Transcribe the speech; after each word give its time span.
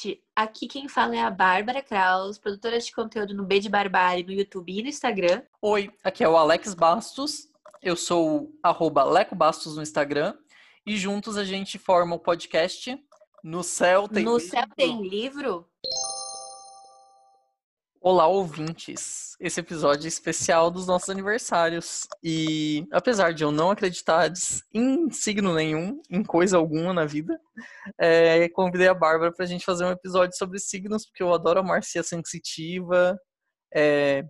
gente! 0.00 0.22
Aqui 0.34 0.66
quem 0.66 0.88
fala 0.88 1.14
é 1.14 1.20
a 1.20 1.30
Bárbara 1.30 1.82
Kraus, 1.82 2.38
produtora 2.38 2.78
de 2.78 2.92
conteúdo 2.92 3.34
no 3.34 3.44
B 3.44 3.60
de 3.60 3.68
Barbárie, 3.68 4.24
no 4.24 4.32
YouTube 4.32 4.72
e 4.72 4.82
no 4.82 4.88
Instagram. 4.88 5.42
Oi, 5.60 5.90
aqui 6.02 6.24
é 6.24 6.28
o 6.28 6.36
Alex 6.36 6.74
Bastos, 6.74 7.48
eu 7.82 7.94
sou 7.96 8.50
arroba 8.62 9.04
Leco 9.04 9.34
Bastos 9.34 9.76
no 9.76 9.82
Instagram, 9.82 10.34
e 10.86 10.96
juntos 10.96 11.36
a 11.36 11.44
gente 11.44 11.78
forma 11.78 12.16
o 12.16 12.18
podcast 12.18 12.98
No 13.44 13.62
Céu 13.62 14.08
Tem 14.08 14.24
no 14.24 14.38
Livro. 14.38 14.50
Céu 14.50 14.66
Tem 14.74 15.02
Livro? 15.02 15.69
Olá, 18.02 18.26
ouvintes! 18.26 19.36
Esse 19.38 19.60
episódio 19.60 20.06
é 20.06 20.08
especial 20.08 20.70
dos 20.70 20.86
nossos 20.86 21.10
aniversários. 21.10 22.08
E 22.22 22.86
apesar 22.90 23.34
de 23.34 23.44
eu 23.44 23.52
não 23.52 23.70
acreditar 23.70 24.32
em 24.72 25.10
signo 25.10 25.54
nenhum, 25.54 26.00
em 26.08 26.24
coisa 26.24 26.56
alguma 26.56 26.94
na 26.94 27.04
vida, 27.04 27.38
é, 28.00 28.48
convidei 28.48 28.88
a 28.88 28.94
Bárbara 28.94 29.30
pra 29.30 29.44
gente 29.44 29.66
fazer 29.66 29.84
um 29.84 29.90
episódio 29.90 30.34
sobre 30.34 30.58
signos, 30.58 31.04
porque 31.04 31.22
eu 31.22 31.34
adoro 31.34 31.60
a 31.60 31.62
Marcia 31.62 32.02
Sensitiva, 32.02 33.18
é, 33.74 34.24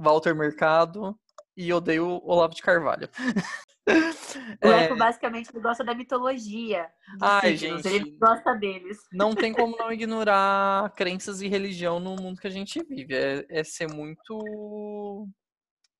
Walter 0.00 0.34
Mercado 0.34 1.14
e 1.54 1.70
odeio 1.74 2.06
o 2.06 2.26
Olavo 2.26 2.54
de 2.54 2.62
Carvalho. 2.62 3.10
O 3.86 4.68
Leco 4.68 4.96
basicamente 4.96 5.50
ele 5.50 5.60
gosta 5.60 5.84
da 5.84 5.94
mitologia. 5.94 6.78
É. 6.78 6.92
Ai, 7.20 7.56
signos, 7.56 7.82
gente. 7.82 7.94
Ele 7.94 8.18
gosta 8.18 8.54
deles. 8.54 8.98
Não 9.12 9.34
tem 9.34 9.52
como 9.52 9.76
não 9.78 9.92
ignorar 9.92 10.90
crenças 10.94 11.42
e 11.42 11.48
religião 11.48 12.00
no 12.00 12.16
mundo 12.16 12.40
que 12.40 12.46
a 12.46 12.50
gente 12.50 12.82
vive. 12.82 13.14
É, 13.14 13.46
é 13.48 13.64
ser 13.64 13.88
muito, 13.92 15.28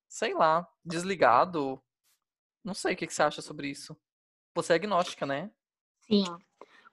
sei 0.08 0.32
lá, 0.34 0.66
desligado. 0.84 1.82
Não 2.64 2.72
sei 2.72 2.94
o 2.94 2.96
que, 2.96 3.06
que 3.06 3.14
você 3.14 3.22
acha 3.22 3.42
sobre 3.42 3.68
isso. 3.68 3.96
Você 4.54 4.72
é 4.72 4.76
agnóstica, 4.76 5.26
né? 5.26 5.50
Sim. 6.00 6.24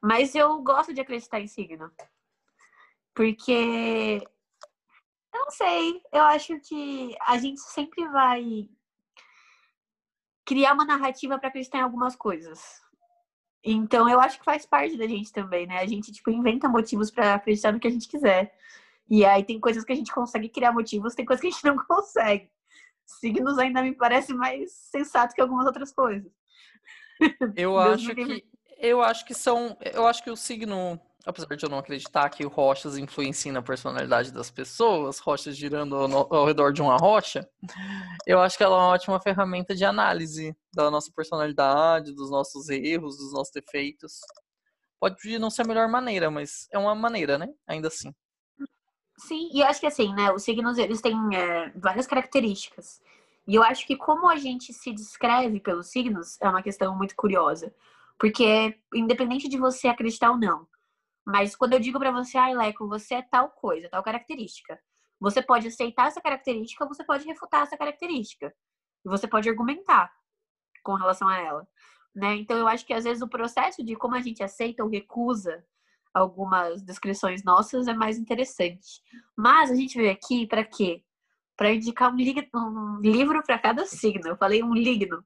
Mas 0.01 0.35
eu 0.35 0.61
gosto 0.61 0.93
de 0.93 0.99
acreditar 0.99 1.39
em 1.39 1.47
signo. 1.47 1.89
Porque. 3.13 4.21
Eu 5.33 5.39
não 5.39 5.51
sei. 5.51 6.01
Eu 6.11 6.23
acho 6.23 6.59
que 6.59 7.15
a 7.21 7.37
gente 7.37 7.61
sempre 7.61 8.05
vai 8.09 8.69
criar 10.51 10.73
uma 10.73 10.83
narrativa 10.83 11.39
para 11.39 11.47
acreditar 11.47 11.77
em 11.77 11.83
algumas 11.83 12.13
coisas. 12.13 12.81
Então, 13.63 14.09
eu 14.09 14.19
acho 14.19 14.37
que 14.37 14.43
faz 14.43 14.65
parte 14.65 14.97
da 14.97 15.07
gente 15.07 15.31
também, 15.31 15.65
né? 15.65 15.79
A 15.79 15.85
gente, 15.85 16.11
tipo, 16.11 16.29
inventa 16.29 16.67
motivos 16.67 17.09
para 17.09 17.35
acreditar 17.35 17.71
no 17.71 17.79
que 17.79 17.87
a 17.87 17.91
gente 17.91 18.09
quiser. 18.09 18.53
E 19.09 19.23
aí 19.23 19.45
tem 19.45 19.61
coisas 19.61 19.85
que 19.85 19.93
a 19.93 19.95
gente 19.95 20.11
consegue 20.11 20.49
criar 20.49 20.73
motivos, 20.73 21.15
tem 21.15 21.23
coisas 21.23 21.39
que 21.39 21.47
a 21.47 21.51
gente 21.51 21.63
não 21.63 21.77
consegue. 21.77 22.51
Signos 23.05 23.57
ainda 23.57 23.81
me 23.81 23.95
parece 23.95 24.33
mais 24.33 24.73
sensato 24.73 25.33
que 25.33 25.39
algumas 25.39 25.65
outras 25.65 25.93
coisas. 25.93 26.29
Eu 27.55 27.79
acho 27.79 28.13
que 28.13 28.43
eu 28.77 29.01
acho 29.01 29.25
que 29.25 29.33
são, 29.33 29.77
eu 29.93 30.05
acho 30.05 30.21
que 30.21 30.31
o 30.31 30.35
signo, 30.35 30.99
apesar 31.25 31.55
de 31.55 31.65
eu 31.65 31.69
não 31.69 31.77
acreditar 31.77 32.29
que 32.29 32.43
rochas 32.43 32.97
influenciem 32.97 33.51
na 33.51 33.61
personalidade 33.61 34.31
das 34.31 34.49
pessoas, 34.49 35.19
rochas 35.19 35.55
girando 35.55 35.95
ao, 35.95 36.33
ao 36.33 36.45
redor 36.45 36.73
de 36.73 36.81
uma 36.81 36.97
rocha, 36.97 37.47
eu 38.25 38.39
acho 38.39 38.57
que 38.57 38.63
ela 38.63 38.75
é 38.75 38.79
uma 38.79 38.87
ótima 38.89 39.19
ferramenta 39.19 39.75
de 39.75 39.85
análise 39.85 40.55
da 40.73 40.89
nossa 40.89 41.11
personalidade, 41.15 42.13
dos 42.13 42.29
nossos 42.29 42.69
erros, 42.69 43.17
dos 43.17 43.33
nossos 43.33 43.53
defeitos. 43.53 44.19
Pode 44.99 45.39
não 45.39 45.49
ser 45.49 45.63
a 45.63 45.67
melhor 45.67 45.87
maneira, 45.87 46.29
mas 46.29 46.67
é 46.71 46.77
uma 46.77 46.93
maneira, 46.93 47.37
né? 47.37 47.47
Ainda 47.67 47.87
assim. 47.87 48.13
Sim, 49.17 49.49
e 49.53 49.61
eu 49.61 49.67
acho 49.67 49.79
que 49.79 49.87
assim, 49.87 50.13
né? 50.13 50.31
Os 50.31 50.43
signos, 50.43 50.77
eles 50.77 51.01
têm 51.01 51.15
é, 51.35 51.71
várias 51.75 52.07
características. 52.07 53.01
E 53.47 53.55
eu 53.55 53.63
acho 53.63 53.85
que 53.85 53.95
como 53.95 54.29
a 54.29 54.35
gente 54.35 54.73
se 54.73 54.91
descreve 54.91 55.59
pelos 55.59 55.87
signos 55.87 56.39
é 56.41 56.47
uma 56.47 56.61
questão 56.61 56.95
muito 56.95 57.15
curiosa. 57.15 57.73
Porque, 58.19 58.77
independente 58.93 59.49
de 59.49 59.57
você 59.57 59.87
acreditar 59.87 60.29
ou 60.29 60.37
não, 60.37 60.67
mas 61.31 61.55
quando 61.55 61.73
eu 61.73 61.79
digo 61.79 61.97
pra 61.97 62.11
você, 62.11 62.37
ai, 62.37 62.53
Leco, 62.53 62.87
você 62.87 63.15
é 63.15 63.21
tal 63.21 63.49
coisa, 63.49 63.89
tal 63.89 64.03
característica, 64.03 64.79
você 65.19 65.41
pode 65.41 65.67
aceitar 65.67 66.07
essa 66.07 66.19
característica 66.19 66.85
você 66.85 67.03
pode 67.03 67.25
refutar 67.25 67.61
essa 67.61 67.77
característica. 67.77 68.53
E 69.05 69.09
você 69.09 69.27
pode 69.27 69.47
argumentar 69.47 70.11
com 70.83 70.95
relação 70.95 71.27
a 71.27 71.37
ela. 71.37 71.67
Né? 72.13 72.35
Então, 72.35 72.57
eu 72.57 72.67
acho 72.67 72.85
que 72.85 72.93
às 72.93 73.03
vezes 73.03 73.21
o 73.21 73.27
processo 73.27 73.83
de 73.83 73.95
como 73.95 74.15
a 74.15 74.21
gente 74.21 74.43
aceita 74.43 74.83
ou 74.83 74.89
recusa 74.89 75.63
algumas 76.13 76.81
descrições 76.81 77.43
nossas 77.43 77.87
é 77.87 77.93
mais 77.93 78.17
interessante. 78.17 79.01
Mas 79.37 79.71
a 79.71 79.75
gente 79.75 79.97
veio 79.97 80.11
aqui 80.11 80.45
para 80.45 80.65
quê? 80.65 81.03
Para 81.55 81.73
indicar 81.73 82.11
um, 82.11 82.17
um 82.57 82.99
livro 82.99 83.41
para 83.43 83.59
cada 83.59 83.85
signo. 83.85 84.27
Eu 84.27 84.37
falei 84.37 84.63
um 84.63 84.73
ligno. 84.73 85.23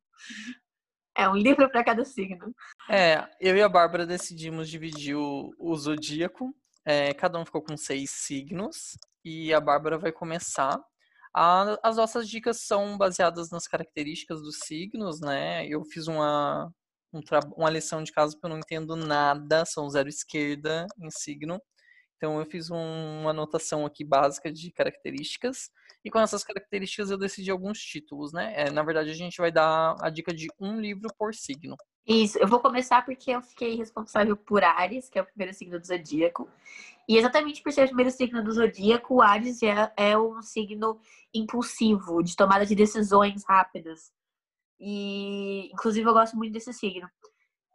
É 1.17 1.29
um 1.29 1.35
livro 1.35 1.69
para 1.69 1.83
cada 1.83 2.03
signo. 2.03 2.53
É, 2.89 3.27
eu 3.39 3.55
e 3.55 3.61
a 3.61 3.69
Bárbara 3.69 4.05
decidimos 4.05 4.69
dividir 4.69 5.15
o, 5.15 5.51
o 5.57 5.75
zodíaco. 5.75 6.53
É, 6.85 7.13
cada 7.13 7.39
um 7.39 7.45
ficou 7.45 7.63
com 7.63 7.77
seis 7.77 8.11
signos. 8.11 8.97
E 9.23 9.53
a 9.53 9.59
Bárbara 9.61 9.97
vai 9.97 10.11
começar. 10.11 10.77
A- 11.33 11.77
as 11.83 11.97
nossas 11.97 12.29
dicas 12.29 12.61
são 12.61 12.97
baseadas 12.97 13.49
nas 13.49 13.67
características 13.67 14.41
dos 14.41 14.59
signos, 14.65 15.19
né? 15.21 15.65
Eu 15.67 15.83
fiz 15.85 16.07
uma, 16.07 16.69
um 17.13 17.21
uma 17.57 17.69
lição 17.69 18.03
de 18.03 18.11
casa 18.11 18.33
porque 18.33 18.45
eu 18.45 18.49
não 18.49 18.59
entendo 18.59 18.95
nada, 18.95 19.65
são 19.65 19.89
zero 19.89 20.09
esquerda 20.09 20.85
em 20.99 21.09
signo. 21.09 21.61
Então 22.17 22.39
eu 22.39 22.45
fiz 22.45 22.71
um- 22.71 23.21
uma 23.21 23.31
anotação 23.31 23.85
aqui 23.85 24.03
básica 24.03 24.51
de 24.51 24.71
características. 24.71 25.69
E 26.03 26.09
com 26.11 26.19
essas 26.19 26.43
características 26.43 27.09
eu 27.09 27.17
decidi 27.17 27.49
alguns 27.51 27.79
títulos, 27.79 28.31
né? 28.31 28.53
É, 28.55 28.69
na 28.71 28.83
verdade, 28.83 29.09
a 29.09 29.13
gente 29.13 29.37
vai 29.37 29.51
dar 29.51 29.95
a 29.99 30.09
dica 30.09 30.33
de 30.33 30.47
um 30.59 30.79
livro 30.79 31.09
por 31.17 31.33
signo. 31.33 31.75
Isso, 32.07 32.37
eu 32.37 32.47
vou 32.47 32.59
começar 32.59 33.03
porque 33.03 33.31
eu 33.31 33.41
fiquei 33.41 33.75
responsável 33.75 34.37
por 34.37 34.63
Ares, 34.63 35.09
que 35.09 35.17
é 35.17 35.21
o 35.23 35.25
primeiro 35.25 35.53
signo 35.53 35.79
do 35.79 35.87
zodíaco. 35.87 36.47
E 37.07 37.17
exatamente 37.17 37.61
por 37.63 37.71
ser 37.71 37.83
o 37.83 37.87
primeiro 37.87 38.11
signo 38.11 38.43
do 38.43 38.51
zodíaco, 38.51 39.21
Ares 39.21 39.61
é, 39.63 39.91
é 39.97 40.17
um 40.17 40.41
signo 40.41 40.99
impulsivo, 41.33 42.21
de 42.21 42.35
tomada 42.35 42.65
de 42.65 42.75
decisões 42.75 43.43
rápidas. 43.47 44.11
E, 44.79 45.71
inclusive, 45.73 46.07
eu 46.07 46.13
gosto 46.13 46.35
muito 46.37 46.53
desse 46.53 46.71
signo. 46.73 47.09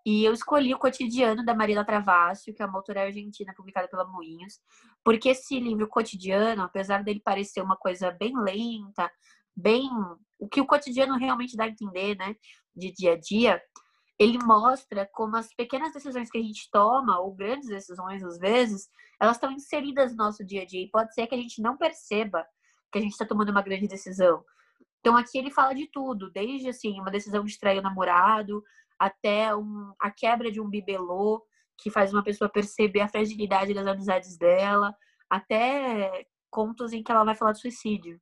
E 0.04 0.24
eu 0.24 0.32
escolhi 0.32 0.74
o 0.74 0.78
Cotidiano 0.78 1.44
da 1.44 1.54
Mariela 1.54 1.84
Travascio, 1.84 2.54
que 2.54 2.62
é 2.62 2.66
uma 2.66 2.78
autora 2.78 3.02
argentina 3.02 3.52
publicada 3.54 3.88
pela 3.88 4.04
Moinhos, 4.04 4.58
porque 5.04 5.30
esse 5.30 5.58
livro 5.60 5.88
Cotidiano, 5.88 6.62
apesar 6.62 7.04
dele 7.04 7.20
parecer 7.22 7.62
uma 7.62 7.76
coisa 7.76 8.10
bem 8.10 8.32
lenta, 8.36 9.10
bem 9.54 9.88
o 10.38 10.48
que 10.48 10.60
o 10.60 10.66
cotidiano 10.66 11.18
realmente 11.18 11.56
dá 11.56 11.64
a 11.64 11.68
entender, 11.68 12.16
né, 12.16 12.34
de 12.74 12.92
dia 12.92 13.12
a 13.12 13.18
dia, 13.18 13.62
ele 14.18 14.38
mostra 14.44 15.08
como 15.12 15.36
as 15.36 15.52
pequenas 15.54 15.92
decisões 15.92 16.30
que 16.30 16.38
a 16.38 16.42
gente 16.42 16.68
toma, 16.70 17.18
ou 17.20 17.34
grandes 17.34 17.68
decisões 17.68 18.22
às 18.22 18.38
vezes, 18.38 18.88
elas 19.20 19.36
estão 19.36 19.50
inseridas 19.50 20.12
no 20.12 20.18
nosso 20.18 20.44
dia 20.44 20.62
a 20.62 20.66
dia. 20.66 20.82
E 20.82 20.90
pode 20.90 21.14
ser 21.14 21.26
que 21.26 21.34
a 21.34 21.38
gente 21.38 21.62
não 21.62 21.76
perceba 21.76 22.44
que 22.92 22.98
a 22.98 23.00
gente 23.00 23.12
está 23.12 23.24
tomando 23.24 23.50
uma 23.50 23.62
grande 23.62 23.88
decisão. 23.88 24.44
Então 25.00 25.16
aqui 25.16 25.38
ele 25.38 25.50
fala 25.50 25.74
de 25.74 25.86
tudo, 25.86 26.30
desde 26.30 26.68
assim, 26.68 27.00
uma 27.00 27.10
decisão 27.10 27.44
de 27.44 27.58
trair 27.58 27.78
o 27.78 27.82
namorado, 27.82 28.62
até 29.00 29.56
um- 29.56 29.94
a 29.98 30.10
quebra 30.10 30.52
de 30.52 30.60
um 30.60 30.68
bibelô, 30.68 31.42
que 31.78 31.90
faz 31.90 32.12
uma 32.12 32.22
pessoa 32.22 32.50
perceber 32.50 33.00
a 33.00 33.08
fragilidade 33.08 33.72
das 33.72 33.86
amizades 33.86 34.36
dela, 34.36 34.94
até 35.30 36.26
contos 36.50 36.92
em 36.92 37.02
que 37.02 37.10
ela 37.10 37.24
vai 37.24 37.34
falar 37.34 37.52
de 37.52 37.60
suicídio. 37.60 38.20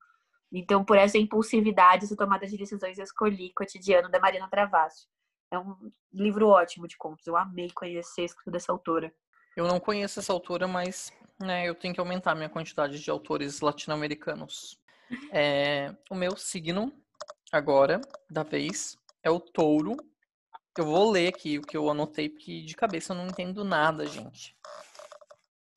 Então, 0.52 0.84
por 0.84 0.96
essa 0.96 1.18
impulsividade, 1.18 2.04
essa 2.04 2.16
tomada 2.16 2.46
de 2.46 2.56
decisões, 2.56 2.96
eu 2.96 3.04
escolhi 3.04 3.52
Cotidiano 3.52 4.08
da 4.08 4.20
Marina 4.20 4.48
Travascio. 4.48 5.08
É 5.50 5.58
um 5.58 5.90
livro 6.12 6.46
ótimo 6.48 6.86
de 6.86 6.96
contos. 6.96 7.26
Eu 7.26 7.36
amei 7.36 7.70
conhecer 7.70 8.22
a 8.22 8.24
escrita 8.24 8.50
dessa 8.52 8.70
autora. 8.70 9.12
Eu 9.56 9.66
não 9.66 9.80
conheço 9.80 10.20
essa 10.20 10.32
autora, 10.32 10.68
mas 10.68 11.12
né, 11.40 11.68
eu 11.68 11.74
tenho 11.74 11.92
que 11.92 12.00
aumentar 12.00 12.34
minha 12.34 12.48
quantidade 12.48 13.00
de 13.02 13.10
autores 13.10 13.60
latino-americanos. 13.60 14.78
É, 15.32 15.94
o 16.10 16.14
meu 16.14 16.36
signo, 16.36 16.92
agora, 17.52 18.00
da 18.30 18.42
vez, 18.42 18.96
é 19.22 19.30
o 19.30 19.40
touro. 19.40 19.96
Eu 20.78 20.84
vou 20.84 21.10
ler 21.10 21.26
aqui 21.26 21.58
o 21.58 21.62
que 21.62 21.76
eu 21.76 21.90
anotei, 21.90 22.28
porque 22.28 22.62
de 22.62 22.76
cabeça 22.76 23.12
eu 23.12 23.16
não 23.16 23.26
entendo 23.26 23.64
nada, 23.64 24.06
gente. 24.06 24.56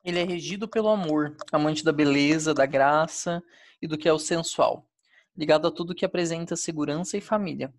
Ele 0.04 0.20
é 0.20 0.22
regido 0.22 0.68
pelo 0.68 0.88
amor, 0.90 1.36
amante 1.50 1.82
da 1.82 1.90
beleza, 1.90 2.54
da 2.54 2.66
graça 2.66 3.42
e 3.82 3.88
do 3.88 3.98
que 3.98 4.08
é 4.08 4.12
o 4.12 4.18
sensual, 4.20 4.88
ligado 5.36 5.66
a 5.66 5.72
tudo 5.72 5.92
que 5.92 6.04
apresenta 6.04 6.54
segurança 6.54 7.16
e 7.16 7.20
família. 7.20 7.74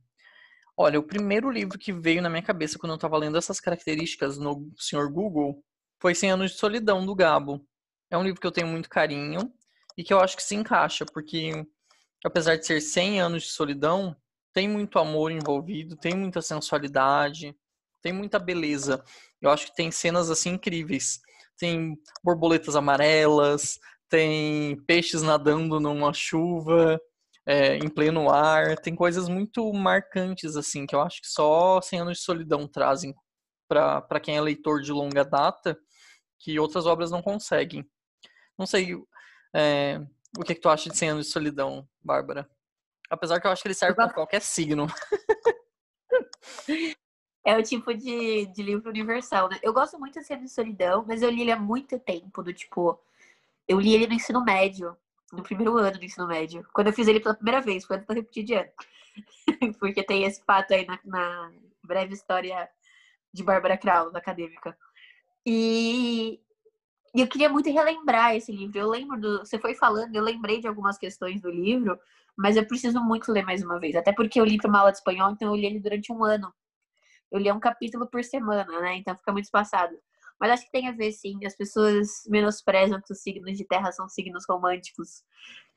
Olha, 0.75 0.99
o 0.99 1.03
primeiro 1.03 1.49
livro 1.49 1.79
que 1.79 1.93
veio 1.93 2.21
na 2.21 2.29
minha 2.29 2.43
cabeça 2.43 2.77
quando 2.77 2.91
eu 2.91 2.97
estava 2.97 3.15
lendo 3.15 3.37
essas 3.37 3.61
características 3.61 4.37
no 4.37 4.69
Sr. 4.77 5.09
Google 5.09 5.63
foi 6.01 6.13
Cem 6.13 6.29
Anos 6.29 6.51
de 6.51 6.57
Solidão, 6.57 7.05
do 7.05 7.15
Gabo. 7.15 7.65
É 8.11 8.17
um 8.17 8.23
livro 8.23 8.41
que 8.41 8.47
eu 8.47 8.51
tenho 8.51 8.67
muito 8.67 8.89
carinho 8.89 9.49
e 9.97 10.03
que 10.03 10.13
eu 10.13 10.19
acho 10.19 10.35
que 10.35 10.43
se 10.43 10.55
encaixa, 10.55 11.05
porque 11.05 11.65
apesar 12.21 12.57
de 12.57 12.65
ser 12.65 12.81
100 12.81 13.21
anos 13.21 13.43
de 13.43 13.49
solidão, 13.49 14.13
tem 14.53 14.67
muito 14.67 14.99
amor 14.99 15.31
envolvido, 15.31 15.97
tem 15.97 16.15
muita 16.15 16.41
sensualidade, 16.41 17.55
tem 18.01 18.13
muita 18.13 18.37
beleza. 18.37 19.03
Eu 19.41 19.49
acho 19.49 19.65
que 19.65 19.75
tem 19.75 19.91
cenas 19.91 20.29
assim 20.29 20.51
incríveis. 20.51 21.19
Tem 21.57 21.97
borboletas 22.23 22.75
amarelas, 22.75 23.79
tem 24.09 24.77
peixes 24.85 25.21
nadando 25.21 25.79
numa 25.79 26.13
chuva, 26.13 26.99
é, 27.45 27.77
em 27.77 27.89
pleno 27.89 28.29
ar, 28.29 28.77
tem 28.77 28.95
coisas 28.95 29.27
muito 29.27 29.71
marcantes 29.73 30.55
assim 30.55 30.85
que 30.85 30.95
eu 30.95 31.01
acho 31.01 31.21
que 31.21 31.27
só 31.27 31.81
100 31.81 31.99
anos 32.01 32.17
de 32.19 32.23
solidão 32.23 32.67
trazem 32.67 33.13
para 33.67 34.19
quem 34.21 34.37
é 34.37 34.41
leitor 34.41 34.81
de 34.81 34.91
longa 34.91 35.25
data 35.25 35.77
que 36.39 36.59
outras 36.59 36.85
obras 36.85 37.09
não 37.09 37.21
conseguem. 37.21 37.85
Não 38.57 38.65
sei 38.65 38.95
é, 39.55 39.99
o 40.37 40.43
que, 40.43 40.55
que 40.55 40.61
tu 40.61 40.69
acha 40.69 40.89
de 40.89 40.97
100 40.97 41.09
anos 41.09 41.25
de 41.27 41.31
solidão, 41.31 41.87
Bárbara. 42.01 42.47
Apesar 43.13 43.39
que 43.39 43.45
eu 43.45 43.51
acho 43.51 43.61
que 43.61 43.67
ele 43.67 43.75
serve 43.75 43.95
para 43.95 44.11
qualquer 44.11 44.41
signo. 44.41 44.87
É 47.45 47.57
o 47.57 47.63
tipo 47.63 47.93
de, 47.93 48.45
de 48.45 48.63
livro 48.63 48.89
universal, 48.89 49.49
né? 49.49 49.59
Eu 49.61 49.73
gosto 49.73 49.99
muito 49.99 50.17
de 50.17 50.25
100 50.25 50.37
anos 50.37 50.49
de 50.49 50.55
solidão, 50.55 51.03
mas 51.05 51.21
eu 51.21 51.29
li 51.29 51.41
ele 51.41 51.51
há 51.51 51.59
muito 51.59 51.99
tempo, 51.99 52.41
do 52.41 52.53
tipo... 52.53 52.97
Eu 53.67 53.81
li 53.81 53.93
ele 53.93 54.07
no 54.07 54.13
ensino 54.13 54.41
médio, 54.41 54.95
no 55.29 55.43
primeiro 55.43 55.77
ano 55.77 55.97
do 55.97 56.05
ensino 56.05 56.25
médio. 56.25 56.65
Quando 56.73 56.87
eu 56.87 56.93
fiz 56.93 57.05
ele 57.05 57.19
pela 57.19 57.35
primeira 57.35 57.59
vez, 57.59 57.83
foi 57.83 57.97
de 57.97 58.05
eu 58.07 58.15
repetir 58.15 58.45
de 58.45 58.53
ano. 58.53 58.69
Porque 59.77 60.01
tem 60.03 60.23
esse 60.23 60.41
fato 60.45 60.73
aí 60.73 60.85
na, 60.85 60.97
na 61.03 61.51
breve 61.83 62.13
história 62.13 62.69
de 63.33 63.43
Bárbara 63.43 63.77
Kraus, 63.77 64.15
acadêmica. 64.15 64.77
E, 65.45 66.39
e 67.15 67.21
eu 67.21 67.27
queria 67.27 67.49
muito 67.49 67.71
relembrar 67.71 68.35
esse 68.35 68.51
livro. 68.51 68.77
Eu 68.77 68.89
lembro 68.89 69.19
do. 69.19 69.39
Você 69.39 69.59
foi 69.59 69.75
falando, 69.75 70.15
eu 70.15 70.23
lembrei 70.23 70.59
de 70.59 70.67
algumas 70.67 70.97
questões 70.97 71.39
do 71.41 71.49
livro, 71.49 71.99
mas 72.35 72.57
eu 72.57 72.65
preciso 72.67 72.99
muito 73.01 73.31
ler 73.31 73.45
mais 73.45 73.63
uma 73.63 73.79
vez. 73.79 73.95
Até 73.95 74.11
porque 74.11 74.39
eu 74.39 74.45
li 74.45 74.57
para 74.57 74.69
uma 74.69 74.79
aula 74.79 74.91
de 74.91 74.97
espanhol, 74.97 75.31
então 75.31 75.49
eu 75.49 75.55
li 75.55 75.65
ele 75.67 75.79
durante 75.79 76.11
um 76.11 76.23
ano. 76.23 76.51
Eu 77.31 77.39
li 77.39 77.51
um 77.51 77.59
capítulo 77.59 78.07
por 78.09 78.23
semana, 78.23 78.65
né? 78.81 78.97
Então 78.97 79.15
fica 79.15 79.31
muito 79.31 79.45
espaçado. 79.45 79.95
Mas 80.39 80.51
acho 80.51 80.65
que 80.65 80.71
tem 80.71 80.87
a 80.87 80.91
ver, 80.91 81.11
sim. 81.11 81.45
As 81.45 81.55
pessoas 81.55 82.23
menosprezam 82.27 82.99
que 83.01 83.13
os 83.13 83.21
signos 83.21 83.57
de 83.57 83.65
terra 83.65 83.91
são 83.91 84.09
signos 84.09 84.45
românticos. 84.49 85.23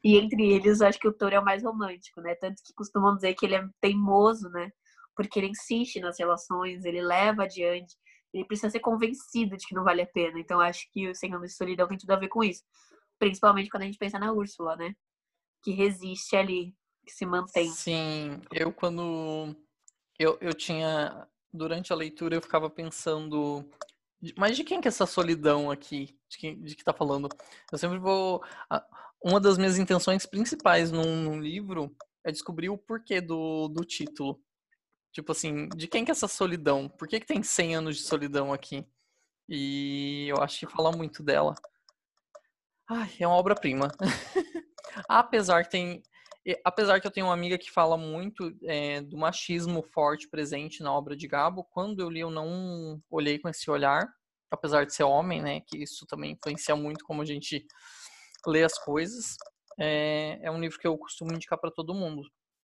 E 0.02 0.16
entre 0.16 0.52
eles, 0.52 0.80
acho 0.80 0.98
que 0.98 1.08
o 1.08 1.12
touro 1.12 1.34
é 1.34 1.40
o 1.40 1.44
mais 1.44 1.62
romântico, 1.62 2.20
né? 2.22 2.34
Tanto 2.36 2.62
que 2.64 2.72
costumam 2.74 3.14
dizer 3.14 3.34
que 3.34 3.46
ele 3.46 3.56
é 3.56 3.68
teimoso, 3.80 4.48
né? 4.50 4.70
Porque 5.14 5.38
ele 5.38 5.48
insiste 5.48 6.00
nas 6.00 6.18
relações, 6.18 6.84
ele 6.84 7.02
leva 7.02 7.44
adiante 7.44 7.94
ele 8.36 8.44
precisa 8.44 8.68
ser 8.68 8.80
convencido 8.80 9.56
de 9.56 9.66
que 9.66 9.74
não 9.74 9.82
vale 9.82 10.02
a 10.02 10.06
pena. 10.06 10.38
Então, 10.38 10.60
acho 10.60 10.86
que 10.92 11.08
o 11.08 11.14
Senhor 11.14 11.40
de 11.40 11.48
Solidão 11.48 11.88
tem 11.88 11.96
tudo 11.96 12.10
a 12.10 12.16
ver 12.16 12.28
com 12.28 12.44
isso. 12.44 12.62
Principalmente 13.18 13.70
quando 13.70 13.84
a 13.84 13.86
gente 13.86 13.98
pensa 13.98 14.18
na 14.18 14.30
Úrsula, 14.30 14.76
né? 14.76 14.94
Que 15.62 15.72
resiste 15.72 16.36
ali, 16.36 16.74
que 17.04 17.12
se 17.12 17.24
mantém. 17.24 17.70
Sim, 17.70 18.40
eu 18.52 18.70
quando. 18.70 19.56
Eu, 20.18 20.36
eu 20.40 20.52
tinha. 20.52 21.26
Durante 21.50 21.90
a 21.90 21.96
leitura, 21.96 22.34
eu 22.36 22.42
ficava 22.42 22.68
pensando. 22.68 23.64
Mas 24.36 24.54
de 24.54 24.64
quem 24.64 24.82
que 24.82 24.88
é 24.88 24.90
essa 24.90 25.06
solidão 25.06 25.70
aqui? 25.70 26.18
De 26.28 26.36
quem 26.36 26.62
de 26.62 26.76
que 26.76 26.84
tá 26.84 26.92
falando? 26.92 27.30
Eu 27.72 27.78
sempre 27.78 27.98
vou. 27.98 28.42
Uma 29.24 29.40
das 29.40 29.56
minhas 29.56 29.78
intenções 29.78 30.26
principais 30.26 30.92
num, 30.92 31.22
num 31.22 31.40
livro 31.40 31.96
é 32.22 32.30
descobrir 32.30 32.68
o 32.68 32.76
porquê 32.76 33.18
do, 33.22 33.68
do 33.68 33.82
título. 33.82 34.38
Tipo 35.16 35.32
assim, 35.32 35.66
de 35.70 35.88
quem 35.88 36.04
que 36.04 36.10
é 36.10 36.12
essa 36.12 36.28
solidão? 36.28 36.90
Por 36.90 37.08
que, 37.08 37.18
que 37.18 37.26
tem 37.26 37.42
100 37.42 37.76
anos 37.76 37.96
de 37.96 38.02
solidão 38.02 38.52
aqui? 38.52 38.86
E 39.48 40.26
eu 40.28 40.42
acho 40.42 40.58
que 40.58 40.66
fala 40.66 40.92
muito 40.92 41.22
dela. 41.22 41.54
Ai, 42.86 43.10
é 43.18 43.26
uma 43.26 43.38
obra-prima. 43.38 43.88
apesar 45.08 45.64
que 45.64 45.70
tem. 45.70 46.02
Apesar 46.62 47.00
que 47.00 47.06
eu 47.06 47.10
tenho 47.10 47.28
uma 47.28 47.32
amiga 47.32 47.56
que 47.56 47.70
fala 47.70 47.96
muito 47.96 48.54
é, 48.64 49.00
do 49.00 49.16
machismo 49.16 49.82
forte 49.82 50.28
presente 50.28 50.82
na 50.82 50.92
obra 50.92 51.16
de 51.16 51.26
Gabo, 51.26 51.64
quando 51.64 52.00
eu 52.00 52.10
li 52.10 52.20
eu 52.20 52.30
não 52.30 53.02
olhei 53.10 53.38
com 53.38 53.48
esse 53.48 53.70
olhar, 53.70 54.06
apesar 54.50 54.84
de 54.84 54.94
ser 54.94 55.04
homem, 55.04 55.40
né? 55.40 55.62
Que 55.62 55.78
isso 55.78 56.04
também 56.06 56.32
influencia 56.32 56.76
muito 56.76 57.06
como 57.06 57.22
a 57.22 57.24
gente 57.24 57.66
lê 58.46 58.62
as 58.62 58.78
coisas. 58.78 59.38
É, 59.80 60.40
é 60.42 60.50
um 60.50 60.60
livro 60.60 60.78
que 60.78 60.86
eu 60.86 60.98
costumo 60.98 61.32
indicar 61.32 61.58
para 61.58 61.70
todo 61.70 61.94
mundo. 61.94 62.20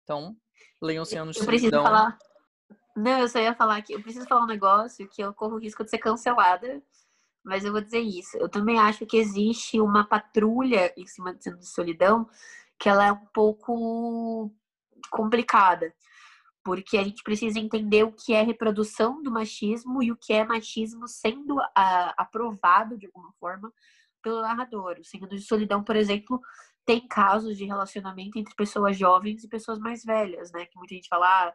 Então, 0.04 0.34
leiam 0.80 1.04
100 1.04 1.18
anos 1.18 1.36
de 1.36 1.44
solidão. 1.44 1.82
Falar 1.82 2.18
não, 3.00 3.18
eu 3.20 3.28
só 3.28 3.38
ia 3.38 3.54
falar 3.54 3.82
que 3.82 3.92
eu 3.92 4.02
preciso 4.02 4.26
falar 4.26 4.42
um 4.42 4.46
negócio 4.46 5.08
que 5.08 5.22
eu 5.22 5.32
corro 5.34 5.56
o 5.56 5.58
risco 5.58 5.84
de 5.84 5.90
ser 5.90 5.98
cancelada, 5.98 6.82
mas 7.44 7.64
eu 7.64 7.72
vou 7.72 7.80
dizer 7.80 8.00
isso. 8.00 8.36
Eu 8.36 8.48
também 8.48 8.78
acho 8.78 9.06
que 9.06 9.16
existe 9.16 9.80
uma 9.80 10.04
patrulha 10.06 10.92
em 10.96 11.06
cima 11.06 11.34
de 11.34 11.66
solidão 11.66 12.28
que 12.78 12.88
ela 12.88 13.06
é 13.06 13.12
um 13.12 13.26
pouco 13.34 14.50
complicada, 15.10 15.94
porque 16.64 16.96
a 16.96 17.04
gente 17.04 17.22
precisa 17.22 17.58
entender 17.58 18.04
o 18.04 18.12
que 18.12 18.32
é 18.32 18.42
reprodução 18.42 19.22
do 19.22 19.30
machismo 19.30 20.02
e 20.02 20.12
o 20.12 20.16
que 20.16 20.32
é 20.32 20.44
machismo 20.44 21.06
sendo 21.08 21.60
a, 21.60 21.70
ah, 21.76 22.14
aprovado 22.18 22.98
de 22.98 23.06
alguma 23.06 23.32
forma 23.40 23.72
pelo 24.22 24.42
narrador. 24.42 24.98
O 25.00 25.04
Senhor 25.04 25.28
de 25.28 25.40
Solidão, 25.40 25.82
por 25.82 25.96
exemplo, 25.96 26.40
tem 26.84 27.06
casos 27.06 27.56
de 27.56 27.64
relacionamento 27.64 28.38
entre 28.38 28.54
pessoas 28.54 28.96
jovens 28.96 29.44
e 29.44 29.48
pessoas 29.48 29.78
mais 29.78 30.04
velhas, 30.04 30.50
né? 30.52 30.66
Que 30.66 30.78
muita 30.78 30.94
gente 30.94 31.08
fala, 31.08 31.26
ah, 31.26 31.54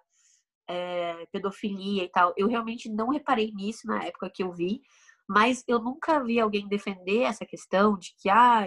é, 0.67 1.25
pedofilia 1.31 2.03
e 2.03 2.09
tal. 2.09 2.33
Eu 2.37 2.47
realmente 2.47 2.89
não 2.89 3.09
reparei 3.09 3.51
nisso 3.51 3.87
na 3.87 4.03
época 4.03 4.29
que 4.29 4.43
eu 4.43 4.51
vi, 4.51 4.81
mas 5.27 5.63
eu 5.67 5.79
nunca 5.79 6.23
vi 6.23 6.39
alguém 6.39 6.67
defender 6.67 7.21
essa 7.21 7.45
questão 7.45 7.97
de 7.97 8.13
que 8.17 8.29
ah, 8.29 8.65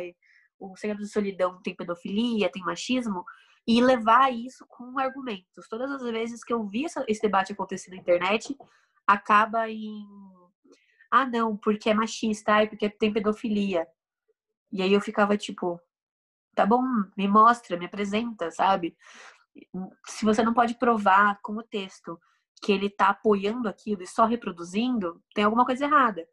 o 0.59 0.77
segredo 0.77 1.03
de 1.03 1.09
solidão 1.09 1.61
tem 1.63 1.75
pedofilia, 1.75 2.51
tem 2.51 2.63
machismo, 2.63 3.25
e 3.67 3.83
levar 3.83 4.33
isso 4.33 4.65
com 4.67 4.99
argumentos. 4.99 5.69
Todas 5.69 5.91
as 5.91 6.03
vezes 6.03 6.43
que 6.43 6.53
eu 6.53 6.67
vi 6.67 6.87
esse 7.07 7.21
debate 7.21 7.53
acontecer 7.53 7.91
na 7.91 7.99
internet, 7.99 8.57
acaba 9.07 9.69
em 9.71 10.05
ah, 11.11 11.25
não, 11.27 11.57
porque 11.57 11.89
é 11.89 11.95
machista, 11.95 12.53
ai, 12.53 12.69
porque 12.69 12.91
tem 12.91 13.13
pedofilia. 13.13 13.87
E 14.71 14.83
aí 14.83 14.93
eu 14.93 15.01
ficava 15.01 15.37
tipo, 15.37 15.81
tá 16.55 16.67
bom, 16.67 16.83
me 17.17 17.27
mostra, 17.27 17.79
me 17.79 17.87
apresenta, 17.87 18.51
sabe? 18.51 18.97
Se 20.07 20.25
você 20.25 20.43
não 20.43 20.55
pode 20.55 20.75
provar 20.75 21.39
com 21.43 21.55
o 21.55 21.63
texto 21.63 22.19
que 22.63 22.73
ele 22.73 22.87
está 22.87 23.09
apoiando 23.09 23.69
aquilo 23.69 24.03
e 24.03 24.07
só 24.07 24.25
reproduzindo, 24.25 25.23
tem 25.35 25.45
alguma 25.45 25.65
coisa 25.65 25.85
errada. 25.85 26.27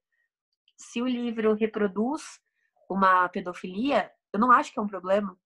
Se 0.77 1.01
o 1.01 1.07
livro 1.07 1.54
reproduz 1.54 2.39
uma 2.89 3.30
pedofilia, 3.30 4.12
eu 4.33 4.39
não 4.39 4.51
acho 4.51 4.74
que 4.74 4.80
é 4.80 4.81
um 4.81 4.88
problema, 4.88 5.38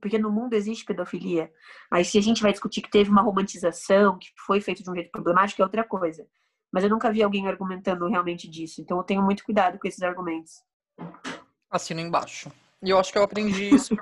porque 0.00 0.18
no 0.18 0.30
mundo 0.30 0.54
existe 0.54 0.84
pedofilia. 0.84 1.52
Mas 1.90 2.08
se 2.08 2.18
a 2.18 2.22
gente 2.22 2.42
vai 2.42 2.52
discutir 2.52 2.80
que 2.80 2.90
teve 2.90 3.10
uma 3.10 3.22
romantização, 3.22 4.18
que 4.18 4.28
foi 4.46 4.60
feito 4.60 4.82
de 4.82 4.90
um 4.90 4.94
jeito 4.94 5.10
problemático, 5.10 5.60
é 5.60 5.64
outra 5.64 5.84
coisa. 5.84 6.26
Mas 6.72 6.84
eu 6.84 6.90
nunca 6.90 7.12
vi 7.12 7.22
alguém 7.22 7.48
argumentando 7.48 8.08
realmente 8.08 8.48
disso, 8.48 8.80
então 8.80 8.96
eu 8.98 9.04
tenho 9.04 9.22
muito 9.22 9.44
cuidado 9.44 9.78
com 9.78 9.88
esses 9.88 10.02
argumentos. 10.02 10.62
Assino 11.70 12.00
embaixo. 12.00 12.50
E 12.82 12.90
eu 12.90 12.98
acho 12.98 13.12
que 13.12 13.18
eu 13.18 13.22
aprendi 13.22 13.74
isso 13.74 13.96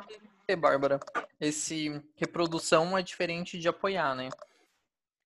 Bárbara, 0.56 0.98
esse 1.40 2.02
reprodução 2.16 2.96
é 2.96 3.02
diferente 3.02 3.58
de 3.58 3.68
apoiar, 3.68 4.14
né? 4.14 4.28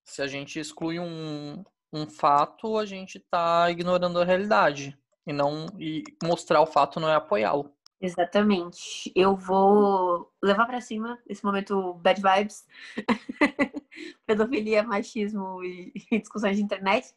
Se 0.04 0.20
a 0.20 0.26
gente 0.26 0.58
exclui 0.58 0.98
um, 0.98 1.64
um 1.92 2.08
fato, 2.08 2.76
a 2.76 2.84
gente 2.84 3.18
está 3.18 3.70
ignorando 3.70 4.20
a 4.20 4.24
realidade. 4.24 4.98
E 5.26 5.32
não 5.32 5.66
e 5.78 6.02
mostrar 6.22 6.60
o 6.60 6.66
fato 6.66 6.98
não 6.98 7.08
é 7.08 7.14
apoiá-lo. 7.14 7.72
Exatamente. 8.00 9.12
Eu 9.14 9.36
vou 9.36 10.28
levar 10.42 10.66
para 10.66 10.80
cima 10.80 11.16
esse 11.28 11.44
momento 11.44 11.94
bad 11.94 12.20
vibes, 12.20 12.66
pedofilia, 14.26 14.82
machismo 14.82 15.62
e, 15.62 15.92
discussões 16.18 16.56
de 16.56 16.64
internet, 16.64 17.14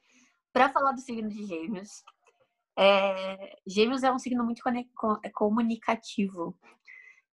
para 0.53 0.69
falar 0.69 0.91
do 0.91 1.01
signo 1.01 1.27
de 1.27 1.43
Gêmeos. 1.43 2.03
É, 2.77 3.57
gêmeos 3.65 4.03
é 4.03 4.12
um 4.12 4.19
signo 4.19 4.43
muito 4.43 4.62
comunicativo. 5.33 6.55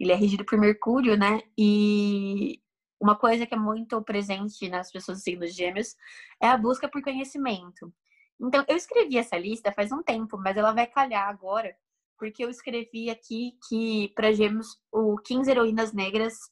Ele 0.01 0.11
é 0.11 0.15
regido 0.15 0.43
por 0.43 0.57
Mercúrio, 0.57 1.15
né? 1.15 1.41
E 1.55 2.59
uma 2.99 3.15
coisa 3.15 3.45
que 3.45 3.53
é 3.53 3.57
muito 3.57 4.01
presente 4.01 4.67
nas 4.67 4.91
pessoas 4.91 5.19
do 5.19 5.23
signo 5.23 5.45
de 5.45 5.51
Gêmeos 5.51 5.95
é 6.41 6.47
a 6.47 6.57
busca 6.57 6.89
por 6.89 7.03
conhecimento. 7.03 7.93
Então, 8.39 8.65
eu 8.67 8.75
escrevi 8.75 9.19
essa 9.19 9.37
lista 9.37 9.71
faz 9.71 9.91
um 9.91 10.01
tempo, 10.01 10.39
mas 10.39 10.57
ela 10.57 10.71
vai 10.71 10.87
calhar 10.87 11.29
agora, 11.29 11.75
porque 12.17 12.43
eu 12.43 12.49
escrevi 12.49 13.11
aqui 13.11 13.59
que 13.69 14.11
para 14.15 14.33
Gêmeos 14.33 14.75
o 14.91 15.17
15 15.17 15.51
heroínas 15.51 15.93
negras 15.93 16.49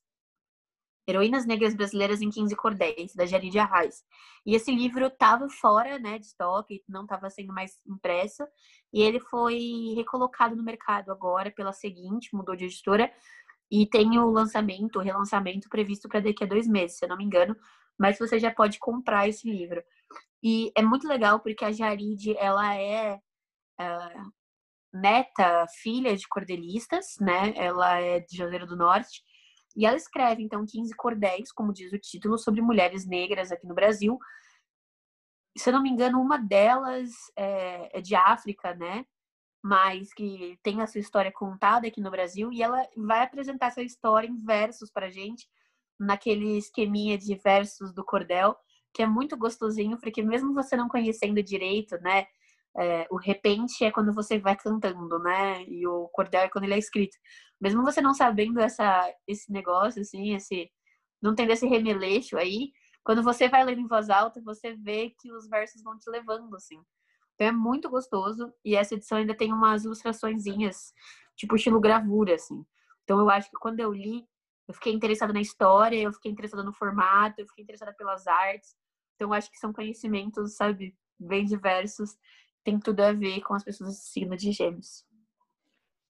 Heroínas 1.10 1.46
Negras 1.46 1.74
Brasileiras 1.74 2.22
em 2.22 2.30
15 2.30 2.56
Cordéis, 2.56 3.14
da 3.16 3.26
Jaride 3.26 3.60
Arraes. 3.60 4.04
E 4.46 4.56
esse 4.56 4.72
livro 4.72 5.08
estava 5.08 5.50
fora 5.50 5.98
né, 6.00 6.20
de 6.20 6.26
estoque, 6.26 6.84
não 6.88 7.04
estava 7.04 7.30
sendo 7.30 7.54
mais 7.54 7.80
impresso, 7.88 8.44
e 8.94 9.02
ele 9.02 9.20
foi 9.20 9.94
recolocado 9.96 10.56
no 10.56 10.64
mercado 10.64 11.12
agora 11.12 11.52
pela 11.52 11.74
seguinte, 11.74 12.30
mudou 12.34 12.56
de 12.56 12.66
editora, 12.66 13.12
e 13.72 13.86
tem 13.86 14.18
o 14.18 14.30
lançamento, 14.30 14.98
o 14.98 15.02
relançamento 15.02 15.70
previsto 15.70 16.10
para 16.10 16.20
daqui 16.20 16.44
a 16.44 16.48
dois 16.48 16.68
meses, 16.68 16.98
se 16.98 17.06
eu 17.06 17.10
não 17.10 17.18
me 17.18 17.24
engano. 17.24 17.56
Mas 17.98 18.18
você 18.18 18.40
já 18.40 18.52
pode 18.52 18.80
comprar 18.80 19.28
esse 19.28 19.50
livro. 19.50 19.84
E 20.42 20.72
é 20.76 20.82
muito 20.82 21.08
legal 21.08 21.40
porque 21.40 21.66
a 21.66 21.72
Jaride, 21.72 22.36
ela 22.38 22.76
é 22.76 23.20
uh, 23.80 24.32
neta, 24.94 25.66
filha 25.82 26.16
de 26.16 26.28
cordelistas, 26.28 27.18
né? 27.20 27.54
Ela 27.56 28.00
é 28.00 28.20
de 28.22 28.38
Janeiro 28.38 28.66
do 28.66 28.76
Norte. 28.76 29.22
E 29.76 29.86
ela 29.86 29.98
escreve, 29.98 30.44
então, 30.44 30.66
15 30.66 30.96
cordéis, 30.96 31.52
como 31.52 31.74
diz 31.74 31.94
o 31.94 32.00
título, 32.00 32.38
sobre 32.38 32.62
mulheres 32.62 33.06
negras 33.06 33.52
aqui 33.52 33.68
no 33.68 33.76
Brasil. 33.76 34.18
Se 35.58 35.70
eu 35.70 35.74
não 35.74 35.82
me 35.82 35.90
engano, 35.90 36.22
uma 36.22 36.38
delas 36.38 37.10
é, 37.36 38.00
é 38.00 38.02
de 38.02 38.16
África, 38.16 38.74
né? 38.76 39.06
mas 39.64 40.14
que 40.14 40.58
tem 40.64 40.82
a 40.82 40.88
sua 40.88 41.02
história 41.02 41.32
contada 41.32 41.88
aqui 41.88 42.02
no 42.02 42.12
Brasil 42.12 42.52
e 42.52 42.64
ela 42.64 42.82
vai 42.96 43.24
apresentar 43.24 43.68
essa 43.68 43.82
história 43.82 44.28
em 44.28 44.38
versos 44.44 44.90
pra 44.90 45.10
gente, 45.10 45.48
naquele 46.00 46.58
esqueminha 46.58 47.18
de 47.18 47.36
versos 47.36 47.94
do 47.94 48.04
cordel, 48.06 48.56
que 48.94 49.04
é 49.04 49.06
muito 49.06 49.38
gostosinho, 49.38 50.00
porque 50.00 50.24
mesmo 50.24 50.54
você 50.54 50.76
não 50.78 50.88
conhecendo 50.88 51.44
direito, 51.44 51.98
né, 52.02 52.26
É, 52.78 53.08
o 53.12 53.18
repente 53.18 53.84
é 53.84 53.92
quando 53.92 54.14
você 54.14 54.40
vai 54.40 54.56
cantando, 54.56 55.20
né? 55.20 55.64
E 55.68 55.88
o 55.88 56.08
cordel 56.10 56.42
é 56.44 56.50
quando 56.50 56.66
ele 56.66 56.76
é 56.76 56.78
escrito. 56.78 57.18
Mesmo 57.60 57.84
você 57.84 58.02
não 58.02 58.14
sabendo 58.14 58.60
essa, 58.60 59.14
esse 59.28 59.52
negócio, 59.52 60.02
assim, 60.02 60.36
esse 60.36 60.72
não 61.22 61.36
tendo 61.36 61.52
esse 61.52 61.68
remeleixo 61.68 62.38
aí, 62.38 62.72
quando 63.04 63.24
você 63.24 63.50
vai 63.50 63.64
lendo 63.66 63.82
em 63.82 63.88
voz 63.88 64.10
alta, 64.10 64.42
você 64.42 64.74
vê 64.76 65.10
que 65.20 65.32
os 65.32 65.48
versos 65.50 65.82
vão 65.84 65.98
te 65.98 66.10
levando, 66.10 66.56
assim. 66.56 66.82
Então 67.36 67.48
é 67.48 67.52
muito 67.52 67.90
gostoso. 67.90 68.54
E 68.64 68.76
essa 68.76 68.96
edição 68.96 69.18
ainda 69.18 69.36
tem 69.36 69.52
umas 69.54 69.84
ilustraçõezinhas, 69.86 70.94
tipo 71.36 71.56
estilo 71.56 71.80
gravura, 71.80 72.36
assim. 72.36 72.66
Então 73.04 73.20
eu 73.20 73.30
acho 73.30 73.50
que 73.50 73.58
quando 73.58 73.80
eu 73.80 73.92
li, 73.94 74.26
eu 74.68 74.74
fiquei 74.74 74.94
interessada 74.94 75.34
na 75.34 75.42
história, 75.42 75.98
eu 75.98 76.14
fiquei 76.14 76.32
interessada 76.32 76.64
no 76.64 76.74
formato, 76.74 77.42
eu 77.42 77.48
fiquei 77.48 77.64
interessada 77.64 77.94
pelas 77.94 78.28
artes. 78.28 78.76
Então 79.16 79.30
eu 79.30 79.34
acho 79.34 79.50
que 79.52 79.58
são 79.58 79.74
conhecimentos, 79.74 80.56
sabe, 80.56 80.96
bem 81.20 81.46
diversos. 81.46 82.18
Tem 82.64 82.80
tudo 82.80 83.00
a 83.02 83.14
ver 83.14 83.42
com 83.42 83.54
as 83.54 83.64
pessoas 83.64 83.90
do 83.90 83.96
signo 83.96 84.38
de 84.38 84.52
gêmeos. 84.52 85.09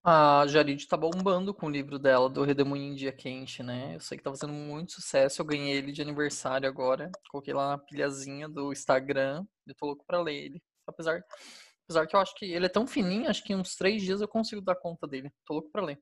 A 0.03 0.45
Jarid 0.47 0.87
tá 0.87 0.95
bombando 0.95 1.53
com 1.53 1.67
o 1.67 1.69
livro 1.69 1.99
dela, 1.99 2.29
do 2.29 2.43
Redemoinho 2.43 2.93
em 2.93 2.95
Dia 2.95 3.11
Quente, 3.11 3.61
né? 3.61 3.95
Eu 3.95 3.99
sei 3.99 4.17
que 4.17 4.23
tá 4.23 4.29
fazendo 4.29 4.53
muito 4.53 4.93
sucesso. 4.93 5.41
Eu 5.41 5.45
ganhei 5.45 5.75
ele 5.75 5.91
de 5.91 6.01
aniversário 6.01 6.69
agora. 6.69 7.11
Coloquei 7.29 7.53
lá 7.53 7.69
na 7.69 7.77
pilhazinha 7.77 8.47
do 8.47 8.71
Instagram. 8.71 9.45
Eu 9.67 9.75
tô 9.75 9.87
louco 9.87 10.05
pra 10.07 10.21
ler 10.21 10.35
ele. 10.35 10.61
Apesar, 10.87 11.21
apesar 11.83 12.07
que 12.07 12.15
eu 12.15 12.19
acho 12.19 12.33
que 12.35 12.45
ele 12.45 12.65
é 12.65 12.69
tão 12.69 12.87
fininho, 12.87 13.29
acho 13.29 13.43
que 13.43 13.51
em 13.51 13.57
uns 13.57 13.75
três 13.75 14.01
dias 14.01 14.21
eu 14.21 14.27
consigo 14.27 14.61
dar 14.61 14.75
conta 14.75 15.05
dele. 15.05 15.29
Tô 15.45 15.55
louco 15.55 15.69
pra 15.69 15.83
ler. 15.83 15.99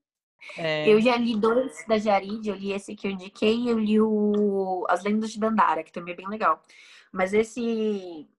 É... 0.58 0.88
Eu 0.88 1.02
já 1.02 1.18
li 1.18 1.36
dois 1.36 1.84
da 1.88 1.98
Jarid, 1.98 2.48
eu 2.48 2.56
li 2.56 2.72
esse 2.72 2.96
que 2.96 3.08
eu 3.08 3.12
indiquei 3.12 3.56
e 3.56 3.70
eu 3.70 3.80
li 3.80 4.00
o 4.00 4.86
As 4.88 5.04
Lendas 5.04 5.32
de 5.32 5.40
Dandara, 5.40 5.84
que 5.84 5.92
também 5.92 6.14
é 6.14 6.18
bem 6.18 6.28
legal. 6.28 6.62
Mas 7.12 7.34
esse 7.34 8.30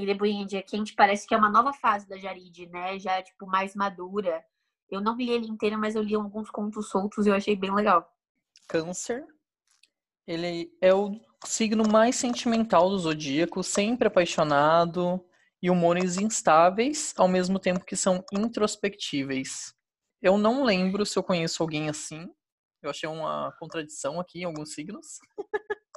Redemoinho 0.00 0.42
em 0.42 0.46
Dia 0.46 0.62
Quente 0.62 0.94
parece 0.94 1.26
que 1.26 1.34
é 1.34 1.36
uma 1.36 1.50
nova 1.50 1.72
fase 1.72 2.08
da 2.08 2.16
Jarid, 2.16 2.66
né? 2.66 2.98
Já, 2.98 3.22
tipo, 3.22 3.46
mais 3.46 3.74
madura. 3.74 4.44
Eu 4.90 5.00
não 5.00 5.16
li 5.16 5.30
ele 5.30 5.46
inteiro, 5.46 5.78
mas 5.78 5.94
eu 5.94 6.02
li 6.02 6.14
alguns 6.14 6.50
contos 6.50 6.88
soltos 6.88 7.26
e 7.26 7.30
eu 7.30 7.34
achei 7.34 7.56
bem 7.56 7.74
legal. 7.74 8.10
Câncer. 8.68 9.26
Ele 10.26 10.72
é 10.80 10.94
o 10.94 11.20
signo 11.44 11.86
mais 11.88 12.16
sentimental 12.16 12.88
do 12.88 12.98
zodíaco, 12.98 13.62
sempre 13.62 14.08
apaixonado 14.08 15.24
e 15.62 15.70
humores 15.70 16.16
instáveis, 16.16 17.14
ao 17.16 17.28
mesmo 17.28 17.58
tempo 17.58 17.84
que 17.84 17.96
são 17.96 18.24
introspectíveis. 18.32 19.74
Eu 20.20 20.38
não 20.38 20.64
lembro 20.64 21.04
se 21.04 21.18
eu 21.18 21.22
conheço 21.22 21.62
alguém 21.62 21.88
assim. 21.88 22.28
Eu 22.82 22.90
achei 22.90 23.08
uma 23.08 23.52
contradição 23.58 24.20
aqui 24.20 24.40
em 24.40 24.44
alguns 24.44 24.72
signos. 24.72 25.18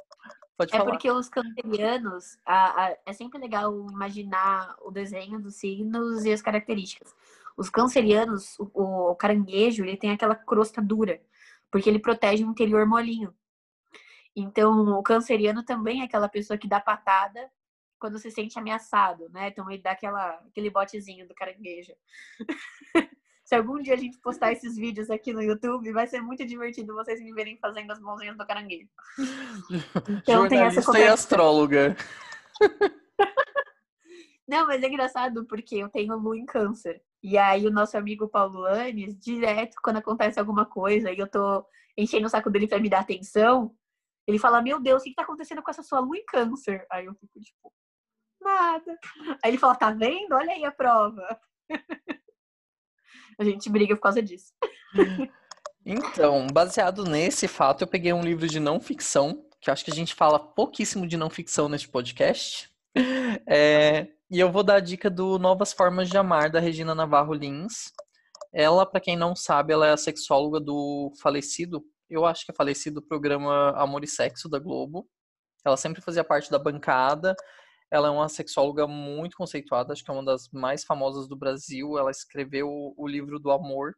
Pode 0.56 0.74
é 0.74 0.78
falar. 0.78 0.90
porque 0.90 1.10
os 1.10 1.28
cancerianos, 1.28 2.38
a, 2.44 2.86
a, 2.86 2.96
é 3.04 3.12
sempre 3.12 3.38
legal 3.38 3.74
imaginar 3.90 4.74
o 4.80 4.90
desenho 4.90 5.38
dos 5.38 5.56
signos 5.56 6.24
e 6.24 6.32
as 6.32 6.40
características. 6.40 7.14
Os 7.56 7.68
cancerianos, 7.68 8.58
o, 8.58 9.10
o 9.10 9.16
caranguejo, 9.16 9.84
ele 9.84 9.96
tem 9.96 10.10
aquela 10.10 10.34
crosta 10.34 10.80
dura, 10.80 11.20
porque 11.70 11.88
ele 11.88 11.98
protege 11.98 12.44
o 12.44 12.50
interior 12.50 12.86
molinho. 12.86 13.34
Então, 14.34 14.98
o 14.98 15.02
canceriano 15.02 15.62
também 15.62 16.00
é 16.00 16.04
aquela 16.04 16.28
pessoa 16.28 16.58
que 16.58 16.68
dá 16.68 16.80
patada 16.80 17.50
quando 17.98 18.18
se 18.18 18.30
sente 18.30 18.58
ameaçado, 18.58 19.28
né? 19.30 19.48
Então, 19.48 19.70
ele 19.70 19.82
dá 19.82 19.92
aquela, 19.92 20.30
aquele 20.48 20.70
botezinho 20.70 21.26
do 21.26 21.34
caranguejo. 21.34 21.92
se 23.46 23.54
algum 23.54 23.80
dia 23.80 23.94
a 23.94 23.96
gente 23.96 24.18
postar 24.18 24.52
esses 24.52 24.76
vídeos 24.76 25.08
aqui 25.08 25.32
no 25.32 25.40
YouTube, 25.40 25.92
vai 25.92 26.04
ser 26.08 26.20
muito 26.20 26.44
divertido 26.44 26.96
vocês 26.96 27.22
me 27.22 27.32
verem 27.32 27.56
fazendo 27.58 27.92
as 27.92 28.00
mãozinhas 28.00 28.36
do 28.36 28.44
caranguejo. 28.44 28.88
Então, 30.22 30.48
tem 30.48 30.60
essa 30.60 30.98
e 30.98 31.06
astróloga. 31.06 31.96
Não, 34.48 34.66
mas 34.66 34.82
é 34.82 34.88
engraçado 34.88 35.46
porque 35.46 35.76
eu 35.76 35.88
tenho 35.88 36.16
lua 36.16 36.36
em 36.36 36.44
câncer. 36.44 37.00
E 37.22 37.38
aí 37.38 37.64
o 37.66 37.70
nosso 37.70 37.96
amigo 37.96 38.28
Paulo 38.28 38.60
Lanes, 38.60 39.16
direto, 39.16 39.76
quando 39.82 39.98
acontece 39.98 40.40
alguma 40.40 40.66
coisa 40.66 41.12
e 41.12 41.18
eu 41.18 41.30
tô 41.30 41.64
enchendo 41.96 42.26
o 42.26 42.30
saco 42.30 42.50
dele 42.50 42.66
pra 42.66 42.80
me 42.80 42.88
dar 42.88 43.00
atenção, 43.00 43.72
ele 44.26 44.40
fala, 44.40 44.60
meu 44.60 44.80
Deus, 44.80 45.02
o 45.02 45.04
que, 45.04 45.10
que 45.10 45.16
tá 45.16 45.22
acontecendo 45.22 45.62
com 45.62 45.70
essa 45.70 45.84
sua 45.84 46.00
lua 46.00 46.16
em 46.16 46.24
câncer? 46.24 46.84
Aí 46.90 47.06
eu 47.06 47.14
fico 47.14 47.40
tipo, 47.40 47.72
nada. 48.40 48.98
Aí 49.42 49.52
ele 49.52 49.58
fala, 49.58 49.76
tá 49.76 49.92
vendo? 49.92 50.34
Olha 50.34 50.52
aí 50.52 50.64
a 50.64 50.72
prova. 50.72 51.40
a 53.38 53.44
gente 53.44 53.68
briga 53.70 53.94
por 53.94 54.02
causa 54.02 54.22
disso. 54.22 54.52
Então, 55.88 56.48
baseado 56.48 57.04
nesse 57.04 57.46
fato, 57.46 57.82
eu 57.82 57.86
peguei 57.86 58.12
um 58.12 58.20
livro 58.20 58.48
de 58.48 58.58
não 58.58 58.80
ficção, 58.80 59.44
que 59.60 59.70
eu 59.70 59.72
acho 59.72 59.84
que 59.84 59.90
a 59.92 59.94
gente 59.94 60.14
fala 60.14 60.36
pouquíssimo 60.36 61.06
de 61.06 61.16
não 61.16 61.30
ficção 61.30 61.68
neste 61.68 61.88
podcast. 61.88 62.68
É, 63.46 64.08
e 64.28 64.40
eu 64.40 64.50
vou 64.50 64.64
dar 64.64 64.76
a 64.76 64.80
dica 64.80 65.08
do 65.08 65.38
Novas 65.38 65.72
Formas 65.72 66.08
de 66.08 66.16
Amar, 66.18 66.50
da 66.50 66.58
Regina 66.58 66.94
Navarro 66.94 67.34
Lins. 67.34 67.92
Ela, 68.52 68.84
para 68.84 69.00
quem 69.00 69.16
não 69.16 69.36
sabe, 69.36 69.72
ela 69.72 69.86
é 69.86 69.92
a 69.92 69.96
sexóloga 69.96 70.58
do 70.58 71.12
falecido, 71.20 71.84
eu 72.10 72.24
acho 72.24 72.44
que 72.44 72.50
é 72.50 72.54
falecido 72.54 73.00
programa 73.00 73.70
Amor 73.76 74.02
e 74.02 74.08
Sexo 74.08 74.48
da 74.48 74.58
Globo. 74.58 75.06
Ela 75.64 75.76
sempre 75.76 76.00
fazia 76.02 76.24
parte 76.24 76.50
da 76.50 76.58
bancada 76.58 77.36
ela 77.90 78.08
é 78.08 78.10
uma 78.10 78.28
sexóloga 78.28 78.86
muito 78.86 79.36
conceituada, 79.36 79.92
acho 79.92 80.04
que 80.04 80.10
é 80.10 80.14
uma 80.14 80.24
das 80.24 80.48
mais 80.50 80.84
famosas 80.84 81.28
do 81.28 81.36
Brasil. 81.36 81.98
Ela 81.98 82.10
escreveu 82.10 82.94
o 82.96 83.06
livro 83.06 83.38
do 83.38 83.50
amor, 83.50 83.94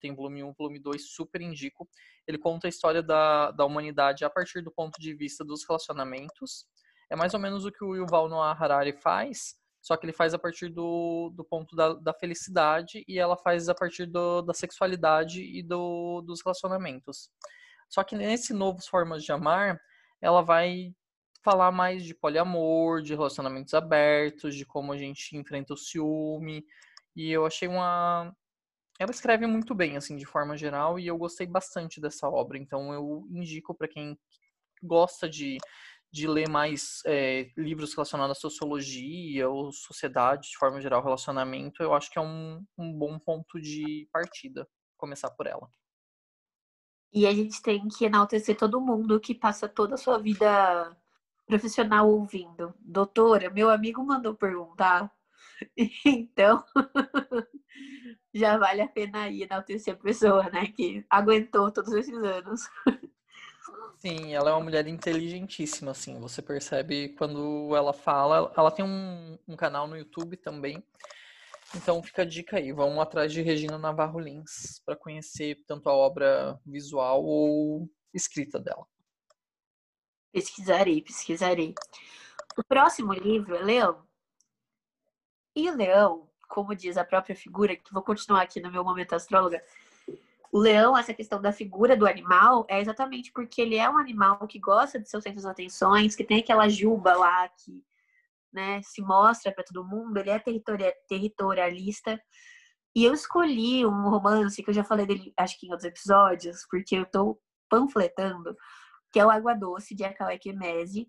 tem 0.00 0.14
volume 0.14 0.44
1, 0.44 0.52
volume 0.52 0.78
2, 0.78 1.10
super 1.10 1.40
indico. 1.40 1.88
Ele 2.26 2.38
conta 2.38 2.66
a 2.66 2.70
história 2.70 3.02
da, 3.02 3.50
da 3.50 3.64
humanidade 3.64 4.24
a 4.24 4.30
partir 4.30 4.62
do 4.62 4.70
ponto 4.70 5.00
de 5.00 5.14
vista 5.14 5.44
dos 5.44 5.64
relacionamentos. 5.66 6.66
É 7.10 7.16
mais 7.16 7.34
ou 7.34 7.40
menos 7.40 7.64
o 7.64 7.72
que 7.72 7.84
o 7.84 7.96
Yuval 7.96 8.28
Noah 8.28 8.56
Harari 8.58 8.92
faz, 8.92 9.56
só 9.82 9.96
que 9.96 10.06
ele 10.06 10.12
faz 10.12 10.32
a 10.32 10.38
partir 10.38 10.68
do, 10.70 11.30
do 11.34 11.44
ponto 11.44 11.76
da, 11.76 11.92
da 11.94 12.14
felicidade 12.14 13.04
e 13.06 13.18
ela 13.18 13.36
faz 13.36 13.68
a 13.68 13.74
partir 13.74 14.06
do, 14.06 14.40
da 14.40 14.54
sexualidade 14.54 15.42
e 15.42 15.62
do, 15.62 16.22
dos 16.22 16.40
relacionamentos. 16.42 17.28
Só 17.90 18.02
que 18.02 18.16
nesse 18.16 18.54
Novos 18.54 18.86
Formas 18.86 19.22
de 19.22 19.32
Amar, 19.32 19.78
ela 20.22 20.40
vai 20.40 20.94
falar 21.44 21.70
mais 21.70 22.04
de 22.04 22.14
poliamor, 22.14 23.02
de 23.02 23.14
relacionamentos 23.14 23.74
abertos, 23.74 24.56
de 24.56 24.64
como 24.64 24.92
a 24.92 24.96
gente 24.96 25.36
enfrenta 25.36 25.74
o 25.74 25.76
ciúme. 25.76 26.64
E 27.14 27.30
eu 27.30 27.44
achei 27.44 27.68
uma. 27.68 28.34
Ela 28.98 29.10
escreve 29.10 29.46
muito 29.46 29.74
bem, 29.74 29.96
assim, 29.96 30.16
de 30.16 30.24
forma 30.24 30.56
geral, 30.56 30.98
e 30.98 31.06
eu 31.06 31.18
gostei 31.18 31.46
bastante 31.46 32.00
dessa 32.00 32.28
obra. 32.28 32.56
Então 32.56 32.92
eu 32.92 33.26
indico 33.30 33.74
para 33.74 33.88
quem 33.88 34.18
gosta 34.82 35.28
de, 35.28 35.58
de 36.10 36.26
ler 36.26 36.48
mais 36.48 37.00
é, 37.06 37.50
livros 37.56 37.92
relacionados 37.94 38.38
à 38.38 38.40
sociologia 38.40 39.48
ou 39.48 39.72
sociedade, 39.72 40.50
de 40.50 40.56
forma 40.56 40.80
geral, 40.80 41.02
relacionamento, 41.02 41.82
eu 41.82 41.92
acho 41.92 42.10
que 42.10 42.18
é 42.18 42.22
um, 42.22 42.64
um 42.78 42.92
bom 42.92 43.18
ponto 43.18 43.60
de 43.60 44.08
partida 44.12 44.66
começar 44.96 45.30
por 45.30 45.46
ela. 45.46 45.68
E 47.12 47.26
a 47.26 47.32
gente 47.32 47.60
tem 47.62 47.86
que 47.88 48.04
enaltecer 48.04 48.56
todo 48.56 48.80
mundo 48.80 49.20
que 49.20 49.34
passa 49.34 49.68
toda 49.68 49.94
a 49.94 49.98
sua 49.98 50.18
vida 50.18 50.96
profissional 51.54 52.10
ouvindo, 52.10 52.74
doutora, 52.80 53.48
meu 53.48 53.70
amigo 53.70 54.04
mandou 54.04 54.34
perguntar, 54.34 55.08
então 56.04 56.64
já 58.34 58.58
vale 58.58 58.82
a 58.82 58.88
pena 58.88 59.28
ir 59.28 59.44
enaltecer 59.44 59.94
a 59.94 59.96
pessoa, 59.96 60.50
né, 60.50 60.66
que 60.66 61.06
aguentou 61.08 61.70
todos 61.70 61.92
esses 61.92 62.16
anos. 62.16 62.60
Sim, 63.98 64.34
ela 64.34 64.50
é 64.50 64.52
uma 64.52 64.64
mulher 64.64 64.88
inteligentíssima, 64.88 65.92
assim, 65.92 66.18
você 66.18 66.42
percebe 66.42 67.10
quando 67.10 67.72
ela 67.76 67.92
fala, 67.92 68.52
ela 68.56 68.72
tem 68.72 68.84
um, 68.84 69.38
um 69.46 69.54
canal 69.54 69.86
no 69.86 69.96
YouTube 69.96 70.36
também, 70.36 70.82
então 71.72 72.02
fica 72.02 72.22
a 72.22 72.26
dica 72.26 72.56
aí, 72.56 72.72
vão 72.72 73.00
atrás 73.00 73.32
de 73.32 73.42
Regina 73.42 73.78
Navarro 73.78 74.18
Lins 74.18 74.82
para 74.84 74.96
conhecer 74.96 75.62
tanto 75.68 75.88
a 75.88 75.94
obra 75.94 76.60
visual 76.66 77.24
ou 77.24 77.88
escrita 78.12 78.58
dela. 78.58 78.84
Pesquisarei, 80.34 81.00
pesquisarei. 81.00 81.76
O 82.58 82.64
próximo 82.64 83.12
livro 83.12 83.54
é 83.54 83.62
Leão. 83.62 84.04
E 85.54 85.70
o 85.70 85.76
leão, 85.76 86.28
como 86.48 86.74
diz 86.74 86.96
a 86.96 87.04
própria 87.04 87.36
figura, 87.36 87.76
que 87.76 87.92
vou 87.92 88.02
continuar 88.02 88.42
aqui 88.42 88.60
no 88.60 88.72
meu 88.72 88.82
momento 88.82 89.14
astróloga, 89.14 89.62
o 90.50 90.58
leão, 90.58 90.98
essa 90.98 91.14
questão 91.14 91.40
da 91.40 91.52
figura 91.52 91.96
do 91.96 92.04
animal, 92.04 92.66
é 92.68 92.80
exatamente 92.80 93.30
porque 93.30 93.62
ele 93.62 93.76
é 93.76 93.88
um 93.88 93.96
animal 93.96 94.44
que 94.48 94.58
gosta 94.58 94.98
de 94.98 95.08
seus 95.08 95.22
centros 95.22 95.44
de 95.44 95.48
atenções, 95.48 96.16
que 96.16 96.24
tem 96.24 96.40
aquela 96.40 96.68
juba 96.68 97.16
lá 97.16 97.48
que 97.48 97.84
né, 98.52 98.82
se 98.82 99.00
mostra 99.02 99.52
para 99.52 99.62
todo 99.62 99.86
mundo, 99.86 100.16
ele 100.18 100.30
é 100.30 100.42
territorialista. 101.08 102.20
E 102.92 103.04
eu 103.04 103.14
escolhi 103.14 103.86
um 103.86 104.10
romance 104.10 104.60
que 104.60 104.70
eu 104.70 104.74
já 104.74 104.82
falei 104.82 105.06
dele, 105.06 105.32
acho 105.36 105.58
que 105.60 105.68
em 105.68 105.70
outros 105.70 105.86
episódios, 105.86 106.66
porque 106.68 106.96
eu 106.96 107.04
estou 107.04 107.40
panfletando 107.68 108.56
que 109.14 109.20
é 109.20 109.24
o 109.24 109.30
Água 109.30 109.54
Doce, 109.54 109.94
de 109.94 110.02
Akawé 110.02 110.36
Kemese, 110.36 111.08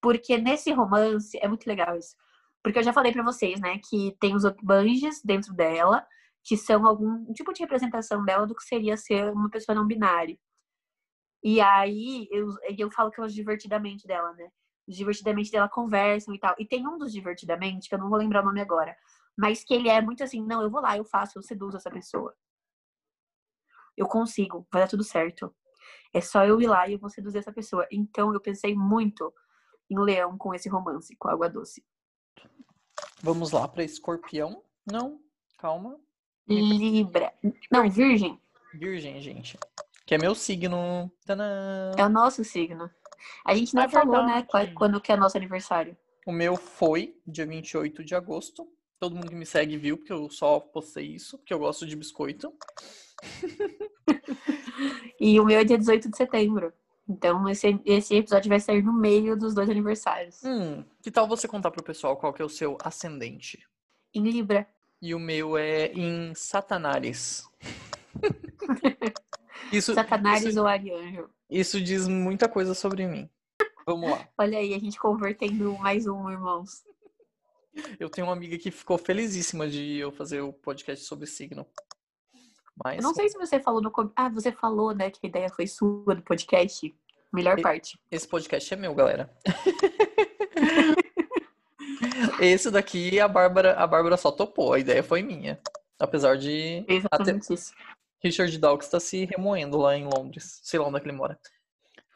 porque 0.00 0.38
nesse 0.38 0.72
romance, 0.72 1.38
é 1.38 1.46
muito 1.46 1.66
legal 1.66 1.94
isso, 1.98 2.16
porque 2.64 2.78
eu 2.78 2.82
já 2.82 2.94
falei 2.94 3.12
para 3.12 3.22
vocês, 3.22 3.60
né, 3.60 3.78
que 3.90 4.16
tem 4.18 4.34
os 4.34 4.42
Otbanges 4.42 5.20
dentro 5.22 5.52
dela, 5.52 6.06
que 6.42 6.56
são 6.56 6.86
algum 6.86 7.30
tipo 7.34 7.52
de 7.52 7.60
representação 7.60 8.24
dela 8.24 8.46
do 8.46 8.54
que 8.54 8.64
seria 8.64 8.96
ser 8.96 9.30
uma 9.32 9.50
pessoa 9.50 9.76
não 9.76 9.86
binária. 9.86 10.34
E 11.44 11.60
aí, 11.60 12.26
eu, 12.30 12.48
eu 12.78 12.90
falo 12.90 13.10
que 13.10 13.20
eu 13.20 13.26
divertidamente 13.26 14.06
dela, 14.06 14.32
né? 14.32 14.48
Os 14.88 14.96
divertidamente 14.96 15.50
dela 15.50 15.68
conversam 15.68 16.34
e 16.34 16.38
tal. 16.38 16.54
E 16.58 16.66
tem 16.66 16.88
um 16.88 16.96
dos 16.96 17.12
divertidamente, 17.12 17.86
que 17.86 17.94
eu 17.94 17.98
não 17.98 18.08
vou 18.08 18.18
lembrar 18.18 18.42
o 18.42 18.46
nome 18.46 18.62
agora, 18.62 18.96
mas 19.36 19.62
que 19.62 19.74
ele 19.74 19.90
é 19.90 20.00
muito 20.00 20.24
assim, 20.24 20.42
não, 20.42 20.62
eu 20.62 20.70
vou 20.70 20.80
lá, 20.80 20.96
eu 20.96 21.04
faço, 21.04 21.38
eu 21.38 21.42
seduzo 21.42 21.76
essa 21.76 21.90
pessoa. 21.90 22.34
Eu 23.96 24.06
consigo, 24.08 24.66
vai 24.72 24.82
dar 24.82 24.88
tudo 24.88 25.04
certo. 25.04 25.54
É 26.12 26.20
só 26.20 26.44
eu 26.44 26.60
ir 26.60 26.66
lá 26.66 26.86
e 26.88 26.94
eu 26.94 26.98
vou 26.98 27.10
seduzir 27.10 27.38
essa 27.38 27.52
pessoa. 27.52 27.86
Então 27.90 28.32
eu 28.32 28.40
pensei 28.40 28.74
muito 28.74 29.32
em 29.90 29.98
Leão 29.98 30.36
com 30.38 30.54
esse 30.54 30.68
romance, 30.68 31.14
com 31.16 31.28
Água 31.28 31.48
Doce. 31.48 31.84
Vamos 33.22 33.52
lá 33.52 33.66
para 33.68 33.84
Escorpião? 33.84 34.62
Não, 34.90 35.20
calma. 35.58 35.98
Libra. 36.48 37.32
Não, 37.70 37.88
Virgem. 37.88 38.40
Virgem, 38.74 39.20
gente. 39.20 39.58
Que 40.04 40.14
é 40.16 40.18
meu 40.18 40.34
signo. 40.34 41.10
Tadã! 41.24 41.92
É 41.96 42.04
o 42.04 42.08
nosso 42.08 42.42
signo. 42.44 42.90
A 43.44 43.54
gente 43.54 43.74
não 43.74 43.82
É 43.82 43.88
falou, 43.88 44.24
né, 44.26 44.42
verdade. 44.42 44.74
quando 44.74 45.00
que 45.00 45.12
é 45.12 45.16
nosso 45.16 45.36
aniversário. 45.36 45.96
O 46.26 46.32
meu 46.32 46.56
foi 46.56 47.16
dia 47.26 47.46
28 47.46 48.04
de 48.04 48.14
agosto. 48.14 48.68
Todo 49.02 49.16
mundo 49.16 49.30
que 49.30 49.34
me 49.34 49.44
segue 49.44 49.76
viu, 49.76 49.96
porque 49.96 50.12
eu 50.12 50.30
só 50.30 50.60
postei 50.60 51.04
isso, 51.04 51.36
porque 51.36 51.52
eu 51.52 51.58
gosto 51.58 51.84
de 51.84 51.96
biscoito. 51.96 52.54
E 55.20 55.38
o 55.38 55.44
meu 55.44 55.60
é 55.60 55.64
dia 55.64 55.78
18 55.78 56.10
de 56.10 56.16
setembro. 56.16 56.72
Então 57.08 57.48
esse, 57.48 57.80
esse 57.84 58.16
episódio 58.16 58.48
vai 58.48 58.58
sair 58.58 58.82
no 58.82 58.92
meio 58.92 59.36
dos 59.36 59.54
dois 59.54 59.68
aniversários. 59.68 60.42
Hum, 60.44 60.84
que 61.00 61.10
tal 61.10 61.28
você 61.28 61.46
contar 61.46 61.70
pro 61.70 61.82
pessoal 61.82 62.16
qual 62.16 62.32
que 62.32 62.42
é 62.42 62.44
o 62.44 62.48
seu 62.48 62.76
ascendente? 62.82 63.64
Em 64.14 64.22
Libra. 64.22 64.66
E 65.00 65.14
o 65.14 65.20
meu 65.20 65.56
é 65.56 65.86
em 65.92 66.34
Satanares. 66.34 67.48
isso, 69.72 69.94
Satanás 69.94 70.44
isso, 70.44 70.60
ou 70.60 70.66
Arianjo. 70.66 71.28
isso 71.48 71.80
diz 71.80 72.08
muita 72.08 72.48
coisa 72.48 72.74
sobre 72.74 73.06
mim. 73.06 73.28
Vamos 73.86 74.10
lá. 74.10 74.28
Olha 74.38 74.58
aí, 74.58 74.74
a 74.74 74.78
gente 74.78 74.98
convertendo 74.98 75.76
mais 75.78 76.06
um, 76.06 76.30
irmãos. 76.30 76.84
Eu 77.98 78.10
tenho 78.10 78.26
uma 78.26 78.32
amiga 78.34 78.58
que 78.58 78.70
ficou 78.70 78.98
felizíssima 78.98 79.68
de 79.68 79.96
eu 79.98 80.12
fazer 80.12 80.40
o 80.40 80.52
podcast 80.52 81.04
sobre 81.04 81.26
signo. 81.26 81.66
Mas 82.84 82.96
Eu 82.98 83.02
não 83.02 83.14
sei 83.14 83.28
se 83.28 83.38
você 83.38 83.60
falou 83.60 83.80
no. 83.82 83.92
Ah, 84.16 84.28
você 84.28 84.50
falou, 84.52 84.94
né, 84.94 85.10
que 85.10 85.20
a 85.22 85.26
ideia 85.26 85.48
foi 85.48 85.66
sua 85.66 86.14
do 86.14 86.22
podcast. 86.22 86.94
Melhor 87.32 87.58
E- 87.58 87.62
parte. 87.62 87.98
esse 88.10 88.28
podcast 88.28 88.72
é 88.74 88.76
meu, 88.76 88.94
galera. 88.94 89.30
Esse 92.40 92.70
daqui 92.70 93.20
a 93.20 93.28
Bárbara, 93.28 93.74
a 93.74 93.86
Bárbara 93.86 94.16
só 94.16 94.30
topou, 94.32 94.72
a 94.72 94.78
ideia 94.78 95.02
foi 95.02 95.22
minha. 95.22 95.60
Apesar 95.98 96.36
de 96.36 96.80
até 96.84 96.94
Exatamente 96.94 97.52
isso. 97.54 97.72
Richard 98.22 98.56
Dawkins 98.58 98.86
está 98.86 98.98
se 99.00 99.24
remoendo 99.24 99.76
lá 99.78 99.96
em 99.96 100.04
Londres, 100.04 100.60
sei 100.62 100.78
lá 100.80 100.86
onde 100.88 100.96
é 100.96 101.00
que 101.00 101.06
ele 101.08 101.16
mora. 101.16 101.38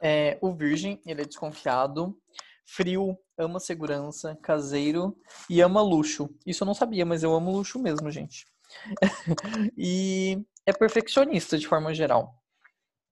É, 0.02 0.38
o 0.40 0.52
Virgem, 0.52 1.00
ele 1.06 1.22
é 1.22 1.24
desconfiado, 1.24 2.18
frio, 2.64 3.16
ama 3.38 3.60
segurança, 3.60 4.36
caseiro 4.42 5.16
e 5.48 5.60
ama 5.60 5.82
luxo. 5.82 6.28
Isso 6.46 6.62
eu 6.64 6.66
não 6.66 6.74
sabia, 6.74 7.04
mas 7.04 7.22
eu 7.22 7.34
amo 7.34 7.50
luxo 7.52 7.78
mesmo, 7.78 8.10
gente. 8.10 8.46
e 9.76 10.44
é 10.64 10.72
perfeccionista 10.72 11.56
de 11.58 11.66
forma 11.66 11.94
geral. 11.94 12.34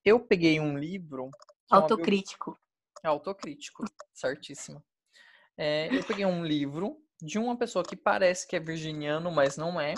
Eu 0.05 0.21
peguei 0.21 0.61
um 0.61 0.77
livro. 0.77 1.27
é 1.27 1.29
bio- 1.29 1.83
Autocrítico. 1.83 2.59
é 3.03 3.09
autocrítico, 3.09 3.85
certíssimo. 4.13 4.83
É, 5.57 5.95
eu 5.95 6.03
peguei 6.05 6.27
um 6.27 6.45
livro 6.45 6.99
de 7.23 7.39
uma 7.39 7.57
pessoa 7.57 7.85
que 7.85 7.97
parece 7.97 8.47
que 8.47 8.57
é 8.57 8.61
virginiano, 8.61 9.31
mas 9.31 9.57
não 9.57 9.81
é. 9.81 9.95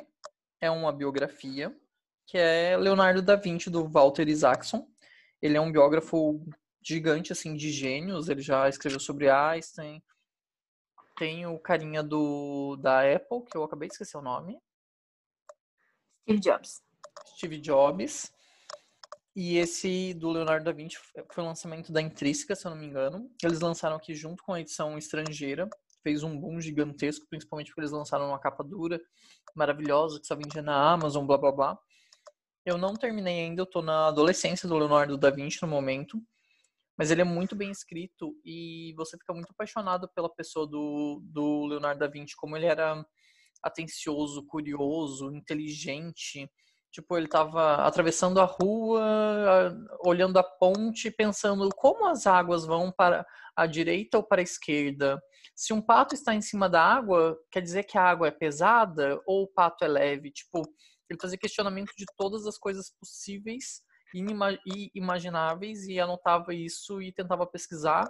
É 0.61 0.71
uma 0.71 0.92
biografia, 0.92 1.75
que 2.26 2.38
é 2.38 2.76
Leonardo 2.76 3.23
da 3.23 3.37
Vinci, 3.37 3.68
do 3.71 3.87
Walter 3.88 4.28
Isaacson. 4.28 4.87
Ele 5.40 5.56
é 5.56 5.61
um 5.61 5.73
biógrafo 5.73 6.40
gigante, 6.83 7.33
assim, 7.33 7.54
de 7.54 7.71
gênios. 7.71 8.28
Ele 8.28 8.40
já 8.40 8.68
escreveu 8.68 9.00
sobre 9.00 9.28
Einstein. 9.28 10.02
Tem 11.16 11.46
o 11.46 11.58
carinha 11.58 12.02
do, 12.02 12.76
da 12.76 13.00
Apple, 13.00 13.44
que 13.50 13.56
eu 13.56 13.64
acabei 13.64 13.88
de 13.88 13.94
esquecer 13.94 14.18
o 14.18 14.23
nome. 14.23 14.58
Steve 16.23 16.41
Jobs. 16.41 16.82
Steve 17.34 17.58
Jobs. 17.58 18.32
E 19.34 19.58
esse 19.58 20.14
do 20.14 20.30
Leonardo 20.30 20.64
da 20.64 20.73
Vinci 20.73 20.99
foi 21.30 21.45
o 21.45 21.47
lançamento 21.47 21.93
da 21.93 22.00
Intrínseca, 22.00 22.54
se 22.54 22.67
eu 22.67 22.71
não 22.71 22.78
me 22.78 22.86
engano. 22.86 23.30
Eles 23.43 23.60
lançaram 23.60 23.97
aqui 23.97 24.14
junto 24.14 24.43
com 24.43 24.54
a 24.54 24.60
edição 24.60 24.97
estrangeira. 24.97 25.69
Fez 26.02 26.23
um 26.23 26.38
boom 26.38 26.60
gigantesco, 26.60 27.26
principalmente 27.28 27.69
porque 27.69 27.80
eles 27.82 27.91
lançaram 27.93 28.28
uma 28.28 28.38
capa 28.38 28.64
dura, 28.64 29.00
maravilhosa, 29.54 30.21
que 30.21 30.26
só 30.26 30.34
vendia 30.34 30.62
na 30.62 30.91
Amazon, 30.91 31.26
blá 31.26 31.36
blá 31.36 31.52
blá. 31.52 31.78
Eu 32.64 32.78
não 32.78 32.95
terminei 32.95 33.41
ainda, 33.41 33.62
eu 33.62 33.67
tô 33.67 33.82
na 33.82 34.08
adolescência 34.08 34.69
do 34.69 34.76
Leonardo 34.76 35.17
da 35.17 35.30
Vinci 35.30 35.62
no 35.62 35.69
momento. 35.69 36.21
Mas 36.97 37.11
ele 37.11 37.21
é 37.21 37.25
muito 37.25 37.54
bem 37.54 37.71
escrito 37.71 38.35
e 38.45 38.95
você 38.97 39.19
fica 39.19 39.35
muito 39.35 39.50
apaixonado 39.50 40.09
pela 40.15 40.32
pessoa 40.32 40.67
do, 40.67 41.21
do 41.25 41.67
Leonardo 41.67 42.00
da 42.00 42.06
Vinci, 42.06 42.35
como 42.37 42.56
ele 42.56 42.67
era 42.67 43.04
atencioso, 43.63 44.47
curioso, 44.47 45.30
inteligente. 45.32 46.50
Tipo, 46.91 47.19
ele 47.19 47.28
tava 47.28 47.87
atravessando 47.87 48.41
a 48.41 48.45
rua, 48.45 49.76
olhando 50.04 50.39
a 50.39 50.43
ponte, 50.43 51.11
pensando 51.11 51.69
como 51.76 52.06
as 52.06 52.26
águas 52.26 52.65
vão 52.65 52.91
para 52.91 53.26
a 53.54 53.67
direita 53.67 54.17
ou 54.17 54.23
para 54.23 54.41
a 54.41 54.45
esquerda. 54.45 55.21
Se 55.54 55.75
um 55.75 55.82
pato 55.82 56.15
está 56.15 56.35
em 56.35 56.41
cima 56.41 56.69
da 56.69 56.82
água, 56.82 57.37
quer 57.50 57.61
dizer 57.61 57.85
que 57.85 57.99
a 57.99 58.02
água 58.02 58.28
é 58.28 58.30
pesada 58.30 59.21
ou 59.26 59.43
o 59.43 59.49
pato 59.49 59.85
é 59.85 59.89
leve? 59.89 60.30
Tipo, 60.30 60.63
ele 61.11 61.21
fazia 61.21 61.39
questionamento 61.39 61.93
de 61.97 62.06
todas 62.17 62.47
as 62.47 62.56
coisas 62.56 62.91
possíveis 62.99 63.82
inima- 64.19 64.59
e 64.67 64.91
imagináveis 64.95 65.87
e 65.87 66.00
anotava 66.00 66.55
isso 66.55 67.00
e 67.02 67.13
tentava 67.13 67.47
pesquisar. 67.47 68.05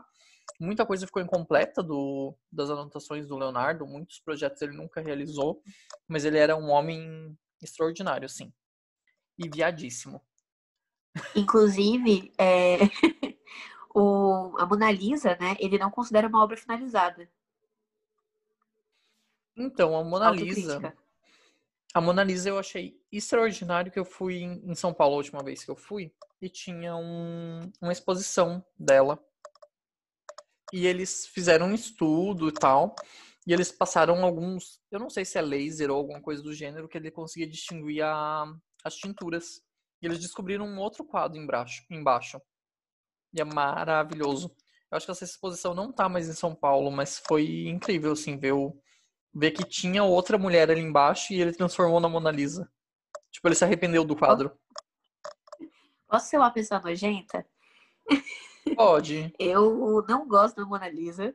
Muita 0.61 0.87
coisa 0.87 1.07
ficou 1.07 1.21
incompleta 1.21 1.83
do, 1.83 2.37
das 2.51 2.71
anotações 2.71 3.27
do 3.27 3.37
Leonardo, 3.37 3.87
muitos 3.87 4.21
projetos 4.21 4.63
ele 4.63 4.77
nunca 4.77 5.01
realizou, 5.01 5.61
mas 6.07 6.25
ele 6.25 6.39
era 6.39 6.57
um 6.57 6.71
homem 6.71 7.37
extraordinário, 7.61 8.27
assim. 8.27 8.53
E 9.39 9.49
viadíssimo. 9.49 10.21
Inclusive, 11.35 12.33
é, 12.39 12.79
o, 13.95 14.57
a 14.59 14.67
Mona 14.67 14.91
Lisa, 14.91 15.37
né, 15.41 15.57
ele 15.59 15.79
não 15.79 15.91
considera 15.91 16.29
uma 16.29 16.43
obra 16.43 16.57
finalizada. 16.57 17.29
Então, 19.57 19.97
a 19.97 20.05
Mona 20.05 20.31
Lisa. 20.31 20.97
A 21.97 22.01
Mona 22.03 22.23
Lisa 22.23 22.51
eu 22.51 22.59
achei 22.59 23.01
extraordinário 23.11 23.91
que 23.91 23.99
eu 23.99 24.05
fui 24.05 24.43
em 24.43 24.75
São 24.75 24.93
Paulo 24.93 25.15
a 25.15 25.17
última 25.17 25.43
vez 25.43 25.65
que 25.65 25.71
eu 25.71 25.77
fui 25.77 26.13
e 26.43 26.47
tinha 26.51 26.95
um- 26.95 27.73
uma 27.81 27.91
exposição 27.91 28.63
dela. 28.79 29.19
E 30.75 30.87
eles 30.87 31.27
fizeram 31.27 31.69
um 31.69 31.75
estudo 31.75 32.49
e 32.49 32.53
tal, 32.53 32.95
e 33.47 33.53
eles 33.55 33.73
passaram 33.73 34.23
alguns, 34.27 34.79
eu 34.91 35.01
não 35.01 35.09
sei 35.09 35.25
se 35.25 35.39
é 35.39 35.41
laser 35.41 35.91
ou 35.91 35.97
alguma 35.97 36.21
coisa 36.21 36.43
do 36.43 36.53
gênero, 36.53 36.87
que 36.87 36.99
ele 36.99 37.11
conseguia 37.11 37.49
distinguir 37.49 38.03
a- 38.05 38.45
as 38.85 38.95
tinturas. 38.97 39.63
E 40.03 40.07
eles 40.07 40.19
descobriram 40.19 40.67
um 40.67 40.79
outro 40.79 41.03
quadro 41.03 41.41
embaixo, 41.41 41.83
embaixo. 41.89 42.39
E 43.33 43.41
é 43.41 43.45
maravilhoso. 43.45 44.55
Eu 44.91 44.99
acho 44.99 45.07
que 45.07 45.13
essa 45.13 45.25
exposição 45.25 45.73
não 45.73 45.91
tá 45.91 46.11
mais 46.11 46.29
em 46.29 46.35
São 46.35 46.55
Paulo, 46.55 46.91
mas 46.91 47.19
foi 47.27 47.69
incrível, 47.69 48.13
assim, 48.13 48.37
ver, 48.37 48.53
o- 48.53 48.79
ver 49.37 49.51
que 49.51 49.65
tinha 49.65 50.03
outra 50.03 50.39
mulher 50.39 50.71
ali 50.71 50.81
embaixo 50.81 51.35
e 51.35 51.41
ele 51.41 51.53
transformou 51.53 52.01
na 52.01 52.09
Mona 52.09 52.31
Lisa. 52.31 52.71
Tipo, 53.31 53.49
ele 53.49 53.55
se 53.55 53.65
arrependeu 53.65 54.03
do 54.03 54.17
quadro. 54.17 54.51
Posso 56.09 56.31
ser 56.31 56.39
uma 56.39 56.51
pessoa 56.51 56.81
nojenta? 56.81 57.47
Pode. 58.75 59.35
Eu 59.39 60.03
não 60.09 60.27
gosto 60.27 60.57
da 60.57 60.65
Mona 60.65 60.89
Lisa. 60.89 61.35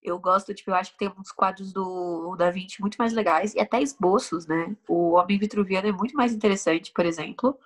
Eu 0.00 0.20
gosto, 0.20 0.54
tipo, 0.54 0.70
eu 0.70 0.76
acho 0.76 0.92
que 0.92 0.98
tem 0.98 1.12
uns 1.18 1.32
quadros 1.32 1.72
do 1.72 2.36
Da 2.36 2.48
Vinci 2.48 2.80
muito 2.80 2.96
mais 2.96 3.12
legais 3.12 3.54
e 3.54 3.60
até 3.60 3.82
esboços, 3.82 4.46
né? 4.46 4.76
O 4.86 5.14
Homem 5.14 5.36
Vitruviano 5.36 5.88
é 5.88 5.92
muito 5.92 6.14
mais 6.14 6.32
interessante, 6.32 6.92
por 6.92 7.04
exemplo, 7.04 7.58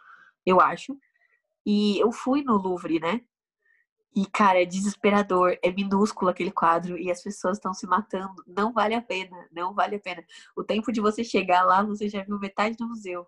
eu 0.47 0.59
acho. 0.59 0.99
E 1.67 1.99
eu 1.99 2.11
fui 2.11 2.43
no 2.43 2.57
Louvre, 2.57 2.99
né? 2.99 3.21
E, 4.15 4.27
cara, 4.27 4.61
é 4.61 4.65
desesperador, 4.65 5.57
é 5.63 5.71
minúsculo 5.71 6.31
aquele 6.31 6.51
quadro 6.51 6.99
e 6.99 7.11
as 7.11 7.23
pessoas 7.23 7.59
estão 7.59 7.73
se 7.73 7.87
matando. 7.87 8.43
Não 8.47 8.73
vale 8.73 8.95
a 8.95 9.03
pena, 9.03 9.49
não 9.53 9.73
vale 9.73 9.97
a 9.97 10.01
pena. 10.01 10.25
O 10.57 10.65
tempo 10.65 10.91
de 10.91 11.01
você 11.01 11.23
chegar 11.23 11.65
lá, 11.65 11.83
você 11.83 12.09
já 12.09 12.25
viu 12.25 12.39
metade 12.39 12.77
do 12.77 12.89
museu. 12.89 13.27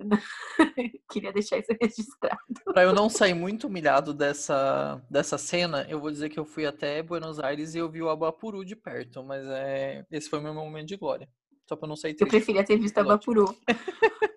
Queria 1.10 1.32
deixar 1.32 1.58
isso 1.58 1.72
registrado. 1.80 2.38
Pra 2.64 2.82
eu 2.82 2.92
não 2.92 3.08
sair 3.08 3.34
muito 3.34 3.66
humilhado 3.66 4.12
dessa, 4.12 5.00
dessa 5.10 5.38
cena, 5.38 5.86
eu 5.88 6.00
vou 6.00 6.10
dizer 6.10 6.28
que 6.28 6.38
eu 6.38 6.44
fui 6.44 6.66
até 6.66 7.02
Buenos 7.02 7.38
Aires 7.38 7.74
e 7.74 7.78
eu 7.78 7.90
vi 7.90 8.02
o 8.02 8.08
Abapuru 8.08 8.64
de 8.64 8.76
perto, 8.76 9.22
mas 9.22 9.46
é, 9.46 10.04
esse 10.10 10.28
foi 10.28 10.38
o 10.38 10.42
meu 10.42 10.54
momento 10.54 10.88
de 10.88 10.96
glória. 10.96 11.28
Só 11.68 11.78
eu 11.80 11.88
não 11.88 11.96
sair 11.96 12.12
Eu 12.12 12.16
triste. 12.18 12.30
preferia 12.30 12.64
ter 12.64 12.78
visto 12.78 12.98
a 12.98 13.02
Ótimo. 13.02 13.44
Bapuru. 13.44 13.56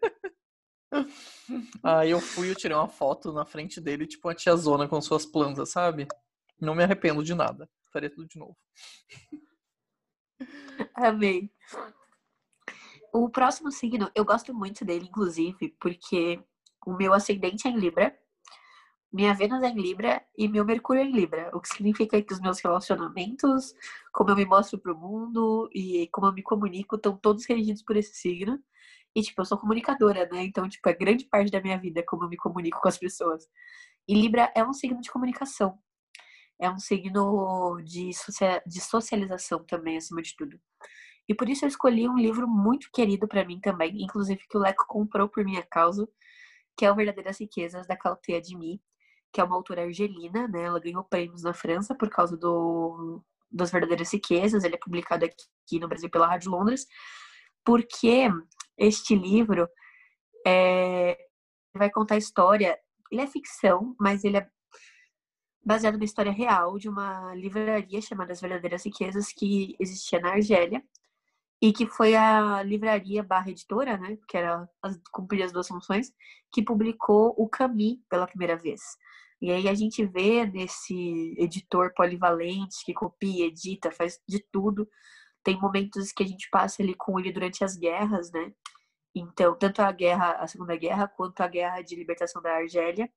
Aí 1.84 2.12
eu 2.12 2.19
fui, 2.19 2.49
eu 2.49 2.56
tirei 2.56 2.75
uma 2.75 2.88
foto 2.88 3.32
na 3.32 3.45
frente 3.45 3.80
dele, 3.80 4.08
tipo 4.08 4.27
uma 4.27 4.36
tiazona 4.36 4.88
com 4.88 5.01
suas 5.01 5.25
plantas, 5.25 5.71
sabe? 5.71 6.08
Não 6.60 6.75
me 6.75 6.84
arrependo 6.84 7.23
de 7.23 7.34
nada. 7.34 7.69
Faria 7.91 8.10
tudo 8.10 8.27
de 8.27 8.38
novo. 8.38 8.58
Amei. 10.93 11.51
O 13.13 13.30
próximo 13.30 13.71
signo, 13.71 14.10
eu 14.15 14.23
gosto 14.23 14.54
muito 14.54 14.86
dele, 14.86 15.06
inclusive, 15.06 15.75
porque 15.80 16.41
o 16.86 16.93
meu 16.93 17.13
ascendente 17.13 17.67
é 17.67 17.71
em 17.71 17.77
Libra, 17.77 18.17
minha 19.12 19.34
Vênus 19.34 19.62
é 19.62 19.67
em 19.67 19.75
Libra 19.75 20.25
e 20.38 20.47
meu 20.47 20.63
Mercúrio 20.63 21.01
é 21.01 21.06
em 21.06 21.12
Libra, 21.12 21.51
o 21.54 21.60
que 21.60 21.67
significa 21.67 22.21
que 22.21 22.34
os 22.34 22.39
meus 22.39 22.62
relacionamentos, 22.62 23.73
como 24.13 24.30
eu 24.30 24.36
me 24.38 24.45
mostro 24.45 24.80
pro 24.80 24.97
mundo 24.97 25.69
e 25.73 26.08
como 26.13 26.27
eu 26.27 26.34
me 26.34 26.41
comunico, 26.41 26.95
estão 26.95 27.17
todos 27.17 27.45
regidos 27.45 27.84
por 27.84 27.97
esse 27.97 28.13
signo. 28.15 28.58
E, 29.15 29.21
tipo, 29.21 29.41
eu 29.41 29.45
sou 29.45 29.58
comunicadora, 29.58 30.28
né? 30.32 30.43
Então, 30.43 30.67
tipo, 30.69 30.88
é 30.88 30.93
grande 30.93 31.26
parte 31.26 31.52
da 31.52 31.62
minha 31.62 31.78
vida 31.78 32.04
como 32.08 32.24
eu 32.24 32.30
me 32.30 32.38
comunico 32.38 32.80
com 32.82 32.88
as 32.88 32.97
pessoas. 32.97 33.45
E 34.08 34.13
Libra 34.13 34.52
é 34.56 34.63
um 34.63 34.74
signo 34.74 35.02
de 35.02 35.12
comunicação. 35.12 35.78
É 36.60 36.69
um 36.69 36.80
signo 36.80 37.82
de, 37.84 38.12
de 38.65 38.82
socialização 38.82 39.65
também, 39.65 39.97
acima 39.97 40.21
de 40.21 40.36
tudo. 40.36 40.60
E 41.28 41.36
por 41.36 41.50
isso 41.50 41.65
eu 41.65 41.69
escolhi 41.69 42.08
um 42.08 42.17
livro 42.17 42.47
muito 42.47 42.89
querido 42.93 43.28
para 43.28 43.45
mim 43.45 43.60
também, 43.60 44.02
inclusive 44.02 44.41
que 44.50 44.58
o 44.58 44.60
Leco 44.60 44.86
comprou 44.88 45.30
por 45.30 45.43
minha 45.43 45.63
causa, 45.63 46.08
que 46.78 46.86
é 46.86 46.91
o 46.91 46.95
Verdadeiras 46.95 47.39
Riquezas, 47.39 47.88
da 47.88 47.95
Claudia 47.95 48.41
de 48.41 48.56
Mi, 48.56 48.82
que 49.32 49.39
é 49.39 49.43
uma 49.43 49.56
autora 49.56 49.84
argelina, 49.84 50.47
né? 50.47 50.63
Ela 50.63 50.80
ganhou 50.80 51.04
prêmios 51.04 51.43
na 51.43 51.54
França 51.54 51.95
por 51.95 52.10
causa 52.10 52.38
do, 52.38 53.24
das 53.50 53.71
Verdadeiras 53.71 54.12
Riquezas. 54.12 54.63
Ele 54.63 54.76
é 54.76 54.80
publicado 54.80 55.26
aqui 55.26 55.80
no 55.80 55.88
Brasil 55.88 56.10
pela 56.10 56.28
Rádio 56.28 56.52
Londres, 56.52 56.86
porque 57.63 58.30
este 58.82 59.15
livro 59.15 59.70
é, 60.46 61.17
vai 61.74 61.89
contar 61.89 62.15
a 62.15 62.17
história. 62.17 62.78
Ele 63.12 63.22
é 63.22 63.28
ficção, 63.28 63.96
mas 64.00 64.24
ele 64.24 64.38
é 64.38 64.48
baseado 65.63 65.98
na 65.98 66.06
história 66.06 66.32
real 66.32 66.78
de 66.78 66.89
uma 66.89 67.34
livraria 67.36 68.02
chamada 68.02 68.34
As 68.34 68.41
Verdadeiras 68.41 68.86
Riquezas 68.86 69.32
que 69.32 69.76
existia 69.80 70.20
na 70.20 70.32
Argélia 70.32 70.84
e 71.62 71.72
que 71.72 71.86
foi 71.86 72.15
a 72.15 72.63
livraria 72.63 73.22
barra 73.22 73.52
editora, 73.52 73.96
né, 73.96 74.17
que 74.28 74.36
era 74.36 74.67
cumprir 75.12 75.44
as 75.44 75.52
duas 75.52 75.67
funções, 75.67 76.12
que 76.52 76.63
publicou 76.63 77.36
o 77.38 77.48
Cami 77.48 78.02
pela 78.10 78.26
primeira 78.26 78.58
vez. 78.58 78.82
E 79.39 79.52
aí 79.52 79.67
a 79.67 79.74
gente 79.74 80.04
vê 80.06 80.46
nesse 80.46 81.36
editor 81.38 81.94
polivalente 81.96 82.84
que 82.84 82.94
copia, 82.94 83.46
edita, 83.46 83.91
faz 83.91 84.20
de 84.28 84.44
tudo. 84.52 84.88
Tem 85.44 85.60
momentos 85.60 86.12
que 86.12 86.24
a 86.24 86.28
gente 86.28 86.48
passa 86.52 86.82
ali 86.82 86.96
com 86.96 87.20
ele 87.20 87.32
durante 87.32 87.63
as 87.63 87.76
guerras, 87.76 88.32
né? 88.32 88.52
Então, 89.13 89.56
tanto 89.58 89.82
a 89.82 89.91
guerra, 89.91 90.34
a 90.34 90.47
Segunda 90.47 90.76
Guerra, 90.76 91.08
quanto 91.08 91.41
a 91.41 91.47
guerra 91.47 91.82
de 91.82 91.95
libertação 91.95 92.41
da 92.41 92.56
Argélia. 92.56 93.10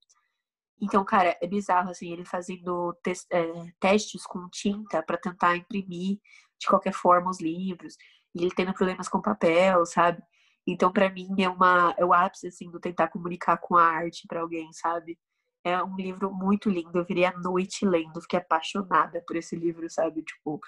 Então, 0.80 1.04
cara, 1.04 1.36
é 1.40 1.46
bizarro, 1.46 1.90
assim, 1.90 2.12
ele 2.12 2.24
fazendo 2.24 2.92
te 3.02 3.12
é, 3.30 3.72
testes 3.78 4.26
com 4.26 4.48
tinta 4.50 5.02
para 5.02 5.16
tentar 5.16 5.56
imprimir 5.56 6.18
de 6.58 6.66
qualquer 6.66 6.92
forma 6.92 7.30
os 7.30 7.40
livros. 7.40 7.96
E 8.34 8.42
ele 8.42 8.54
tendo 8.54 8.74
problemas 8.74 9.08
com 9.08 9.22
papel, 9.22 9.86
sabe? 9.86 10.22
Então, 10.66 10.92
para 10.92 11.10
mim, 11.10 11.28
é, 11.38 11.48
uma, 11.48 11.94
é 11.96 12.04
o 12.04 12.12
ápice, 12.12 12.48
assim, 12.48 12.70
do 12.70 12.80
tentar 12.80 13.08
comunicar 13.08 13.58
com 13.58 13.76
a 13.76 13.84
arte 13.84 14.26
para 14.26 14.40
alguém, 14.40 14.72
sabe? 14.72 15.18
É 15.62 15.82
um 15.82 15.96
livro 15.96 16.32
muito 16.32 16.68
lindo. 16.68 16.98
Eu 16.98 17.04
virei 17.04 17.24
a 17.24 17.38
noite 17.38 17.86
lendo, 17.86 18.20
fiquei 18.20 18.38
apaixonada 18.38 19.22
por 19.26 19.36
esse 19.36 19.54
livro, 19.56 19.88
sabe? 19.88 20.22
Tipo, 20.22 20.60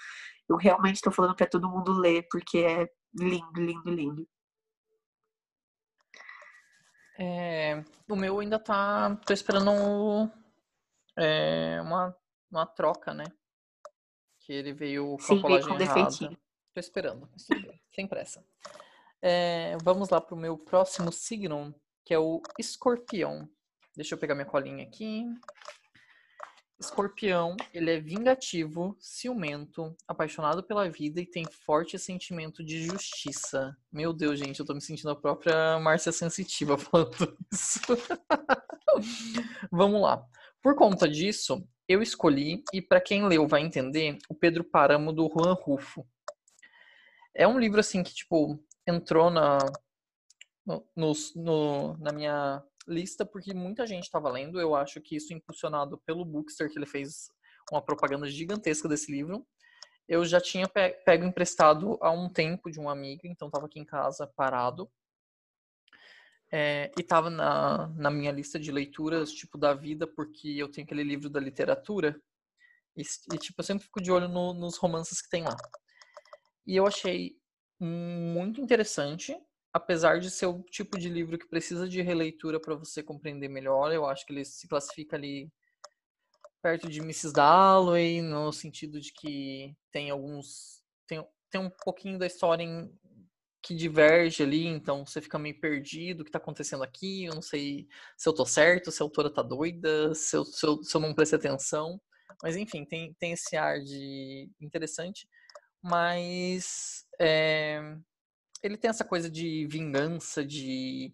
eu 0.49 0.55
realmente 0.55 0.95
estou 0.95 1.11
falando 1.11 1.35
para 1.35 1.47
todo 1.47 1.69
mundo 1.69 1.91
ler, 1.93 2.27
porque 2.31 2.59
é 2.59 2.89
lindo, 3.13 3.59
lindo, 3.61 3.89
lindo. 3.91 4.27
É, 7.19 7.83
o 8.09 8.15
meu 8.15 8.39
ainda 8.39 8.59
tá. 8.59 9.15
tô 9.25 9.33
esperando 9.33 10.31
é, 11.17 11.81
uma, 11.81 12.15
uma 12.51 12.65
troca, 12.65 13.13
né? 13.13 13.25
Que 14.39 14.53
ele 14.53 14.71
veio 14.71 15.17
com 15.17 15.19
Sim, 15.19 15.39
a 15.39 15.41
colagem 15.41 15.67
com 15.67 15.81
errada. 15.81 16.03
Defeitinho. 16.03 16.37
Tô 16.73 16.79
esperando, 16.79 17.27
sem 17.93 18.07
pressa. 18.07 18.45
É, 19.21 19.75
vamos 19.83 20.09
lá 20.09 20.21
pro 20.21 20.35
meu 20.35 20.57
próximo 20.57 21.11
signo, 21.11 21.73
que 22.05 22.13
é 22.13 22.19
o 22.19 22.41
escorpião. 22.59 23.49
Deixa 23.95 24.13
eu 24.13 24.19
pegar 24.19 24.35
minha 24.35 24.45
colinha 24.45 24.83
aqui. 24.83 25.25
Escorpião, 26.79 27.57
ele 27.73 27.91
é 27.91 27.99
vingativo, 27.99 28.95
ciumento, 28.99 29.95
apaixonado 30.07 30.61
pela 30.61 30.87
vida 30.87 31.19
e 31.19 31.25
tem 31.25 31.43
forte 31.45 31.97
sentimento 31.97 32.63
de 32.63 32.83
justiça. 32.83 33.75
Meu 33.91 34.13
Deus, 34.13 34.37
gente, 34.37 34.59
eu 34.59 34.65
tô 34.65 34.75
me 34.75 34.81
sentindo 34.81 35.09
a 35.09 35.15
própria 35.15 35.79
Márcia 35.79 36.11
Sensitiva 36.11 36.77
falando 36.77 37.35
isso. 37.51 37.79
Vamos 39.71 40.01
lá. 40.01 40.23
Por 40.61 40.75
conta 40.75 41.09
disso, 41.09 41.67
eu 41.87 42.01
escolhi, 42.01 42.63
e 42.71 42.79
para 42.79 43.01
quem 43.01 43.27
leu 43.27 43.47
vai 43.47 43.61
entender, 43.61 44.17
o 44.29 44.35
Pedro 44.35 44.63
Páramo 44.63 45.11
do 45.11 45.27
Juan 45.29 45.53
Rufo. 45.53 46.07
É 47.35 47.47
um 47.47 47.57
livro 47.57 47.79
assim 47.79 48.03
que, 48.03 48.13
tipo, 48.13 48.63
entrou 48.85 49.31
na, 49.31 49.57
no, 50.95 51.13
no, 51.35 51.97
na 51.97 52.11
minha 52.11 52.63
lista 52.87 53.25
porque 53.25 53.53
muita 53.53 53.85
gente 53.85 54.03
estava 54.03 54.29
lendo. 54.29 54.59
Eu 54.59 54.75
acho 54.75 55.01
que 55.01 55.15
isso 55.15 55.33
impulsionado 55.33 55.97
pelo 56.05 56.25
Bookster, 56.25 56.71
que 56.71 56.79
ele 56.79 56.85
fez 56.85 57.29
uma 57.71 57.81
propaganda 57.81 58.27
gigantesca 58.27 58.87
desse 58.87 59.11
livro. 59.11 59.45
Eu 60.07 60.23
já 60.23 60.39
tinha 60.39 60.67
pego 60.67 61.25
emprestado 61.25 61.97
há 62.01 62.09
um 62.11 62.29
tempo 62.29 62.71
de 62.71 62.79
um 62.79 62.89
amigo, 62.89 63.23
então 63.25 63.49
estava 63.49 63.65
aqui 63.65 63.79
em 63.79 63.85
casa 63.85 64.31
parado. 64.35 64.89
É, 66.49 66.89
e 66.97 67.01
estava 67.01 67.29
na, 67.29 67.87
na 67.89 68.09
minha 68.09 68.31
lista 68.31 68.57
de 68.57 68.71
leituras, 68.71 69.33
tipo, 69.33 69.57
da 69.57 69.73
vida, 69.73 70.07
porque 70.07 70.47
eu 70.47 70.71
tenho 70.71 70.85
aquele 70.85 71.03
livro 71.03 71.29
da 71.29 71.41
literatura. 71.41 72.17
E, 72.95 73.01
e 73.33 73.37
tipo, 73.37 73.59
eu 73.59 73.63
sempre 73.65 73.83
fico 73.83 74.01
de 74.01 74.09
olho 74.09 74.29
no, 74.29 74.53
nos 74.53 74.77
romances 74.77 75.21
que 75.21 75.29
tem 75.29 75.43
lá. 75.43 75.57
E 76.65 76.75
eu 76.75 76.87
achei 76.87 77.37
muito 77.79 78.61
interessante 78.61 79.37
apesar 79.77 80.19
de 80.19 80.29
ser 80.29 80.47
o 80.47 80.63
tipo 80.63 80.97
de 80.99 81.07
livro 81.09 81.37
que 81.37 81.47
precisa 81.47 81.87
de 81.87 82.01
releitura 82.01 82.59
para 82.59 82.75
você 82.75 83.01
compreender 83.01 83.47
melhor, 83.47 83.91
eu 83.93 84.05
acho 84.05 84.25
que 84.25 84.33
ele 84.33 84.43
se 84.43 84.67
classifica 84.67 85.15
ali 85.15 85.51
perto 86.61 86.89
de 86.89 86.99
Mrs. 86.99 87.33
Dalloway, 87.33 88.21
no 88.21 88.51
sentido 88.51 88.99
de 88.99 89.13
que 89.13 89.75
tem 89.91 90.09
alguns. 90.09 90.83
Tem, 91.07 91.25
tem 91.49 91.61
um 91.61 91.69
pouquinho 91.69 92.19
da 92.19 92.25
história 92.25 92.63
em, 92.63 92.91
que 93.61 93.75
diverge 93.75 94.43
ali, 94.43 94.65
então 94.65 95.05
você 95.05 95.21
fica 95.21 95.37
meio 95.37 95.59
perdido, 95.59 96.21
o 96.21 96.23
que 96.23 96.29
está 96.29 96.39
acontecendo 96.39 96.83
aqui, 96.83 97.25
eu 97.25 97.35
não 97.35 97.41
sei 97.41 97.87
se 98.17 98.27
eu 98.27 98.33
tô 98.33 98.45
certo, 98.45 98.91
se 98.91 99.01
a 99.01 99.05
autora 99.05 99.29
tá 99.29 99.41
doida, 99.41 100.13
se 100.15 100.35
eu, 100.37 100.45
se 100.45 100.65
eu, 100.65 100.83
se 100.83 100.95
eu 100.95 101.01
não 101.01 101.13
prestei 101.13 101.37
atenção. 101.37 102.01
Mas 102.41 102.55
enfim, 102.55 102.85
tem, 102.85 103.13
tem 103.15 103.33
esse 103.33 103.57
ar 103.57 103.79
de 103.81 104.49
interessante, 104.59 105.27
mas 105.81 107.05
é, 107.19 107.97
ele 108.63 108.77
tem 108.77 108.89
essa 108.89 109.05
coisa 109.05 109.29
de 109.29 109.65
vingança, 109.67 110.45
de 110.45 111.13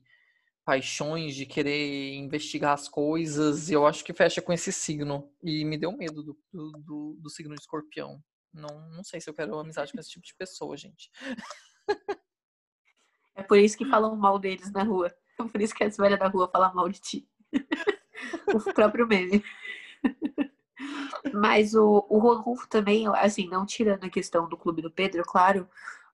paixões, 0.65 1.35
de 1.35 1.45
querer 1.45 2.15
investigar 2.15 2.73
as 2.73 2.87
coisas, 2.87 3.69
e 3.69 3.73
eu 3.73 3.85
acho 3.85 4.03
que 4.03 4.13
fecha 4.13 4.41
com 4.41 4.53
esse 4.53 4.71
signo. 4.71 5.31
E 5.43 5.65
me 5.65 5.77
deu 5.77 5.91
medo 5.91 6.23
do, 6.23 6.37
do, 6.51 7.17
do 7.19 7.29
signo 7.29 7.53
de 7.55 7.61
escorpião. 7.61 8.21
Não, 8.53 8.89
não 8.91 9.03
sei 9.03 9.19
se 9.19 9.29
eu 9.29 9.33
quero 9.33 9.57
amizade 9.57 9.91
com 9.91 9.99
esse 9.99 10.11
tipo 10.11 10.25
de 10.25 10.35
pessoa, 10.35 10.77
gente. 10.77 11.09
É 13.35 13.41
por 13.41 13.57
isso 13.57 13.77
que 13.77 13.85
falam 13.85 14.15
mal 14.15 14.37
deles 14.37 14.71
na 14.71 14.83
rua. 14.83 15.13
É 15.39 15.43
por 15.43 15.61
isso 15.61 15.73
que 15.73 15.83
as 15.83 15.97
velhas 15.97 16.19
da 16.19 16.27
rua 16.27 16.47
falam 16.47 16.73
mal 16.73 16.87
de 16.87 16.99
ti. 16.99 17.27
o 18.53 18.73
próprio 18.73 19.07
meme. 19.07 19.43
Mas 21.33 21.73
o, 21.73 22.05
o 22.09 22.19
Rodolfo 22.19 22.67
também, 22.67 23.07
assim, 23.15 23.47
não 23.47 23.65
tirando 23.65 24.03
a 24.03 24.09
questão 24.09 24.47
do 24.47 24.57
Clube 24.57 24.81
do 24.81 24.91
Pedro, 24.91 25.23
claro, 25.23 25.67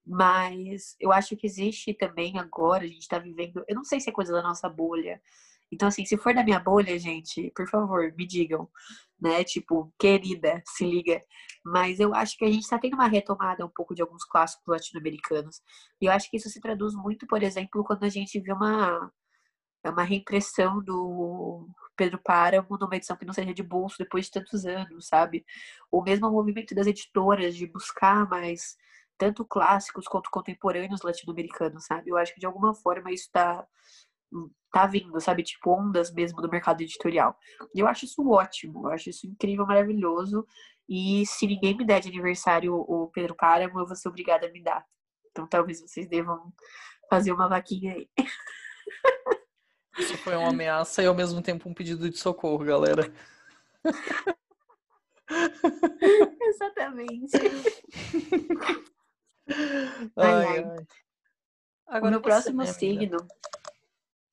mas 0.10 0.96
eu 1.00 1.12
acho 1.14 1.38
que 1.38 1.46
existe 1.46 1.94
também 1.94 2.40
agora, 2.40 2.84
a 2.84 2.88
gente 2.88 3.08
tá 3.08 3.20
vivendo. 3.20 3.64
Eu 3.68 3.76
não 3.76 3.84
sei 3.84 4.00
se 4.00 4.10
é 4.10 4.12
coisa 4.12 4.34
da 4.34 4.42
nossa 4.42 4.68
bolha. 4.68 5.22
Então, 5.72 5.88
assim, 5.88 6.04
se 6.04 6.18
for 6.18 6.34
da 6.34 6.44
minha 6.44 6.60
bolha, 6.60 6.98
gente, 6.98 7.52
por 7.56 7.70
favor, 7.70 8.12
me 8.18 8.26
digam, 8.26 8.68
né? 9.22 9.44
Tipo, 9.44 9.94
querida, 10.00 10.64
se 10.66 10.84
liga. 10.84 11.24
Mas 11.64 12.00
eu 12.00 12.16
acho 12.16 12.36
que 12.38 12.44
a 12.44 12.52
gente 12.52 12.68
tá 12.68 12.80
tendo 12.80 12.96
uma 12.96 13.08
retomada 13.08 13.64
um 13.64 13.70
pouco 13.70 13.94
de 13.94 14.02
alguns 14.02 14.26
clássicos 14.26 14.66
latino-americanos. 14.68 15.62
E 16.02 16.08
eu 16.08 16.12
acho 16.12 16.28
que 16.32 16.38
isso 16.38 16.50
se 16.50 16.60
traduz 16.60 16.96
muito, 16.96 17.28
por 17.28 17.44
exemplo, 17.44 17.84
quando 17.84 18.04
a 18.04 18.10
gente 18.10 18.40
vê 18.40 18.52
uma, 18.52 19.12
uma 19.86 20.04
reimpressão 20.04 20.84
do 20.84 21.70
Pedro 21.96 22.20
Páramo 22.24 22.80
numa 22.80 22.96
edição 22.96 23.16
que 23.16 23.26
não 23.26 23.34
seja 23.34 23.54
de 23.54 23.62
bolso 23.62 23.98
depois 24.00 24.26
de 24.26 24.32
tantos 24.32 24.66
anos, 24.66 25.08
sabe? 25.08 25.46
O 25.92 26.02
mesmo 26.02 26.32
movimento 26.32 26.74
das 26.74 26.88
editoras 26.88 27.56
de 27.56 27.68
buscar 27.68 28.28
mais 28.28 28.76
tanto 29.20 29.46
clássicos 29.46 30.08
quanto 30.08 30.32
contemporâneos 30.32 31.02
latino-americanos, 31.02 31.86
sabe? 31.86 32.10
Eu 32.10 32.18
acho 32.18 32.34
que 32.34 32.40
de 32.40 32.46
alguma 32.46 32.74
forma 32.74 33.12
isso 33.12 33.30
tá, 33.32 33.68
tá 34.72 34.88
vindo, 34.88 35.20
sabe? 35.20 35.44
Tipo, 35.44 35.72
ondas 35.72 36.12
mesmo 36.12 36.42
do 36.42 36.50
mercado 36.50 36.82
editorial. 36.82 37.38
E 37.76 37.80
eu 37.82 37.88
acho 37.88 38.06
isso 38.06 38.28
ótimo, 38.28 38.88
eu 38.88 38.92
acho 38.94 39.10
isso 39.10 39.28
incrível, 39.28 39.68
maravilhoso. 39.68 40.48
E 40.88 41.26
se 41.26 41.46
ninguém 41.46 41.76
me 41.78 41.86
der 41.86 42.00
de 42.00 42.08
aniversário 42.08 42.74
o 42.74 43.10
Pedro 43.14 43.36
Páramo, 43.36 43.78
eu 43.80 43.86
vou 43.86 43.96
ser 43.96 44.08
obrigada 44.08 44.48
a 44.48 44.52
me 44.52 44.64
dar. 44.64 44.86
Então 45.30 45.46
talvez 45.46 45.82
vocês 45.82 46.08
devam 46.08 46.54
fazer 47.10 47.34
uma 47.34 47.50
vaquinha 47.50 47.94
aí. 47.96 48.10
Isso 50.00 50.18
foi 50.20 50.38
uma 50.38 50.50
ameaça 50.50 51.04
e 51.04 51.08
ao 51.08 51.14
mesmo 51.14 51.42
tempo 51.42 51.68
um 51.68 51.74
pedido 51.74 52.10
de 52.10 52.18
socorro, 52.18 52.64
galera. 52.64 53.14
Exatamente. 56.42 57.38
Ai, 60.16 60.48
ai. 60.48 60.86
Agora 61.88 62.18
o 62.18 62.22
próximo 62.22 62.66
signo 62.66 63.18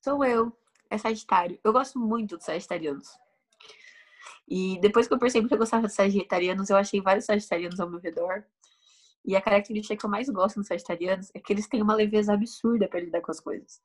sou 0.03 0.25
eu. 0.25 0.53
É 0.89 0.99
Sagitário. 0.99 1.59
Eu 1.65 1.73
gosto 1.73 1.99
muito 1.99 2.37
dos 2.37 2.45
Sagitarianos. 2.45 3.09
E 4.49 4.79
depois 4.81 5.09
que 5.09 5.15
eu 5.15 5.19
percebi 5.19 5.49
que 5.49 5.55
eu 5.55 5.59
gostava 5.59 5.89
de 5.89 5.93
sagitarianos, 5.93 6.71
eu 6.71 6.77
achei 6.77 7.01
vários 7.01 7.25
sagitarianos 7.25 7.81
ao 7.81 7.91
meu 7.91 7.99
redor. 7.99 8.45
E 9.25 9.35
a 9.35 9.41
característica 9.41 9.97
que 9.97 10.07
eu 10.07 10.11
mais 10.11 10.29
gosto 10.29 10.59
nos 10.59 10.69
sagitarianos 10.69 11.31
é 11.35 11.41
que 11.41 11.53
eles 11.53 11.67
têm 11.67 11.83
uma 11.83 11.97
leveza 11.97 12.33
absurda 12.33 12.87
para 12.87 13.01
lidar 13.01 13.21
com 13.21 13.33
as 13.33 13.41
coisas. 13.41 13.83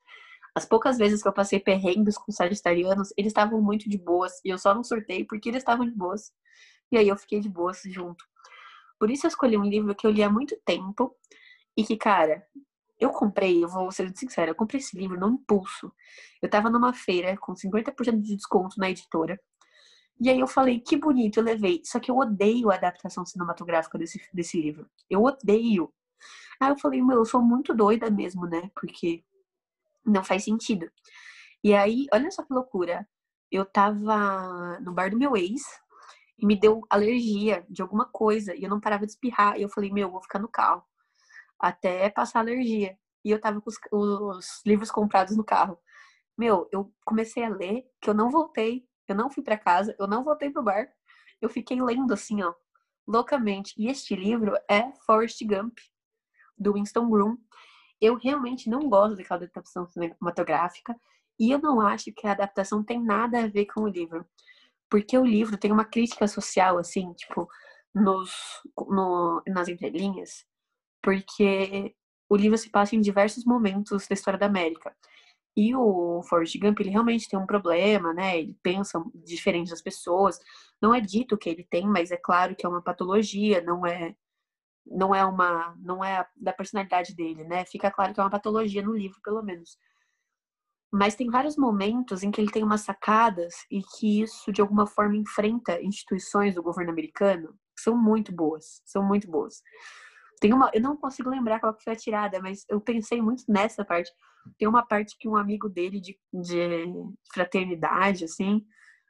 As 0.53 0.65
poucas 0.65 0.97
vezes 0.97 1.23
que 1.23 1.27
eu 1.27 1.33
passei 1.33 1.59
perrengues 1.59 2.17
com 2.17 2.31
sagitarianos, 2.31 3.11
eles 3.17 3.31
estavam 3.31 3.59
muito 3.59 3.89
de 3.89 3.97
boas. 3.97 4.39
E 4.45 4.49
eu 4.49 4.57
só 4.59 4.75
não 4.75 4.83
surtei 4.83 5.25
porque 5.25 5.49
eles 5.49 5.61
estavam 5.61 5.85
de 5.85 5.95
boas. 5.95 6.31
E 6.91 6.97
aí 6.97 7.07
eu 7.07 7.17
fiquei 7.17 7.39
de 7.39 7.49
boas 7.49 7.81
junto. 7.85 8.23
Por 9.01 9.09
isso 9.09 9.25
eu 9.25 9.29
escolhi 9.29 9.57
um 9.57 9.63
livro 9.63 9.95
que 9.95 10.05
eu 10.05 10.11
li 10.11 10.21
há 10.21 10.29
muito 10.29 10.55
tempo 10.63 11.17
e 11.75 11.83
que, 11.83 11.97
cara, 11.97 12.45
eu 12.99 13.09
comprei, 13.09 13.63
eu 13.63 13.67
vou 13.67 13.91
ser 13.91 14.15
sincera, 14.15 14.51
eu 14.51 14.55
comprei 14.55 14.79
esse 14.79 14.95
livro 14.95 15.19
no 15.19 15.27
impulso. 15.27 15.91
Eu 16.39 16.47
tava 16.47 16.69
numa 16.69 16.93
feira 16.93 17.35
com 17.35 17.55
50% 17.55 18.21
de 18.21 18.35
desconto 18.35 18.77
na 18.77 18.91
editora. 18.91 19.41
E 20.19 20.29
aí 20.29 20.39
eu 20.39 20.45
falei, 20.45 20.79
que 20.79 20.95
bonito, 20.95 21.37
eu 21.37 21.43
levei. 21.43 21.81
Só 21.83 21.99
que 21.99 22.11
eu 22.11 22.17
odeio 22.19 22.69
a 22.69 22.75
adaptação 22.75 23.25
cinematográfica 23.25 23.97
desse, 23.97 24.21
desse 24.31 24.61
livro. 24.61 24.87
Eu 25.09 25.23
odeio. 25.23 25.91
Aí 26.59 26.69
eu 26.69 26.77
falei, 26.77 27.01
meu, 27.01 27.17
eu 27.17 27.25
sou 27.25 27.41
muito 27.41 27.73
doida 27.73 28.07
mesmo, 28.11 28.45
né? 28.45 28.69
Porque 28.75 29.23
não 30.05 30.23
faz 30.23 30.43
sentido. 30.43 30.87
E 31.63 31.73
aí, 31.73 32.05
olha 32.13 32.29
só 32.29 32.43
que 32.43 32.53
loucura. 32.53 33.09
Eu 33.51 33.65
tava 33.65 34.79
no 34.79 34.93
bar 34.93 35.09
do 35.09 35.17
meu 35.17 35.35
ex 35.35 35.80
me 36.45 36.55
deu 36.55 36.85
alergia 36.89 37.65
de 37.69 37.81
alguma 37.81 38.05
coisa 38.05 38.55
e 38.55 38.63
eu 38.63 38.69
não 38.69 38.79
parava 38.79 39.05
de 39.05 39.11
espirrar. 39.11 39.57
E 39.57 39.61
eu 39.61 39.69
falei, 39.69 39.91
meu, 39.91 40.07
eu 40.07 40.11
vou 40.11 40.21
ficar 40.21 40.39
no 40.39 40.47
carro 40.47 40.83
até 41.59 42.09
passar 42.09 42.39
alergia. 42.39 42.97
E 43.23 43.29
eu 43.29 43.39
tava 43.39 43.61
com 43.61 43.69
os, 43.69 43.77
os 43.91 44.61
livros 44.65 44.89
comprados 44.89 45.37
no 45.37 45.43
carro. 45.43 45.77
Meu, 46.37 46.67
eu 46.71 46.91
comecei 47.05 47.43
a 47.43 47.49
ler 47.49 47.85
que 48.01 48.09
eu 48.09 48.13
não 48.13 48.31
voltei, 48.31 48.87
eu 49.07 49.15
não 49.15 49.29
fui 49.29 49.43
para 49.43 49.57
casa, 49.57 49.95
eu 49.99 50.07
não 50.07 50.23
voltei 50.23 50.49
pro 50.49 50.63
bar. 50.63 50.87
Eu 51.39 51.49
fiquei 51.49 51.81
lendo 51.81 52.13
assim, 52.13 52.41
ó, 52.41 52.53
loucamente. 53.07 53.73
E 53.77 53.87
este 53.87 54.15
livro 54.15 54.55
é 54.69 54.91
Forrest 55.05 55.43
Gump, 55.45 55.77
do 56.57 56.73
Winston 56.73 57.09
Groom. 57.09 57.37
Eu 57.99 58.15
realmente 58.15 58.69
não 58.69 58.89
gosto 58.89 59.15
daquela 59.15 59.41
adaptação 59.43 59.87
cinematográfica 59.87 60.95
e 61.39 61.51
eu 61.51 61.59
não 61.59 61.79
acho 61.81 62.11
que 62.11 62.25
a 62.27 62.31
adaptação 62.31 62.83
tem 62.83 63.01
nada 63.01 63.43
a 63.43 63.47
ver 63.47 63.65
com 63.65 63.81
o 63.81 63.87
livro. 63.87 64.25
Porque 64.91 65.17
o 65.17 65.25
livro 65.25 65.57
tem 65.57 65.71
uma 65.71 65.85
crítica 65.85 66.27
social, 66.27 66.77
assim, 66.77 67.13
tipo, 67.13 67.47
nos, 67.95 68.31
no, 68.77 69.41
nas 69.47 69.69
entrelinhas, 69.69 70.45
porque 71.01 71.95
o 72.29 72.35
livro 72.35 72.57
se 72.57 72.69
passa 72.69 72.95
em 72.95 73.01
diversos 73.01 73.45
momentos 73.45 74.07
da 74.07 74.13
história 74.13 74.39
da 74.39 74.45
América. 74.45 74.95
E 75.55 75.75
o 75.75 76.21
Forrest 76.23 76.57
Gump, 76.59 76.79
ele 76.79 76.89
realmente 76.91 77.27
tem 77.27 77.37
um 77.39 77.45
problema, 77.45 78.13
né? 78.13 78.39
Ele 78.39 78.57
pensa 78.63 79.03
diferente 79.15 79.69
das 79.69 79.81
pessoas. 79.81 80.39
Não 80.81 80.93
é 80.95 81.01
dito 81.01 81.37
que 81.37 81.49
ele 81.49 81.63
tem, 81.69 81.85
mas 81.87 82.11
é 82.11 82.17
claro 82.17 82.55
que 82.55 82.65
é 82.65 82.69
uma 82.69 82.81
patologia, 82.81 83.61
não 83.61 83.85
é 83.85 84.15
não 84.85 85.13
é 85.13 85.23
uma 85.25 85.75
não 85.79 86.03
é 86.03 86.25
da 86.35 86.53
personalidade 86.53 87.15
dele, 87.15 87.43
né? 87.43 87.65
Fica 87.65 87.91
claro 87.91 88.13
que 88.13 88.19
é 88.19 88.23
uma 88.23 88.29
patologia 88.29 88.81
no 88.81 88.93
livro, 88.93 89.19
pelo 89.23 89.43
menos. 89.43 89.77
Mas 90.91 91.15
tem 91.15 91.29
vários 91.29 91.55
momentos 91.55 92.21
em 92.21 92.31
que 92.31 92.41
ele 92.41 92.51
tem 92.51 92.63
umas 92.63 92.81
sacadas 92.81 93.53
e 93.71 93.81
que 93.81 94.21
isso 94.21 94.51
de 94.51 94.61
alguma 94.61 94.85
forma 94.85 95.15
enfrenta 95.15 95.81
instituições 95.81 96.55
do 96.55 96.63
governo 96.63 96.91
americano 96.91 97.55
que 97.75 97.81
são 97.81 97.95
muito 97.95 98.33
boas, 98.33 98.81
são 98.85 99.01
muito 99.01 99.29
boas. 99.29 99.61
Tem 100.41 100.51
uma, 100.53 100.69
eu 100.73 100.81
não 100.81 100.97
consigo 100.97 101.29
lembrar 101.29 101.59
qual 101.59 101.73
que 101.73 101.83
foi 101.83 101.93
a 101.93 101.95
tirada, 101.95 102.41
mas 102.41 102.65
eu 102.67 102.81
pensei 102.81 103.21
muito 103.21 103.43
nessa 103.47 103.85
parte. 103.85 104.11
Tem 104.57 104.67
uma 104.67 104.85
parte 104.85 105.15
que 105.17 105.29
um 105.29 105.37
amigo 105.37 105.69
dele 105.69 106.01
de, 106.01 106.19
de 106.33 106.85
fraternidade, 107.31 108.25
assim, 108.25 108.65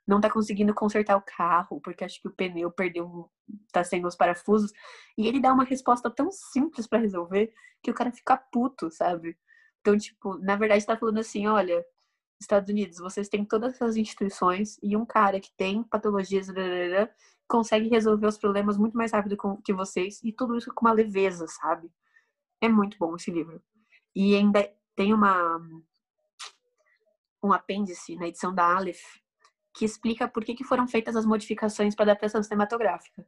não 0.05 0.19
tá 0.19 0.29
conseguindo 0.29 0.73
consertar 0.73 1.15
o 1.15 1.23
carro, 1.25 1.79
porque 1.81 2.03
acho 2.03 2.21
que 2.21 2.27
o 2.27 2.35
pneu 2.35 2.69
perdeu, 2.69 3.31
tá 3.71 3.83
sem 3.83 4.05
os 4.05 4.15
parafusos. 4.15 4.71
E 5.17 5.27
ele 5.27 5.39
dá 5.39 5.53
uma 5.53 5.63
resposta 5.63 6.09
tão 6.09 6.29
simples 6.31 6.85
para 6.85 6.99
resolver 6.99 7.51
que 7.81 7.89
o 7.89 7.93
cara 7.93 8.11
fica 8.11 8.37
puto, 8.51 8.91
sabe? 8.91 9.37
Então, 9.81 9.97
tipo, 9.97 10.37
na 10.37 10.55
verdade 10.55 10.85
tá 10.85 10.95
falando 10.95 11.19
assim, 11.19 11.47
olha, 11.47 11.83
Estados 12.39 12.69
Unidos, 12.69 12.99
vocês 12.99 13.27
têm 13.27 13.43
todas 13.43 13.73
essas 13.73 13.97
instituições 13.97 14.79
e 14.81 14.95
um 14.95 15.05
cara 15.05 15.39
que 15.39 15.51
tem 15.57 15.83
patologias 15.83 16.47
consegue 17.47 17.89
resolver 17.89 18.27
os 18.27 18.37
problemas 18.37 18.77
muito 18.77 18.95
mais 18.95 19.11
rápido 19.11 19.37
que 19.63 19.73
vocês 19.73 20.21
e 20.23 20.31
tudo 20.31 20.57
isso 20.57 20.73
com 20.73 20.85
uma 20.85 20.93
leveza, 20.93 21.45
sabe? 21.47 21.91
É 22.61 22.69
muito 22.69 22.97
bom 22.97 23.15
esse 23.15 23.29
livro. 23.29 23.61
E 24.15 24.35
ainda 24.35 24.71
tem 24.95 25.13
uma 25.13 25.59
um 27.43 27.51
apêndice 27.51 28.15
na 28.15 28.27
edição 28.27 28.53
da 28.53 28.63
Aleph 28.63 29.01
que 29.73 29.85
explica 29.85 30.27
por 30.27 30.43
que, 30.43 30.53
que 30.53 30.63
foram 30.63 30.87
feitas 30.87 31.15
as 31.15 31.25
modificações 31.25 31.95
para 31.95 32.03
adaptação 32.11 32.43
cinematográfica. 32.43 33.25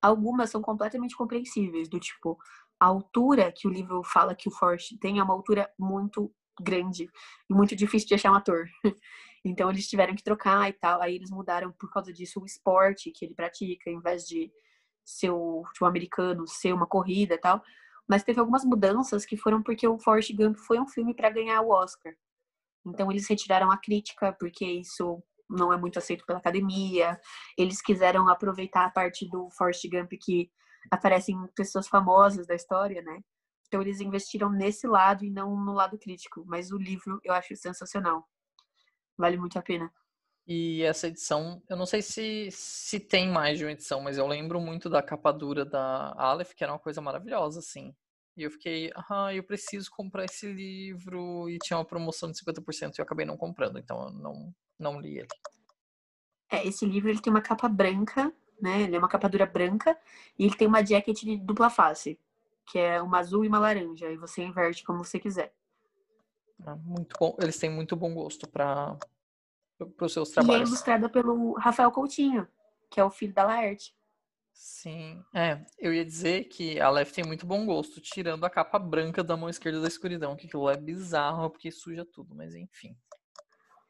Algumas 0.00 0.50
são 0.50 0.62
completamente 0.62 1.16
compreensíveis, 1.16 1.88
do 1.88 1.98
tipo, 1.98 2.38
a 2.80 2.86
altura 2.86 3.52
que 3.52 3.66
o 3.66 3.70
livro 3.70 4.02
fala 4.04 4.34
que 4.34 4.48
o 4.48 4.52
Forrest 4.52 4.98
tem 4.98 5.18
é 5.18 5.22
uma 5.22 5.34
altura 5.34 5.70
muito 5.78 6.32
grande 6.60 7.08
e 7.48 7.54
muito 7.54 7.74
difícil 7.74 8.08
de 8.08 8.14
achar 8.14 8.32
um 8.32 8.36
ator. 8.36 8.66
Então 9.46 9.68
eles 9.68 9.86
tiveram 9.86 10.14
que 10.14 10.24
trocar 10.24 10.70
e 10.70 10.72
tal. 10.72 11.02
Aí 11.02 11.16
eles 11.16 11.30
mudaram 11.30 11.70
por 11.72 11.90
causa 11.90 12.10
disso 12.10 12.40
o 12.40 12.46
esporte 12.46 13.10
que 13.10 13.26
ele 13.26 13.34
pratica, 13.34 13.90
em 13.90 14.00
vez 14.00 14.24
de 14.24 14.50
ser 15.04 15.30
o 15.30 15.62
futebol 15.66 15.88
americano, 15.90 16.48
ser 16.48 16.72
uma 16.72 16.86
corrida 16.86 17.34
e 17.34 17.38
tal. 17.38 17.62
Mas 18.08 18.24
teve 18.24 18.40
algumas 18.40 18.64
mudanças 18.64 19.26
que 19.26 19.36
foram 19.36 19.62
porque 19.62 19.86
o 19.86 19.98
Forrest 19.98 20.32
Gump 20.34 20.56
foi 20.56 20.80
um 20.80 20.88
filme 20.88 21.14
para 21.14 21.28
ganhar 21.28 21.60
o 21.60 21.68
Oscar. 21.68 22.14
Então 22.86 23.10
eles 23.10 23.28
retiraram 23.28 23.70
a 23.70 23.76
crítica 23.76 24.32
porque 24.32 24.64
isso 24.64 25.22
não 25.48 25.70
é 25.70 25.76
muito 25.76 25.98
aceito 25.98 26.24
pela 26.24 26.38
academia. 26.38 27.20
Eles 27.56 27.82
quiseram 27.82 28.28
aproveitar 28.28 28.86
a 28.86 28.90
parte 28.90 29.28
do 29.28 29.50
Forrest 29.50 29.86
Gump 29.90 30.12
que 30.20 30.50
aparecem 30.90 31.36
pessoas 31.54 31.88
famosas 31.88 32.46
da 32.46 32.54
história, 32.54 33.02
né? 33.02 33.20
Então 33.66 33.80
eles 33.80 34.00
investiram 34.00 34.50
nesse 34.50 34.86
lado 34.86 35.24
e 35.24 35.30
não 35.30 35.56
no 35.56 35.72
lado 35.72 35.98
crítico. 35.98 36.44
Mas 36.46 36.70
o 36.70 36.78
livro 36.78 37.20
eu 37.24 37.32
acho 37.32 37.56
sensacional. 37.56 38.28
Vale 39.16 39.36
muito 39.36 39.58
a 39.58 39.62
pena. 39.62 39.92
E 40.46 40.82
essa 40.82 41.08
edição, 41.08 41.62
eu 41.68 41.76
não 41.76 41.86
sei 41.86 42.02
se, 42.02 42.48
se 42.50 43.00
tem 43.00 43.30
mais 43.30 43.58
de 43.58 43.64
uma 43.64 43.72
edição, 43.72 44.00
mas 44.02 44.18
eu 44.18 44.26
lembro 44.26 44.60
muito 44.60 44.90
da 44.90 45.02
capa 45.02 45.32
dura 45.32 45.64
da 45.64 46.12
Aleph, 46.18 46.52
que 46.52 46.62
era 46.62 46.72
uma 46.72 46.78
coisa 46.78 47.00
maravilhosa, 47.00 47.60
assim. 47.60 47.94
E 48.36 48.42
eu 48.42 48.50
fiquei, 48.50 48.90
ah, 49.10 49.32
eu 49.32 49.42
preciso 49.42 49.90
comprar 49.90 50.24
esse 50.24 50.52
livro. 50.52 51.48
E 51.48 51.58
tinha 51.58 51.78
uma 51.78 51.84
promoção 51.84 52.30
de 52.30 52.38
50% 52.38 52.94
e 52.94 53.00
eu 53.00 53.04
acabei 53.04 53.24
não 53.24 53.36
comprando, 53.36 53.78
então 53.78 54.06
eu 54.06 54.10
não, 54.12 54.54
não 54.78 55.00
li 55.00 55.18
ele. 55.18 55.28
É, 56.50 56.66
esse 56.66 56.84
livro 56.84 57.08
ele 57.08 57.22
tem 57.22 57.32
uma 57.32 57.40
capa 57.40 57.68
branca, 57.68 58.32
né? 58.60 58.82
Ele 58.82 58.96
é 58.96 58.98
uma 58.98 59.08
capa 59.08 59.28
dura 59.28 59.46
branca 59.46 59.96
e 60.38 60.44
ele 60.44 60.56
tem 60.56 60.68
uma 60.68 60.84
jacket 60.84 61.20
de 61.20 61.36
dupla 61.36 61.70
face, 61.70 62.18
que 62.70 62.78
é 62.78 63.00
uma 63.00 63.18
azul 63.18 63.44
e 63.44 63.48
uma 63.48 63.58
laranja. 63.58 64.10
E 64.10 64.16
você 64.16 64.42
inverte 64.42 64.84
como 64.84 65.04
você 65.04 65.18
quiser. 65.18 65.52
É 66.66 66.74
muito 66.74 67.16
bom. 67.18 67.36
Eles 67.40 67.58
têm 67.58 67.70
muito 67.70 67.96
bom 67.96 68.14
gosto 68.14 68.48
para 68.48 68.96
os 70.00 70.12
seus 70.12 70.30
trabalhos. 70.30 70.60
E 70.60 70.62
é 70.62 70.66
ilustrada 70.66 71.08
pelo 71.08 71.54
Rafael 71.54 71.90
Coutinho, 71.90 72.48
que 72.90 73.00
é 73.00 73.04
o 73.04 73.10
filho 73.10 73.34
da 73.34 73.44
Laerte. 73.44 73.94
Sim, 74.54 75.22
é. 75.34 75.66
Eu 75.78 75.92
ia 75.92 76.04
dizer 76.04 76.44
que 76.44 76.80
a 76.80 76.88
Lef 76.88 77.12
tem 77.12 77.24
muito 77.24 77.44
bom 77.44 77.66
gosto, 77.66 78.00
tirando 78.00 78.44
a 78.44 78.50
capa 78.50 78.78
branca 78.78 79.22
da 79.22 79.36
mão 79.36 79.48
esquerda 79.48 79.80
da 79.80 79.88
escuridão, 79.88 80.36
que 80.36 80.46
aquilo 80.46 80.70
é 80.70 80.76
bizarro 80.76 81.50
porque 81.50 81.72
suja 81.72 82.04
tudo, 82.04 82.34
mas 82.36 82.54
enfim. 82.54 82.96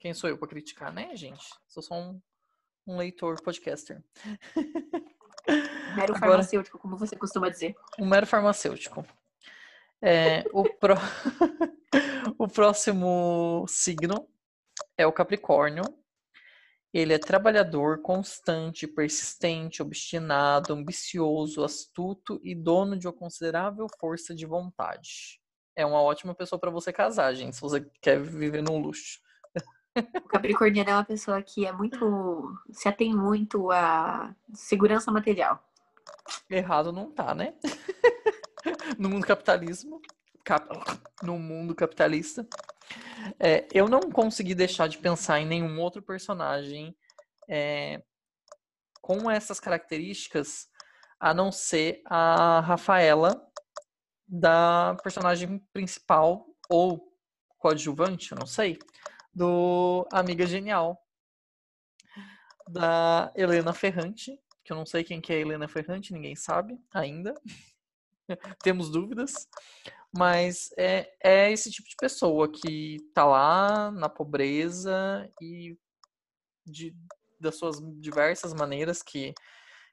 Quem 0.01 0.15
sou 0.15 0.29
eu 0.29 0.39
para 0.39 0.49
criticar, 0.49 0.93
né, 0.93 1.15
gente? 1.15 1.47
Sou 1.69 1.83
só 1.83 1.95
um, 1.95 2.21
um 2.87 2.97
leitor 2.97 3.41
podcaster. 3.43 4.03
Mero 5.97 6.15
Agora, 6.15 6.19
farmacêutico, 6.19 6.79
como 6.79 6.97
você 6.97 7.17
costuma 7.17 7.49
dizer. 7.49 7.75
Um 7.99 8.07
mero 8.07 8.27
farmacêutico. 8.27 9.05
É, 10.03 10.45
o, 10.53 10.65
pro... 10.65 10.95
o 12.39 12.49
próximo 12.49 13.65
signo 13.69 14.29
é 14.97 15.07
o 15.07 15.13
Capricórnio. 15.13 15.85
Ele 16.93 17.13
é 17.13 17.19
trabalhador, 17.19 18.03
constante, 18.03 18.87
persistente, 18.87 19.83
obstinado, 19.83 20.73
ambicioso, 20.73 21.65
astuto 21.65 22.41
e 22.43 22.55
dono 22.55 22.97
de 22.97 23.09
uma 23.09 23.13
considerável 23.13 23.87
força 23.99 24.35
de 24.35 24.47
vontade. 24.47 25.41
É 25.77 25.85
uma 25.85 26.01
ótima 26.01 26.35
pessoa 26.35 26.59
para 26.59 26.71
você 26.71 26.93
casar, 26.93 27.35
gente, 27.35 27.57
se 27.57 27.63
você 27.63 27.85
quer 28.01 28.21
viver 28.21 28.63
no 28.63 28.79
luxo. 28.79 29.19
O 29.97 30.29
Capricorniano 30.29 30.91
é 30.91 30.95
uma 30.95 31.05
pessoa 31.05 31.41
que 31.43 31.65
é 31.65 31.73
muito. 31.73 32.53
se 32.73 32.89
atém 32.89 33.15
muito 33.15 33.71
à 33.71 34.35
segurança 34.53 35.11
material. 35.13 35.63
Errado 36.51 36.93
não 36.93 37.11
tá, 37.11 37.35
né? 37.35 37.55
no 38.99 39.09
mundo 39.09 39.27
capitalismo, 39.27 40.01
cap, 40.45 40.67
no 41.23 41.39
mundo 41.39 41.75
capitalista, 41.75 42.47
é, 43.39 43.67
eu 43.73 43.89
não 43.89 44.01
consegui 44.01 44.55
deixar 44.55 44.89
de 44.89 44.99
pensar 44.99 45.41
em 45.41 45.47
nenhum 45.47 45.81
outro 45.81 46.03
personagem 46.03 46.97
é, 47.49 48.03
com 49.01 49.31
essas 49.31 49.61
características, 49.61 50.69
a 51.21 51.33
não 51.33 51.53
ser 51.53 52.03
a 52.07 52.61
Rafaela 52.61 53.47
da 54.27 54.97
personagem 55.03 55.59
principal 55.73 56.47
ou 56.69 57.13
coadjuvante, 57.59 58.33
eu 58.33 58.39
não 58.39 58.47
sei, 58.47 58.79
do 59.35 60.07
Amiga 60.13 60.47
Genial. 60.47 61.01
da 62.69 63.31
Helena 63.37 63.75
Ferrante, 63.75 64.41
que 64.65 64.73
eu 64.73 64.77
não 64.77 64.87
sei 64.87 65.05
quem 65.05 65.21
que 65.21 65.33
é 65.33 65.37
a 65.37 65.41
Helena 65.41 65.69
Ferrante, 65.69 66.13
ninguém 66.13 66.35
sabe 66.35 66.79
ainda. 66.93 67.35
Temos 68.63 68.91
dúvidas. 68.91 69.49
Mas 70.17 70.73
é, 70.79 71.13
é 71.23 71.53
esse 71.53 71.71
tipo 71.71 71.89
de 71.89 71.97
pessoa 71.97 72.51
que 72.51 72.99
tá 73.13 73.25
lá 73.27 73.91
na 73.91 74.09
pobreza 74.09 75.29
e 75.43 75.77
de, 76.65 76.95
das 77.41 77.57
suas 77.57 77.79
diversas 78.01 78.55
maneiras 78.55 79.03
que, 79.03 79.35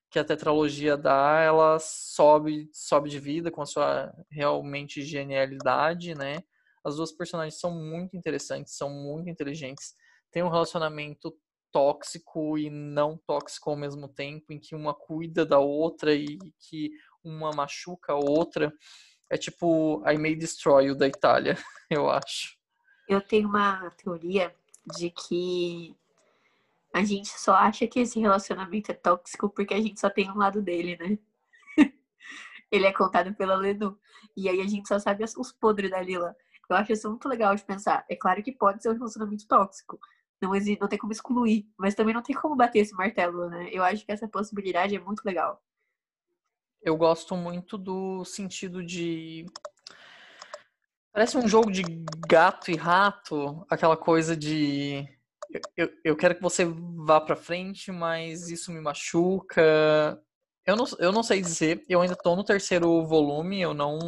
que 0.09 0.19
a 0.19 0.23
tetralogia 0.23 0.95
dá, 0.95 1.39
ela 1.41 1.79
sobe, 1.79 2.69
sobe 2.71 3.09
de 3.09 3.19
vida 3.19 3.51
com 3.51 3.63
a 3.63 3.65
sua 3.65 4.13
realmente 4.29 5.01
genialidade, 5.01 6.13
né? 6.13 6.43
As 6.83 6.95
duas 6.95 7.11
personagens 7.11 7.59
são 7.59 7.71
muito 7.71 8.15
interessantes, 8.15 8.75
são 8.75 8.89
muito 8.89 9.29
inteligentes, 9.29 9.93
tem 10.31 10.43
um 10.43 10.49
relacionamento 10.49 11.35
tóxico 11.71 12.57
e 12.57 12.69
não 12.69 13.17
tóxico 13.25 13.69
ao 13.69 13.75
mesmo 13.75 14.07
tempo, 14.07 14.51
em 14.51 14.59
que 14.59 14.75
uma 14.75 14.93
cuida 14.93 15.45
da 15.45 15.59
outra 15.59 16.13
e 16.13 16.37
que 16.59 16.91
uma 17.23 17.51
machuca 17.51 18.13
a 18.13 18.17
outra. 18.17 18.73
É 19.29 19.37
tipo 19.37 20.03
I 20.05 20.17
May 20.17 20.35
Destroy 20.35 20.93
da 20.95 21.07
Itália, 21.07 21.57
eu 21.89 22.09
acho. 22.09 22.57
Eu 23.07 23.21
tenho 23.21 23.47
uma 23.47 23.89
teoria 23.91 24.53
de 24.97 25.09
que 25.09 25.95
a 26.93 27.03
gente 27.03 27.29
só 27.29 27.53
acha 27.53 27.87
que 27.87 27.99
esse 28.01 28.19
relacionamento 28.19 28.91
é 28.91 28.93
tóxico 28.93 29.49
porque 29.49 29.73
a 29.73 29.81
gente 29.81 29.99
só 29.99 30.09
tem 30.09 30.29
um 30.29 30.37
lado 30.37 30.61
dele, 30.61 30.97
né? 30.97 31.17
Ele 32.69 32.85
é 32.85 32.91
contado 32.91 33.33
pela 33.33 33.55
Lenu. 33.55 33.97
E 34.35 34.49
aí 34.49 34.59
a 34.61 34.67
gente 34.67 34.87
só 34.87 34.99
sabe 34.99 35.23
os 35.23 35.51
podres 35.53 35.91
da 35.91 36.01
Lila. 36.01 36.35
Eu 36.73 36.77
acho 36.77 36.93
isso 36.93 37.09
muito 37.09 37.27
legal 37.27 37.55
de 37.55 37.63
pensar. 37.63 38.05
É 38.09 38.15
claro 38.15 38.41
que 38.41 38.51
pode 38.51 38.81
ser 38.81 38.89
um 38.89 38.93
relacionamento 38.93 39.47
tóxico. 39.47 39.99
Não, 40.41 40.55
existe, 40.55 40.79
não 40.79 40.87
tem 40.87 40.97
como 40.97 41.11
excluir. 41.11 41.67
Mas 41.77 41.95
também 41.95 42.13
não 42.13 42.23
tem 42.23 42.35
como 42.35 42.55
bater 42.55 42.79
esse 42.79 42.93
martelo, 42.93 43.49
né? 43.49 43.69
Eu 43.71 43.83
acho 43.83 44.05
que 44.05 44.11
essa 44.11 44.27
possibilidade 44.27 44.95
é 44.95 44.99
muito 44.99 45.23
legal. 45.23 45.61
Eu 46.81 46.97
gosto 46.97 47.35
muito 47.35 47.77
do 47.77 48.25
sentido 48.25 48.83
de. 48.83 49.45
Parece 51.13 51.37
um 51.37 51.47
jogo 51.47 51.69
de 51.71 51.83
gato 52.27 52.71
e 52.71 52.75
rato, 52.75 53.65
aquela 53.69 53.95
coisa 53.95 54.35
de. 54.35 55.07
Eu, 55.75 55.89
eu 56.03 56.15
quero 56.15 56.35
que 56.35 56.41
você 56.41 56.65
vá 56.65 57.19
pra 57.19 57.35
frente, 57.35 57.91
mas 57.91 58.49
isso 58.49 58.71
me 58.71 58.79
machuca. 58.81 59.61
Eu 60.65 60.75
não, 60.75 60.85
eu 60.99 61.11
não 61.11 61.21
sei 61.21 61.41
dizer, 61.41 61.83
eu 61.89 62.01
ainda 62.01 62.15
tô 62.15 62.35
no 62.35 62.43
terceiro 62.43 63.05
volume, 63.05 63.59
eu 63.59 63.73
não, 63.73 63.99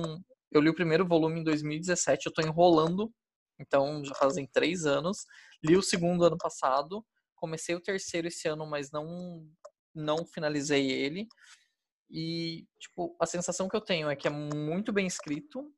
eu 0.54 0.62
li 0.62 0.70
o 0.70 0.76
primeiro 0.76 1.08
volume 1.08 1.40
em 1.40 1.44
2017, 1.44 2.28
eu 2.28 2.34
tô 2.34 2.42
enrolando, 2.42 3.12
então 3.60 4.04
já 4.04 4.14
fazem 4.16 4.48
três 4.48 4.86
anos. 4.86 5.26
Li 5.64 5.76
o 5.76 5.82
segundo 5.82 6.24
ano 6.26 6.38
passado, 6.38 7.06
comecei 7.36 7.76
o 7.76 7.82
terceiro 7.82 8.28
esse 8.28 8.48
ano, 8.48 8.66
mas 8.66 8.92
não, 8.92 9.48
não 9.94 10.26
finalizei 10.26 10.92
ele. 10.92 11.28
E, 12.10 12.68
tipo, 12.80 13.16
a 13.20 13.26
sensação 13.26 13.68
que 13.68 13.76
eu 13.76 13.82
tenho 13.82 14.10
é 14.10 14.16
que 14.16 14.28
é 14.28 14.32
muito 14.32 14.94
bem 14.94 15.08
escrito, 15.08 15.74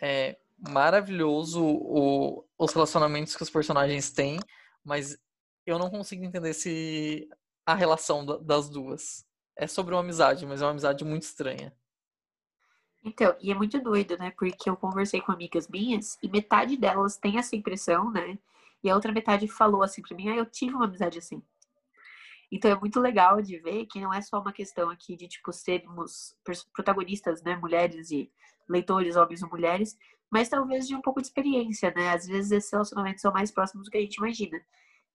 é 0.00 0.38
maravilhoso 0.56 1.62
o, 1.62 2.46
os 2.58 2.72
relacionamentos 2.72 3.36
que 3.36 3.42
os 3.42 3.50
personagens 3.50 4.10
têm, 4.10 4.38
mas 4.82 5.18
eu 5.66 5.78
não 5.78 5.90
consigo 5.90 6.24
entender 6.24 6.54
se 6.54 7.28
a 7.66 7.74
relação 7.74 8.24
das 8.24 8.68
duas. 8.68 9.24
É 9.56 9.66
sobre 9.66 9.94
uma 9.94 10.00
amizade, 10.00 10.44
mas 10.46 10.60
é 10.60 10.64
uma 10.64 10.72
amizade 10.72 11.04
muito 11.04 11.22
estranha. 11.22 11.72
Então, 13.04 13.36
e 13.38 13.52
é 13.52 13.54
muito 13.54 13.78
doido, 13.80 14.16
né? 14.16 14.30
Porque 14.30 14.68
eu 14.68 14.76
conversei 14.76 15.20
com 15.20 15.30
amigas 15.30 15.68
minhas 15.68 16.18
e 16.22 16.28
metade 16.28 16.76
delas 16.76 17.18
tem 17.18 17.38
essa 17.38 17.54
impressão, 17.54 18.10
né? 18.10 18.38
E 18.82 18.88
a 18.88 18.94
outra 18.94 19.12
metade 19.12 19.46
falou 19.46 19.82
assim 19.82 20.00
pra 20.00 20.16
mim: 20.16 20.30
ah, 20.30 20.36
eu 20.36 20.46
tive 20.46 20.74
uma 20.74 20.86
amizade 20.86 21.18
assim. 21.18 21.42
Então 22.50 22.70
é 22.70 22.74
muito 22.74 22.98
legal 23.00 23.42
de 23.42 23.58
ver 23.58 23.86
que 23.86 24.00
não 24.00 24.12
é 24.12 24.22
só 24.22 24.40
uma 24.40 24.52
questão 24.52 24.88
aqui 24.88 25.16
de, 25.16 25.28
tipo, 25.28 25.52
sermos 25.52 26.34
protagonistas, 26.72 27.42
né? 27.42 27.56
Mulheres 27.56 28.10
e 28.10 28.30
leitores, 28.68 29.16
homens 29.16 29.42
ou 29.42 29.50
mulheres, 29.50 29.98
mas 30.30 30.48
talvez 30.48 30.88
de 30.88 30.94
um 30.94 31.02
pouco 31.02 31.20
de 31.20 31.26
experiência, 31.26 31.92
né? 31.94 32.10
Às 32.10 32.26
vezes 32.26 32.52
esses 32.52 32.72
relacionamentos 32.72 33.20
são 33.20 33.32
mais 33.32 33.50
próximos 33.50 33.86
do 33.86 33.90
que 33.90 33.98
a 33.98 34.00
gente 34.00 34.16
imagina. 34.16 34.60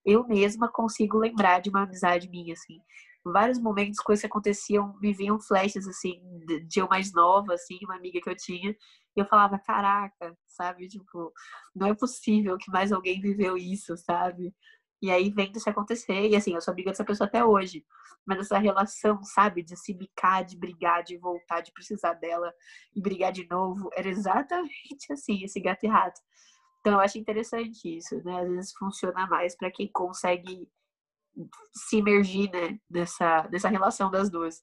Eu 0.04 0.26
mesma 0.26 0.68
consigo 0.68 1.18
lembrar 1.18 1.60
de 1.60 1.70
uma 1.70 1.82
amizade 1.82 2.28
minha, 2.28 2.52
assim 2.54 2.80
vários 3.24 3.58
momentos, 3.58 4.00
coisas 4.00 4.20
que 4.22 4.26
aconteciam, 4.26 4.96
me 5.00 5.12
vinham 5.12 5.40
flashes, 5.40 5.86
assim, 5.86 6.20
de 6.66 6.80
eu 6.80 6.88
mais 6.88 7.12
nova, 7.12 7.54
assim, 7.54 7.78
uma 7.84 7.96
amiga 7.96 8.20
que 8.20 8.30
eu 8.30 8.36
tinha, 8.36 8.70
e 9.16 9.20
eu 9.20 9.26
falava, 9.26 9.58
caraca, 9.58 10.36
sabe? 10.46 10.88
Tipo, 10.88 11.32
não 11.74 11.88
é 11.88 11.94
possível 11.94 12.56
que 12.56 12.70
mais 12.70 12.92
alguém 12.92 13.20
viveu 13.20 13.56
isso, 13.56 13.96
sabe? 13.96 14.54
E 15.02 15.10
aí 15.10 15.30
vendo 15.30 15.56
isso 15.56 15.68
acontecer, 15.68 16.28
e 16.28 16.36
assim, 16.36 16.54
eu 16.54 16.60
sou 16.60 16.72
amiga 16.72 16.90
dessa 16.90 17.04
pessoa 17.04 17.26
até 17.26 17.44
hoje, 17.44 17.84
mas 18.26 18.38
essa 18.38 18.58
relação, 18.58 19.22
sabe, 19.24 19.62
de 19.62 19.76
se 19.76 19.94
bicar, 19.94 20.44
de 20.44 20.56
brigar, 20.56 21.02
de 21.02 21.16
voltar, 21.16 21.60
de 21.62 21.72
precisar 21.72 22.14
dela 22.14 22.52
e 22.94 23.00
brigar 23.00 23.32
de 23.32 23.46
novo, 23.48 23.90
era 23.94 24.08
exatamente 24.08 24.70
assim, 25.12 25.42
esse 25.44 25.60
gato 25.60 25.84
e 25.84 25.88
rato. 25.88 26.20
Então 26.80 26.94
eu 26.94 27.00
acho 27.00 27.18
interessante 27.18 27.96
isso, 27.96 28.22
né? 28.24 28.40
Às 28.42 28.48
vezes 28.48 28.72
funciona 28.72 29.26
mais 29.26 29.56
para 29.56 29.70
quem 29.70 29.90
consegue 29.92 30.68
se 31.72 31.96
imergir, 31.96 32.50
né, 32.50 32.78
nessa, 32.88 33.48
nessa 33.50 33.68
relação 33.68 34.10
das 34.10 34.30
duas. 34.30 34.62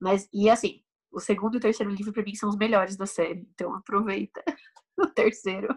Mas, 0.00 0.28
e 0.32 0.48
assim, 0.48 0.82
o 1.10 1.20
segundo 1.20 1.54
e 1.54 1.58
o 1.58 1.60
terceiro 1.60 1.92
livro, 1.92 2.12
para 2.12 2.22
mim, 2.22 2.34
são 2.34 2.48
os 2.48 2.56
melhores 2.56 2.96
da 2.96 3.06
série. 3.06 3.46
Então, 3.54 3.74
aproveita 3.74 4.42
o 4.98 5.06
terceiro. 5.06 5.68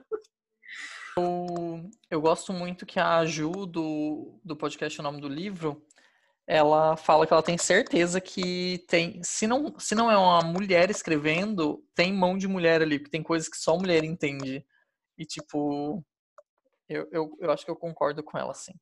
Eu, 1.18 1.90
eu 2.10 2.22
gosto 2.22 2.54
muito 2.54 2.86
que 2.86 3.00
a 3.00 3.26
Ju, 3.26 3.66
do, 3.66 4.40
do 4.44 4.56
podcast 4.56 5.00
O 5.00 5.04
Nome 5.04 5.20
do 5.20 5.28
Livro, 5.28 5.86
ela 6.48 6.96
fala 6.98 7.26
que 7.26 7.34
ela 7.34 7.44
tem 7.44 7.58
certeza 7.58 8.20
que 8.20 8.84
tem. 8.88 9.22
Se 9.24 9.48
não, 9.48 9.78
se 9.80 9.96
não 9.96 10.12
é 10.12 10.18
uma 10.18 10.42
mulher 10.42 10.90
escrevendo, 10.90 11.84
tem 11.96 12.14
mão 12.14 12.38
de 12.38 12.48
mulher 12.48 12.82
ali, 12.82 13.00
porque 13.00 13.12
tem 13.12 13.24
coisas 13.24 13.48
que 13.48 13.58
só 13.58 13.78
mulher 13.78 14.04
entende. 14.04 14.66
E, 15.18 15.26
tipo, 15.26 16.04
eu, 16.90 17.08
eu, 17.12 17.38
eu 17.40 17.52
acho 17.52 17.64
que 17.66 17.72
eu 17.72 17.76
concordo 17.76 18.24
com 18.24 18.38
ela, 18.38 18.54
sim. 18.54 18.74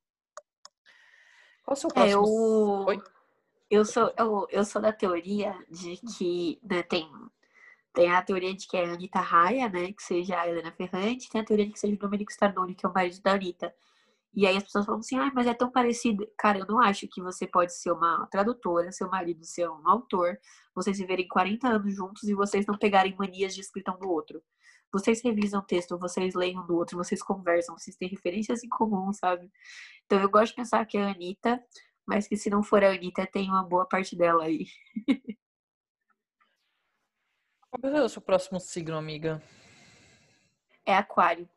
Qual 1.70 1.78
o 1.78 1.80
seu 1.80 1.90
próximo? 1.90 2.12
É, 2.12 2.16
eu... 2.16 2.86
Oi? 2.88 3.04
Eu 3.70 3.86
sou, 3.86 4.12
eu, 4.18 4.48
eu 4.50 4.66
sou 4.66 4.82
da 4.82 4.92
teoria 4.92 5.56
de 5.70 5.98
que 5.98 6.60
né, 6.64 6.82
tem, 6.82 7.08
tem 7.94 8.12
a 8.12 8.24
teoria 8.24 8.56
de 8.56 8.68
que 8.68 8.76
é 8.76 8.90
a 8.90 8.94
Anitta 8.94 9.20
Raia, 9.20 9.70
né? 9.70 9.94
Que 9.94 10.02
seja 10.02 10.42
a 10.42 10.48
Helena 10.48 10.72
Ferrante, 10.72 11.30
tem 11.30 11.40
a 11.40 11.46
teoria 11.46 11.68
de 11.68 11.74
que 11.74 11.80
seja 11.80 11.94
o 11.94 12.00
Domenico 12.00 12.32
Stardoni, 12.32 12.74
que 12.74 12.84
é 12.84 12.90
o 12.90 12.94
marido 12.94 13.22
da 13.22 13.34
Anitta. 13.34 13.72
E 14.34 14.48
aí 14.48 14.58
as 14.58 14.64
pessoas 14.64 14.86
falam 14.88 15.00
assim, 15.00 15.20
ah, 15.20 15.32
mas 15.36 15.46
é 15.46 15.54
tão 15.54 15.70
parecido. 15.70 16.28
Cara, 16.36 16.58
eu 16.58 16.66
não 16.66 16.80
acho 16.80 17.08
que 17.08 17.22
você 17.22 17.46
pode 17.46 17.72
ser 17.76 17.92
uma 17.92 18.26
tradutora, 18.32 18.92
seu 18.92 19.08
marido 19.08 19.44
ser 19.46 19.70
um 19.70 19.88
autor, 19.88 20.40
vocês 20.74 20.98
viverem 20.98 21.28
40 21.28 21.68
anos 21.68 21.96
juntos 21.96 22.24
e 22.24 22.34
vocês 22.34 22.66
não 22.66 22.80
pegarem 22.80 23.16
manias 23.16 23.54
de 23.54 23.62
escrita 23.62 23.92
um 23.92 24.00
do 24.00 24.10
outro. 24.10 24.42
Vocês 24.92 25.22
revisam 25.22 25.60
o 25.60 25.66
texto, 25.66 25.98
vocês 25.98 26.34
leem 26.34 26.58
um 26.58 26.66
do 26.66 26.76
outro, 26.76 26.98
vocês 26.98 27.22
conversam, 27.22 27.78
vocês 27.78 27.96
têm 27.96 28.10
referências 28.10 28.64
em 28.64 28.70
comum, 28.70 29.14
sabe? 29.14 29.52
Então 30.06 30.20
eu 30.20 30.30
gosto 30.30 30.52
de 30.52 30.56
pensar 30.56 30.86
que 30.86 30.98
é 30.98 31.04
a 31.04 31.12
Anitta, 31.12 31.64
mas 32.06 32.28
que 32.28 32.36
se 32.36 32.50
não 32.50 32.64
for 32.64 32.84
a 32.84 32.92
Anitta, 32.92 33.28
tem 33.28 33.50
uma 33.50 33.64
boa 33.64 33.86
parte 33.86 34.16
dela 34.16 34.46
aí. 34.46 34.66
Qual 37.70 37.94
é 37.94 38.02
o 38.02 38.10
seu 38.10 38.22
próximo 38.22 38.60
signo, 38.60 38.98
amiga? 38.98 39.42
É 40.86 40.96
aquário. 40.96 41.48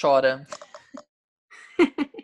Chora. 0.00 0.46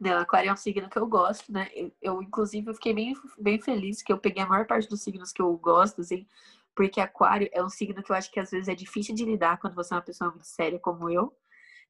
Não, 0.00 0.18
aquário 0.18 0.50
é 0.50 0.52
um 0.52 0.56
signo 0.56 0.88
que 0.88 0.98
eu 0.98 1.06
gosto, 1.06 1.50
né? 1.50 1.70
Eu, 1.74 1.92
eu, 2.00 2.22
inclusive, 2.22 2.70
eu 2.70 2.74
fiquei 2.74 2.94
bem, 2.94 3.14
bem 3.38 3.60
feliz 3.60 4.02
que 4.02 4.12
eu 4.12 4.18
peguei 4.18 4.42
a 4.42 4.46
maior 4.46 4.66
parte 4.66 4.88
dos 4.88 5.02
signos 5.02 5.32
que 5.32 5.42
eu 5.42 5.56
gosto, 5.56 6.02
assim, 6.02 6.26
porque 6.74 7.00
aquário 7.00 7.48
é 7.52 7.62
um 7.62 7.68
signo 7.68 8.02
que 8.02 8.10
eu 8.10 8.16
acho 8.16 8.30
que 8.30 8.40
às 8.40 8.50
vezes 8.50 8.68
é 8.68 8.74
difícil 8.74 9.14
de 9.14 9.24
lidar 9.24 9.58
quando 9.58 9.74
você 9.74 9.94
é 9.94 9.96
uma 9.96 10.02
pessoa 10.02 10.30
muito 10.30 10.46
séria 10.46 10.78
como 10.78 11.08
eu. 11.10 11.32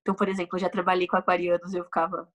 Então, 0.03 0.15
por 0.15 0.29
exemplo, 0.29 0.57
eu 0.57 0.61
já 0.61 0.69
trabalhei 0.69 1.07
com 1.07 1.17
aquarianos 1.17 1.73
e 1.73 1.79
eu 1.79 1.85
ficava, 1.85 2.31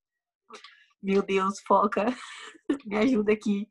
meu 1.02 1.22
Deus, 1.22 1.60
foca, 1.62 2.06
me 2.86 2.98
ajuda 2.98 3.32
aqui. 3.32 3.70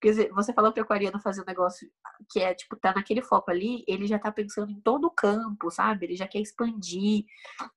Porque 0.00 0.28
você 0.30 0.52
falou 0.52 0.72
para 0.72 0.82
o 0.82 0.84
aquariano 0.84 1.18
fazer 1.18 1.40
um 1.40 1.46
negócio 1.46 1.88
que 2.30 2.38
é, 2.38 2.54
tipo, 2.54 2.76
tá 2.76 2.92
naquele 2.94 3.22
foco 3.22 3.50
ali, 3.50 3.82
ele 3.88 4.06
já 4.06 4.18
tá 4.18 4.30
pensando 4.30 4.70
em 4.70 4.80
todo 4.80 5.06
o 5.06 5.10
campo, 5.10 5.70
sabe? 5.70 6.06
Ele 6.06 6.16
já 6.16 6.28
quer 6.28 6.40
expandir. 6.40 7.24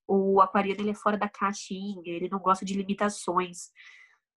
O 0.05 0.41
aquariano, 0.41 0.81
ele 0.81 0.91
é 0.91 0.93
fora 0.93 1.17
da 1.17 1.29
caixinha, 1.29 2.01
ele 2.05 2.29
não 2.29 2.39
gosta 2.39 2.65
de 2.65 2.73
limitações. 2.73 3.71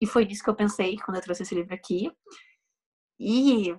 E 0.01 0.07
foi 0.07 0.25
nisso 0.25 0.45
que 0.45 0.51
eu 0.51 0.55
pensei 0.55 0.97
quando 0.99 1.17
eu 1.17 1.23
trouxe 1.23 1.43
esse 1.43 1.55
livro 1.55 1.75
aqui. 1.75 2.13
E 3.19 3.75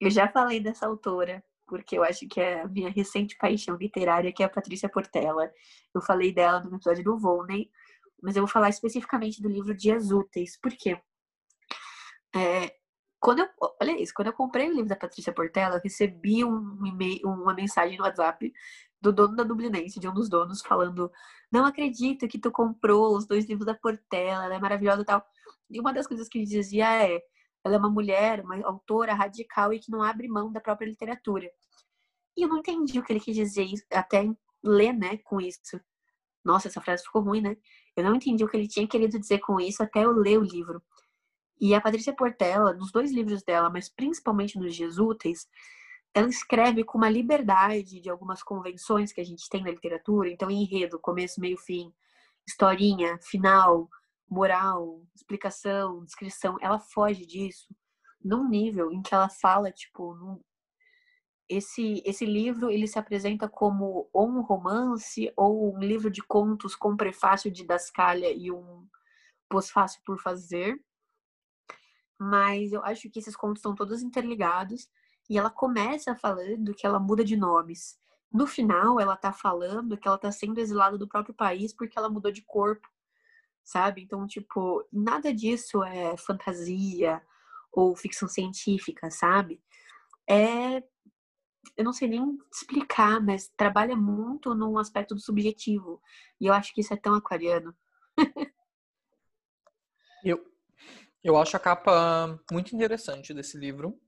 eu 0.00 0.10
já 0.10 0.28
falei 0.28 0.60
dessa 0.60 0.86
autora 0.86 1.44
porque 1.68 1.98
eu 1.98 2.02
acho 2.02 2.26
que 2.26 2.40
é 2.40 2.62
a 2.62 2.68
minha 2.68 2.90
recente 2.90 3.36
paixão 3.36 3.76
literária, 3.76 4.32
que 4.32 4.42
é 4.42 4.46
a 4.46 4.50
Patrícia 4.50 4.88
Portela. 4.88 5.52
Eu 5.94 6.00
falei 6.00 6.32
dela 6.32 6.60
no 6.60 6.76
episódio 6.76 7.04
do 7.04 7.18
Volney, 7.18 7.70
mas 8.22 8.34
eu 8.34 8.42
vou 8.42 8.48
falar 8.48 8.70
especificamente 8.70 9.42
do 9.42 9.48
livro 9.48 9.76
Dias 9.76 10.10
Úteis. 10.10 10.58
Por 10.60 10.72
quê? 10.72 11.00
É, 12.34 12.74
quando 13.20 13.40
eu, 13.40 13.48
olha 13.80 14.00
isso, 14.00 14.12
quando 14.14 14.28
eu 14.28 14.32
comprei 14.32 14.68
o 14.68 14.72
livro 14.72 14.88
da 14.88 14.96
Patrícia 14.96 15.32
Portela, 15.32 15.76
eu 15.76 15.80
recebi 15.82 16.44
um 16.44 16.84
e-mail, 16.86 17.28
uma 17.28 17.54
mensagem 17.54 17.98
no 17.98 18.04
WhatsApp 18.04 18.52
do 19.00 19.12
dono 19.12 19.36
da 19.36 19.44
Dublinense, 19.44 20.00
de 20.00 20.08
um 20.08 20.14
dos 20.14 20.28
donos, 20.28 20.62
falando: 20.62 21.10
Não 21.52 21.64
acredito 21.64 22.26
que 22.28 22.38
tu 22.38 22.50
comprou 22.50 23.16
os 23.16 23.26
dois 23.26 23.46
livros 23.46 23.66
da 23.66 23.74
Portela, 23.74 24.46
ela 24.46 24.54
é 24.54 24.58
maravilhosa 24.58 25.02
e 25.02 25.04
tal. 25.04 25.24
E 25.70 25.80
uma 25.80 25.92
das 25.92 26.06
coisas 26.06 26.28
que 26.28 26.38
ele 26.38 26.46
dizia 26.46 27.04
é: 27.04 27.20
ela 27.68 27.76
é 27.76 27.78
uma 27.78 27.90
mulher, 27.90 28.44
uma 28.44 28.56
autora 28.66 29.14
radical 29.14 29.72
e 29.72 29.78
que 29.78 29.90
não 29.90 30.02
abre 30.02 30.28
mão 30.28 30.50
da 30.50 30.60
própria 30.60 30.86
literatura. 30.86 31.50
E 32.36 32.42
eu 32.42 32.48
não 32.48 32.58
entendi 32.58 32.98
o 32.98 33.02
que 33.02 33.12
ele 33.12 33.20
quis 33.20 33.36
dizer 33.36 33.68
até 33.92 34.28
ler, 34.62 34.92
né, 34.92 35.18
com 35.18 35.40
isso. 35.40 35.80
Nossa, 36.44 36.68
essa 36.68 36.80
frase 36.80 37.02
ficou 37.02 37.22
ruim, 37.22 37.40
né? 37.40 37.56
Eu 37.96 38.04
não 38.04 38.14
entendi 38.14 38.44
o 38.44 38.48
que 38.48 38.56
ele 38.56 38.68
tinha 38.68 38.86
querido 38.86 39.18
dizer 39.18 39.40
com 39.40 39.60
isso 39.60 39.82
até 39.82 40.04
eu 40.04 40.12
ler 40.12 40.38
o 40.38 40.44
livro. 40.44 40.82
E 41.60 41.74
a 41.74 41.80
Patrícia 41.80 42.14
Portela, 42.14 42.72
nos 42.72 42.92
dois 42.92 43.12
livros 43.12 43.42
dela, 43.42 43.68
mas 43.68 43.88
principalmente 43.88 44.58
nos 44.58 44.74
Dias 44.74 44.98
Úteis, 44.98 45.48
ela 46.14 46.28
escreve 46.28 46.84
com 46.84 46.96
uma 46.96 47.10
liberdade 47.10 48.00
de 48.00 48.08
algumas 48.08 48.42
convenções 48.42 49.12
que 49.12 49.20
a 49.20 49.24
gente 49.24 49.48
tem 49.48 49.62
na 49.62 49.70
literatura. 49.70 50.30
Então, 50.30 50.50
enredo, 50.50 50.98
começo, 50.98 51.40
meio, 51.40 51.58
fim, 51.58 51.92
historinha, 52.46 53.18
final, 53.22 53.88
moral, 54.28 55.02
explicação, 55.14 56.04
descrição. 56.04 56.56
Ela 56.60 56.78
foge 56.78 57.26
disso 57.26 57.68
num 58.22 58.48
nível 58.48 58.92
em 58.92 59.00
que 59.00 59.14
ela 59.14 59.28
fala, 59.28 59.70
tipo, 59.72 60.14
num... 60.14 60.40
esse, 61.48 62.02
esse 62.04 62.26
livro 62.26 62.70
ele 62.70 62.86
se 62.86 62.98
apresenta 62.98 63.48
como 63.48 64.08
ou 64.12 64.28
um 64.28 64.40
romance 64.42 65.32
ou 65.36 65.74
um 65.74 65.78
livro 65.78 66.10
de 66.10 66.22
contos 66.22 66.74
com 66.74 66.96
prefácio 66.96 67.50
de 67.50 67.64
Dascalha 67.64 68.30
e 68.32 68.50
um 68.50 68.86
pós-fácil 69.48 70.00
por 70.04 70.20
fazer. 70.20 70.78
Mas 72.18 72.72
eu 72.72 72.84
acho 72.84 73.08
que 73.10 73.20
esses 73.20 73.36
contos 73.36 73.60
estão 73.60 73.74
todos 73.74 74.02
interligados 74.02 74.88
e 75.30 75.38
ela 75.38 75.50
começa 75.50 76.14
falando 76.16 76.74
que 76.74 76.86
ela 76.86 76.98
muda 76.98 77.24
de 77.24 77.36
nomes. 77.36 77.98
No 78.30 78.46
final, 78.46 79.00
ela 79.00 79.16
tá 79.16 79.32
falando 79.32 79.96
que 79.96 80.06
ela 80.06 80.18
tá 80.18 80.30
sendo 80.30 80.58
exilada 80.58 80.98
do 80.98 81.08
próprio 81.08 81.34
país 81.34 81.72
porque 81.72 81.98
ela 81.98 82.10
mudou 82.10 82.30
de 82.32 82.42
corpo, 82.42 82.88
sabe? 83.68 84.00
Então, 84.02 84.26
tipo, 84.26 84.82
nada 84.90 85.32
disso 85.32 85.84
é 85.84 86.16
fantasia 86.16 87.20
ou 87.70 87.94
ficção 87.94 88.26
científica, 88.26 89.10
sabe? 89.10 89.62
É. 90.28 90.82
Eu 91.76 91.84
não 91.84 91.92
sei 91.92 92.08
nem 92.08 92.38
explicar, 92.50 93.20
mas 93.20 93.52
trabalha 93.54 93.94
muito 93.94 94.54
no 94.54 94.78
aspecto 94.78 95.14
do 95.14 95.20
subjetivo. 95.20 96.00
E 96.40 96.46
eu 96.46 96.54
acho 96.54 96.72
que 96.72 96.80
isso 96.80 96.94
é 96.94 96.96
tão 96.96 97.14
aquariano. 97.14 97.76
eu, 100.24 100.42
eu 101.22 101.36
acho 101.36 101.56
a 101.56 101.60
capa 101.60 102.40
muito 102.50 102.74
interessante 102.74 103.34
desse 103.34 103.58
livro. 103.58 104.00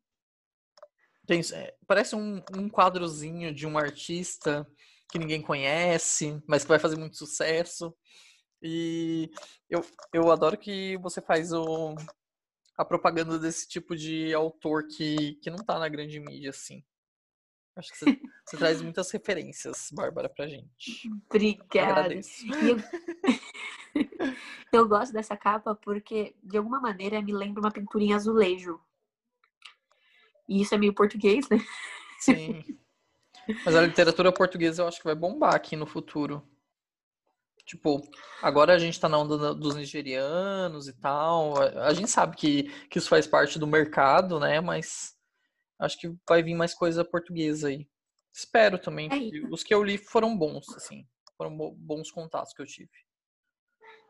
Tem, 1.27 1.43
é, 1.53 1.77
parece 1.87 2.17
um, 2.17 2.43
um 2.57 2.69
quadrozinho 2.69 3.55
de 3.55 3.67
um 3.67 3.77
artista 3.77 4.67
que 5.11 5.19
ninguém 5.19 5.43
conhece, 5.43 6.43
mas 6.49 6.63
que 6.63 6.69
vai 6.69 6.79
fazer 6.79 6.97
muito 6.97 7.17
sucesso. 7.19 7.95
E 8.63 9.31
eu, 9.69 9.85
eu 10.13 10.31
adoro 10.31 10.57
que 10.57 10.97
você 10.99 11.21
faz 11.21 11.53
o, 11.53 11.95
a 12.77 12.85
propaganda 12.85 13.39
desse 13.39 13.69
tipo 13.69 13.97
de 13.97 14.33
autor 14.35 14.87
que, 14.87 15.35
que 15.37 15.51
não 15.51 15.59
tá 15.59 15.79
na 15.79 15.89
grande 15.89 16.21
mídia, 16.21 16.51
assim. 16.51 16.85
Acho 17.77 17.93
que 17.93 17.99
você, 17.99 18.05
você 18.45 18.57
traz 18.57 18.83
muitas 18.83 19.11
referências, 19.11 19.89
Bárbara, 19.93 20.29
pra 20.29 20.47
gente. 20.47 21.09
Obrigada. 21.29 22.15
Eu, 22.15 22.77
eu 24.73 24.89
gosto 24.89 25.13
dessa 25.13 25.37
capa 25.37 25.75
porque, 25.75 26.35
de 26.43 26.59
alguma 26.59 26.81
maneira, 26.81 27.23
me 27.23 27.33
lembra 27.33 27.61
uma 27.61 27.73
pintura 27.73 28.05
em 28.05 28.13
azulejo. 28.13 28.81
E 30.49 30.61
isso 30.63 30.75
é 30.75 30.79
meio 30.79 30.93
português, 30.93 31.49
né? 31.49 31.59
Sim. 32.19 32.65
Mas 33.65 33.75
a 33.75 33.83
literatura 33.83 34.33
portuguesa 34.33 34.83
eu 34.83 34.89
acho 34.89 34.99
que 34.99 35.05
vai 35.05 35.15
bombar 35.15 35.55
aqui 35.55 35.77
no 35.77 35.87
futuro. 35.87 36.47
Tipo, 37.71 38.03
agora 38.43 38.75
a 38.75 38.79
gente 38.81 38.99
tá 38.99 39.09
na 39.09 39.17
onda 39.17 39.55
dos 39.55 39.77
nigerianos 39.77 40.89
e 40.89 40.93
tal. 40.93 41.55
A 41.57 41.95
gente 41.95 42.11
sabe 42.11 42.35
que, 42.35 42.65
que 42.89 42.99
isso 42.99 43.09
faz 43.09 43.29
parte 43.29 43.61
do 43.61 43.67
mercado, 43.67 44.41
né? 44.41 44.61
Mas 44.61 45.17
acho 45.79 45.97
que 45.97 46.13
vai 46.29 46.43
vir 46.43 46.57
mais 46.57 46.75
coisa 46.75 47.05
portuguesa 47.05 47.69
aí. 47.69 47.89
Espero 48.35 48.77
também. 48.77 49.09
É 49.09 49.49
os 49.53 49.63
que 49.63 49.73
eu 49.73 49.85
li 49.85 49.99
foram 49.99 50.37
bons, 50.37 50.69
assim. 50.75 51.07
Foram 51.37 51.57
bons 51.57 52.11
contatos 52.11 52.53
que 52.53 52.61
eu 52.61 52.67
tive. 52.67 52.91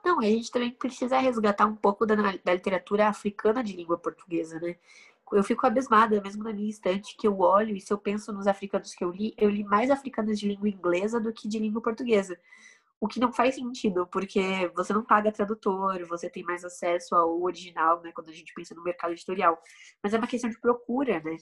Não, 0.03 0.21
a 0.21 0.25
gente 0.25 0.51
também 0.51 0.71
precisa 0.71 1.19
resgatar 1.19 1.67
um 1.67 1.77
pouco 1.77 2.07
da, 2.07 2.15
da 2.15 2.55
literatura 2.55 3.09
africana 3.09 3.63
de 3.63 3.77
língua 3.77 3.99
portuguesa, 3.99 4.59
né? 4.59 4.77
eu 5.33 5.45
fico 5.45 5.67
abismada, 5.67 6.21
mesmo 6.21 6.43
na 6.43 6.53
minha 6.53 6.69
estante, 6.69 7.17
que 7.17 7.27
eu 7.27 7.39
olho 7.39 7.77
e 7.77 7.81
se 7.81 7.93
eu 7.93 7.99
penso 7.99 8.33
nos 8.33 8.47
africanos 8.47 8.95
que 8.95 9.05
eu 9.05 9.11
li, 9.11 9.35
eu 9.37 9.49
li 9.49 9.63
mais 9.63 9.91
africanos 9.91 10.39
de 10.39 10.49
língua 10.49 10.69
inglesa 10.69 11.21
do 11.21 11.33
que 11.33 11.47
de 11.47 11.59
língua 11.59 11.81
portuguesa. 11.81 12.39
O 13.01 13.09
que 13.09 13.19
não 13.19 13.33
faz 13.33 13.55
sentido, 13.55 14.07
porque 14.07 14.71
você 14.77 14.93
não 14.93 15.03
paga 15.03 15.33
tradutor, 15.33 16.05
você 16.07 16.29
tem 16.29 16.43
mais 16.43 16.65
acesso 16.65 17.15
ao 17.15 17.41
original, 17.43 18.03
né, 18.03 18.13
quando 18.13 18.29
a 18.29 18.33
gente 18.33 18.53
pensa 18.55 18.75
no 18.75 18.83
mercado 18.85 19.13
editorial. 19.13 19.59
Mas 20.03 20.13
é 20.13 20.19
uma 20.19 20.27
questão 20.27 20.51
de 20.51 20.61
procura, 20.61 21.19
né? 21.21 21.37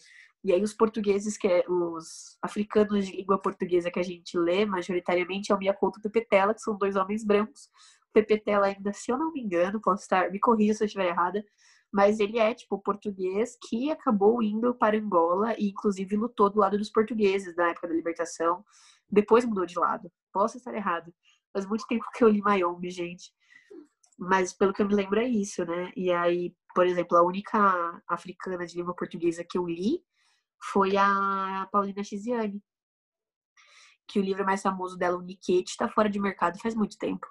E 0.44 0.52
aí 0.52 0.62
os 0.62 0.72
portugueses, 0.72 1.36
que 1.36 1.48
é, 1.48 1.64
os 1.68 2.38
africanos 2.40 3.06
de 3.06 3.16
língua 3.16 3.38
portuguesa 3.38 3.90
que 3.90 3.98
a 3.98 4.04
gente 4.04 4.38
lê, 4.38 4.64
majoritariamente 4.64 5.50
é 5.50 5.54
o 5.54 5.58
Mia 5.58 5.74
Couto 5.74 5.98
e 5.98 6.00
o 6.00 6.02
Pepetela, 6.02 6.54
que 6.54 6.60
são 6.62 6.78
dois 6.78 6.94
homens 6.94 7.24
brancos. 7.24 7.64
O 8.08 8.12
Pepetela 8.12 8.66
ainda, 8.68 8.92
se 8.92 9.10
eu 9.10 9.18
não 9.18 9.32
me 9.32 9.40
engano, 9.40 9.80
posso 9.80 10.02
estar, 10.02 10.30
me 10.30 10.38
corrija 10.38 10.74
se 10.74 10.84
eu 10.84 10.86
estiver 10.86 11.08
errada, 11.08 11.44
mas 11.90 12.20
ele 12.20 12.38
é, 12.38 12.54
tipo, 12.54 12.78
português 12.78 13.56
que 13.68 13.90
acabou 13.90 14.42
indo 14.42 14.74
para 14.74 14.96
Angola 14.96 15.54
e, 15.58 15.70
inclusive, 15.70 16.16
lutou 16.16 16.50
do 16.50 16.60
lado 16.60 16.78
dos 16.78 16.90
portugueses 16.90 17.56
na 17.56 17.70
época 17.70 17.88
da 17.88 17.94
libertação. 17.94 18.64
Depois 19.10 19.44
mudou 19.44 19.66
de 19.66 19.78
lado. 19.78 20.10
Posso 20.32 20.58
estar 20.58 20.74
errado. 20.74 21.12
Faz 21.52 21.66
muito 21.66 21.86
tempo 21.86 22.04
que 22.14 22.22
eu 22.22 22.28
li 22.28 22.40
Mayombe, 22.40 22.90
gente. 22.90 23.32
Mas, 24.18 24.52
pelo 24.52 24.72
que 24.72 24.82
eu 24.82 24.88
me 24.88 24.94
lembro, 24.94 25.20
é 25.20 25.28
isso, 25.28 25.64
né? 25.64 25.92
E 25.96 26.10
aí, 26.10 26.54
por 26.74 26.86
exemplo, 26.86 27.16
a 27.16 27.22
única 27.22 28.02
africana 28.08 28.66
de 28.66 28.76
língua 28.76 28.94
portuguesa 28.94 29.44
que 29.44 29.56
eu 29.56 29.66
li 29.66 30.02
foi 30.72 30.96
a 30.96 31.68
Paulina 31.70 32.02
Chiziane. 32.02 32.62
Que 34.08 34.18
o 34.18 34.22
livro 34.22 34.44
mais 34.44 34.62
famoso 34.62 34.96
dela, 34.96 35.16
o 35.16 35.22
Niquete, 35.22 35.70
está 35.70 35.88
fora 35.88 36.08
de 36.08 36.18
mercado 36.18 36.58
faz 36.58 36.74
muito 36.74 36.98
tempo. 36.98 37.26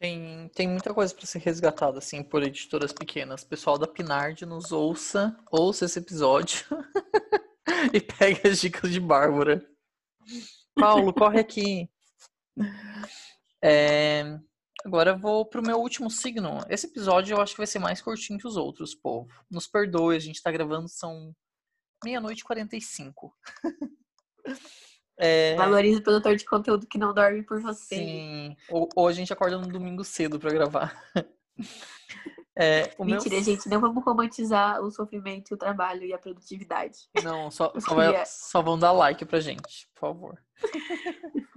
Tem, 0.00 0.48
tem 0.54 0.66
muita 0.66 0.94
coisa 0.94 1.14
para 1.14 1.26
ser 1.26 1.40
resgatada, 1.40 1.98
assim, 1.98 2.22
por 2.22 2.42
editoras 2.42 2.90
pequenas. 2.90 3.44
Pessoal 3.44 3.76
da 3.76 3.86
Pinard 3.86 4.46
nos 4.46 4.72
ouça, 4.72 5.38
ouça 5.50 5.84
esse 5.84 5.98
episódio 5.98 6.64
e 7.92 8.00
pegue 8.00 8.48
as 8.48 8.60
dicas 8.60 8.90
de 8.90 8.98
Bárbara. 8.98 9.62
Paulo, 10.80 11.12
corre 11.12 11.40
aqui. 11.40 11.88
É, 13.62 14.38
agora 14.84 15.10
eu 15.10 15.18
vou 15.18 15.44
pro 15.44 15.62
meu 15.62 15.78
último 15.78 16.10
signo. 16.10 16.64
Esse 16.68 16.86
episódio 16.86 17.34
eu 17.34 17.40
acho 17.40 17.52
que 17.52 17.58
vai 17.58 17.66
ser 17.66 17.78
mais 17.78 18.00
curtinho 18.00 18.38
que 18.38 18.46
os 18.46 18.56
outros, 18.56 18.94
povo. 18.94 19.28
Nos 19.50 19.66
perdoe, 19.66 20.16
a 20.16 20.20
gente 20.20 20.42
tá 20.42 20.50
gravando, 20.50 20.88
são 20.88 21.34
meia-noite 22.02 22.40
e 22.40 22.44
45. 22.44 23.36
É... 25.22 25.54
Valorize 25.54 25.98
o 25.98 26.02
produtor 26.02 26.34
de 26.34 26.46
conteúdo 26.46 26.86
que 26.86 26.96
não 26.96 27.12
dorme 27.12 27.42
por 27.42 27.60
você. 27.60 27.94
Sim. 27.94 28.56
Ou, 28.70 28.88
ou 28.96 29.06
a 29.06 29.12
gente 29.12 29.30
acorda 29.30 29.58
no 29.58 29.68
domingo 29.68 30.02
cedo 30.02 30.40
para 30.40 30.50
gravar. 30.50 30.98
É, 32.56 32.94
Mentira, 33.02 33.36
meu... 33.36 33.44
gente, 33.44 33.68
não 33.68 33.80
vamos 33.80 34.04
romantizar 34.04 34.82
o 34.82 34.90
sofrimento, 34.90 35.54
o 35.54 35.56
trabalho 35.56 36.04
e 36.04 36.12
a 36.12 36.18
produtividade. 36.18 37.08
Não, 37.22 37.50
só, 37.50 37.72
só, 37.80 37.94
vai, 37.94 38.26
só 38.26 38.60
vão 38.60 38.78
dar 38.78 38.92
like 38.92 39.24
pra 39.24 39.40
gente, 39.40 39.88
por 39.94 40.00
favor. 40.00 40.42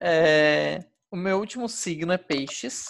é, 0.00 0.84
o 1.10 1.16
meu 1.16 1.38
último 1.38 1.68
signo 1.68 2.12
é 2.12 2.18
peixes. 2.18 2.86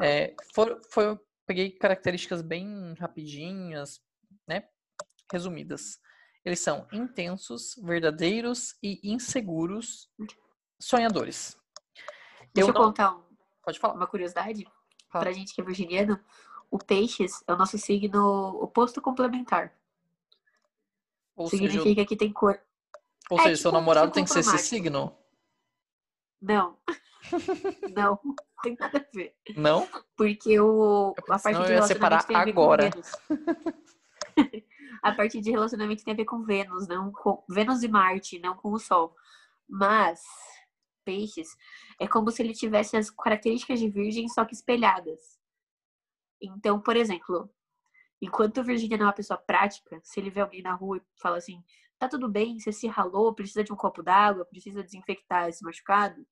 É, 0.00 0.34
for, 0.54 0.80
foi, 0.90 1.18
peguei 1.46 1.70
características 1.70 2.42
bem 2.42 2.94
rapidinhas, 2.98 4.00
né? 4.46 4.68
Resumidas. 5.32 5.98
Eles 6.44 6.60
são 6.60 6.86
intensos, 6.92 7.74
verdadeiros 7.82 8.76
e 8.80 9.00
inseguros 9.02 10.08
sonhadores. 10.80 11.56
Deixa 12.54 12.70
eu, 12.70 12.72
eu 12.72 12.74
não... 12.74 12.86
contar 12.86 13.16
um, 13.16 13.24
Pode 13.64 13.80
falar. 13.80 13.94
uma 13.94 14.06
curiosidade 14.06 14.64
Pra 15.20 15.32
gente 15.32 15.54
que 15.54 15.60
é 15.60 15.64
virginiano. 15.64 16.18
O 16.70 16.78
peixes 16.78 17.42
é 17.46 17.52
o 17.52 17.56
nosso 17.56 17.78
signo 17.78 18.58
oposto 18.60 19.00
complementar. 19.00 19.72
Ou 21.36 21.48
Significa 21.48 21.82
seja, 21.82 22.06
que 22.06 22.16
tem 22.16 22.32
cor. 22.32 22.58
Ou 23.30 23.38
é, 23.38 23.42
seja, 23.42 23.54
tipo, 23.54 23.62
seu 23.62 23.72
namorado 23.72 24.10
tem 24.12 24.24
que 24.24 24.30
ser 24.30 24.40
esse 24.40 24.58
signo? 24.58 25.16
Não. 26.40 26.76
não, 27.94 28.18
tem 28.62 28.76
nada 28.78 28.98
a 28.98 29.16
ver. 29.16 29.34
Não? 29.56 29.88
Porque 30.16 30.58
o, 30.58 31.14
a 31.18 31.38
parte 31.38 31.42
de 31.44 31.52
relacionamento 31.52 31.86
separar 31.86 32.24
tem 32.24 32.36
a 32.36 32.44
ver 32.44 32.50
agora. 32.50 32.90
com 32.90 33.02
a 35.02 35.12
partir 35.12 35.40
de 35.40 35.50
relacionamento 35.50 36.04
tem 36.04 36.14
a 36.14 36.16
ver 36.16 36.24
com 36.24 36.42
Vênus, 36.42 36.86
não 36.86 37.12
com 37.12 37.44
Vênus 37.48 37.82
e 37.82 37.88
Marte, 37.88 38.38
não 38.38 38.56
com 38.56 38.72
o 38.72 38.78
Sol. 38.78 39.14
Mas 39.68 40.22
peixes 41.06 41.48
é 42.00 42.08
como 42.08 42.30
se 42.30 42.42
ele 42.42 42.52
tivesse 42.52 42.96
as 42.96 43.10
características 43.10 43.78
de 43.78 43.88
Virgem 43.88 44.28
só 44.28 44.44
que 44.44 44.54
espelhadas. 44.54 45.38
Então, 46.42 46.80
por 46.80 46.96
exemplo, 46.96 47.48
enquanto 48.20 48.58
o 48.58 48.64
Virgínia 48.64 48.98
não 48.98 49.06
é 49.06 49.08
uma 49.08 49.14
pessoa 49.14 49.38
prática, 49.38 50.00
se 50.02 50.18
ele 50.20 50.30
vê 50.30 50.40
alguém 50.40 50.62
na 50.62 50.74
rua 50.74 50.98
e 50.98 51.02
fala 51.20 51.36
assim, 51.38 51.62
tá 51.98 52.08
tudo 52.08 52.28
bem, 52.28 52.58
você 52.58 52.72
se 52.72 52.88
ralou, 52.88 53.34
precisa 53.34 53.62
de 53.62 53.72
um 53.72 53.76
copo 53.76 54.02
d'água, 54.02 54.44
precisa 54.44 54.82
desinfectar 54.82 55.48
esse 55.48 55.64
machucado, 55.64 56.26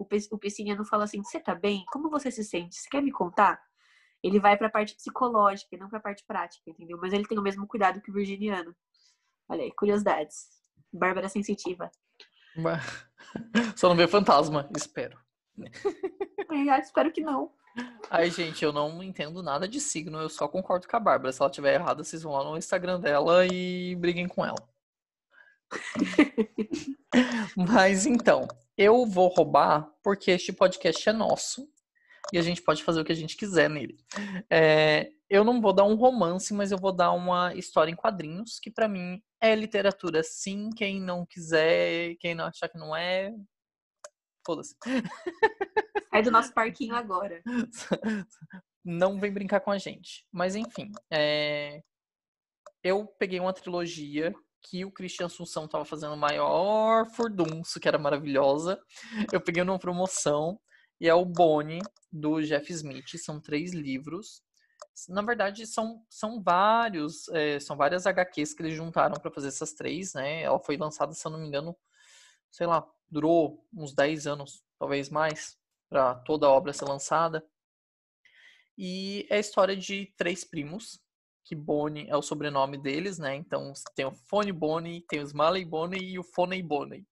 o, 0.00 0.06
o 0.32 0.38
pisciniano 0.38 0.84
fala 0.84 1.04
assim: 1.04 1.22
Você 1.22 1.38
tá 1.38 1.54
bem? 1.54 1.84
Como 1.92 2.08
você 2.08 2.30
se 2.30 2.42
sente? 2.42 2.76
Você 2.76 2.88
quer 2.88 3.02
me 3.02 3.12
contar? 3.12 3.60
Ele 4.22 4.40
vai 4.40 4.56
pra 4.56 4.70
parte 4.70 4.94
psicológica 4.94 5.76
não 5.76 5.88
pra 5.88 6.00
parte 6.00 6.24
prática, 6.26 6.70
entendeu? 6.70 6.98
Mas 7.00 7.12
ele 7.12 7.26
tem 7.26 7.38
o 7.38 7.42
mesmo 7.42 7.66
cuidado 7.66 8.00
que 8.00 8.10
o 8.10 8.14
virginiano. 8.14 8.74
Olha 9.48 9.62
aí, 9.62 9.72
curiosidades. 9.72 10.48
Bárbara 10.92 11.28
sensitiva. 11.28 11.90
Só 13.76 13.88
não 13.88 13.96
vê 13.96 14.06
fantasma, 14.06 14.68
espero. 14.76 15.18
É, 16.52 16.80
espero 16.80 17.12
que 17.12 17.20
não. 17.20 17.52
Ai, 18.10 18.28
gente, 18.28 18.64
eu 18.64 18.72
não 18.72 19.00
entendo 19.04 19.40
nada 19.40 19.68
de 19.68 19.80
signo, 19.80 20.18
eu 20.18 20.28
só 20.28 20.48
concordo 20.48 20.88
com 20.88 20.96
a 20.96 21.00
Bárbara. 21.00 21.32
Se 21.32 21.40
ela 21.40 21.48
tiver 21.48 21.74
errada, 21.74 22.02
vocês 22.02 22.24
vão 22.24 22.32
lá 22.32 22.42
no 22.42 22.58
Instagram 22.58 22.98
dela 22.98 23.46
e 23.46 23.94
briguem 23.94 24.26
com 24.26 24.44
ela. 24.44 24.58
Mas 27.56 28.04
então, 28.04 28.48
eu 28.76 29.06
vou 29.06 29.28
roubar 29.28 29.88
porque 30.02 30.32
este 30.32 30.52
podcast 30.52 31.08
é 31.08 31.12
nosso 31.12 31.68
e 32.32 32.38
a 32.38 32.42
gente 32.42 32.62
pode 32.62 32.82
fazer 32.82 33.00
o 33.00 33.04
que 33.04 33.12
a 33.12 33.16
gente 33.16 33.36
quiser 33.36 33.70
nele. 33.70 33.96
É, 34.50 35.10
eu 35.28 35.44
não 35.44 35.60
vou 35.60 35.72
dar 35.72 35.84
um 35.84 35.94
romance, 35.94 36.52
mas 36.52 36.72
eu 36.72 36.78
vou 36.78 36.92
dar 36.92 37.12
uma 37.12 37.54
história 37.54 37.90
em 37.90 37.96
quadrinhos, 37.96 38.58
que 38.58 38.70
para 38.70 38.88
mim 38.88 39.22
é 39.40 39.54
literatura 39.54 40.22
sim. 40.22 40.70
Quem 40.70 41.00
não 41.00 41.24
quiser, 41.26 42.16
quem 42.16 42.34
não 42.34 42.46
achar 42.46 42.68
que 42.68 42.78
não 42.78 42.94
é, 42.94 43.32
foda-se. 44.44 44.74
Sai 46.10 46.22
do 46.22 46.30
nosso 46.30 46.52
parquinho 46.54 46.94
agora. 46.94 47.42
Não 48.84 49.18
vem 49.18 49.32
brincar 49.32 49.60
com 49.60 49.70
a 49.70 49.78
gente. 49.78 50.26
Mas 50.32 50.56
enfim, 50.56 50.90
é... 51.10 51.82
eu 52.82 53.06
peguei 53.18 53.38
uma 53.40 53.52
trilogia 53.52 54.34
que 54.62 54.84
o 54.84 54.92
Christian 54.92 55.26
Assunção 55.26 55.64
estava 55.64 55.84
fazendo 55.84 56.16
maior 56.16 57.06
furdunço, 57.10 57.80
que 57.80 57.88
era 57.88 57.98
maravilhosa. 57.98 58.80
Eu 59.32 59.40
peguei 59.40 59.64
numa 59.64 59.78
promoção 59.78 60.60
e 61.00 61.08
é 61.08 61.14
o 61.14 61.24
Bonnie 61.24 61.80
do 62.12 62.42
Jeff 62.42 62.70
Smith. 62.72 63.08
São 63.16 63.40
três 63.40 63.72
livros. 63.72 64.42
Na 65.08 65.22
verdade, 65.22 65.66
são, 65.66 66.04
são 66.08 66.42
vários, 66.42 67.28
é, 67.28 67.58
são 67.60 67.76
várias 67.76 68.06
HQs 68.06 68.54
que 68.54 68.62
eles 68.62 68.74
juntaram 68.74 69.14
para 69.14 69.30
fazer 69.30 69.48
essas 69.48 69.72
três, 69.72 70.14
né? 70.14 70.42
Ela 70.42 70.58
foi 70.58 70.76
lançada, 70.76 71.12
se 71.12 71.26
eu 71.26 71.30
não 71.30 71.38
me 71.38 71.46
engano, 71.46 71.76
sei 72.50 72.66
lá, 72.66 72.86
durou 73.08 73.66
uns 73.74 73.94
10 73.94 74.26
anos, 74.26 74.62
talvez 74.78 75.08
mais 75.08 75.58
para 75.88 76.14
toda 76.16 76.46
a 76.46 76.50
obra 76.50 76.72
ser 76.72 76.84
lançada. 76.84 77.44
E 78.76 79.26
é 79.28 79.36
a 79.36 79.40
história 79.40 79.76
de 79.76 80.12
três 80.16 80.44
primos, 80.44 81.00
que 81.44 81.54
Bonnie 81.54 82.08
é 82.08 82.16
o 82.16 82.22
sobrenome 82.22 82.78
deles, 82.78 83.18
né? 83.18 83.34
Então 83.34 83.72
tem 83.94 84.06
o 84.06 84.12
Fone 84.12 84.52
Bonnie, 84.52 85.04
tem 85.08 85.20
o 85.20 85.24
Smalley 85.24 85.64
Bonnie 85.64 86.12
e 86.12 86.18
o 86.18 86.22
Foney 86.22 86.62
Bonnie. 86.62 87.04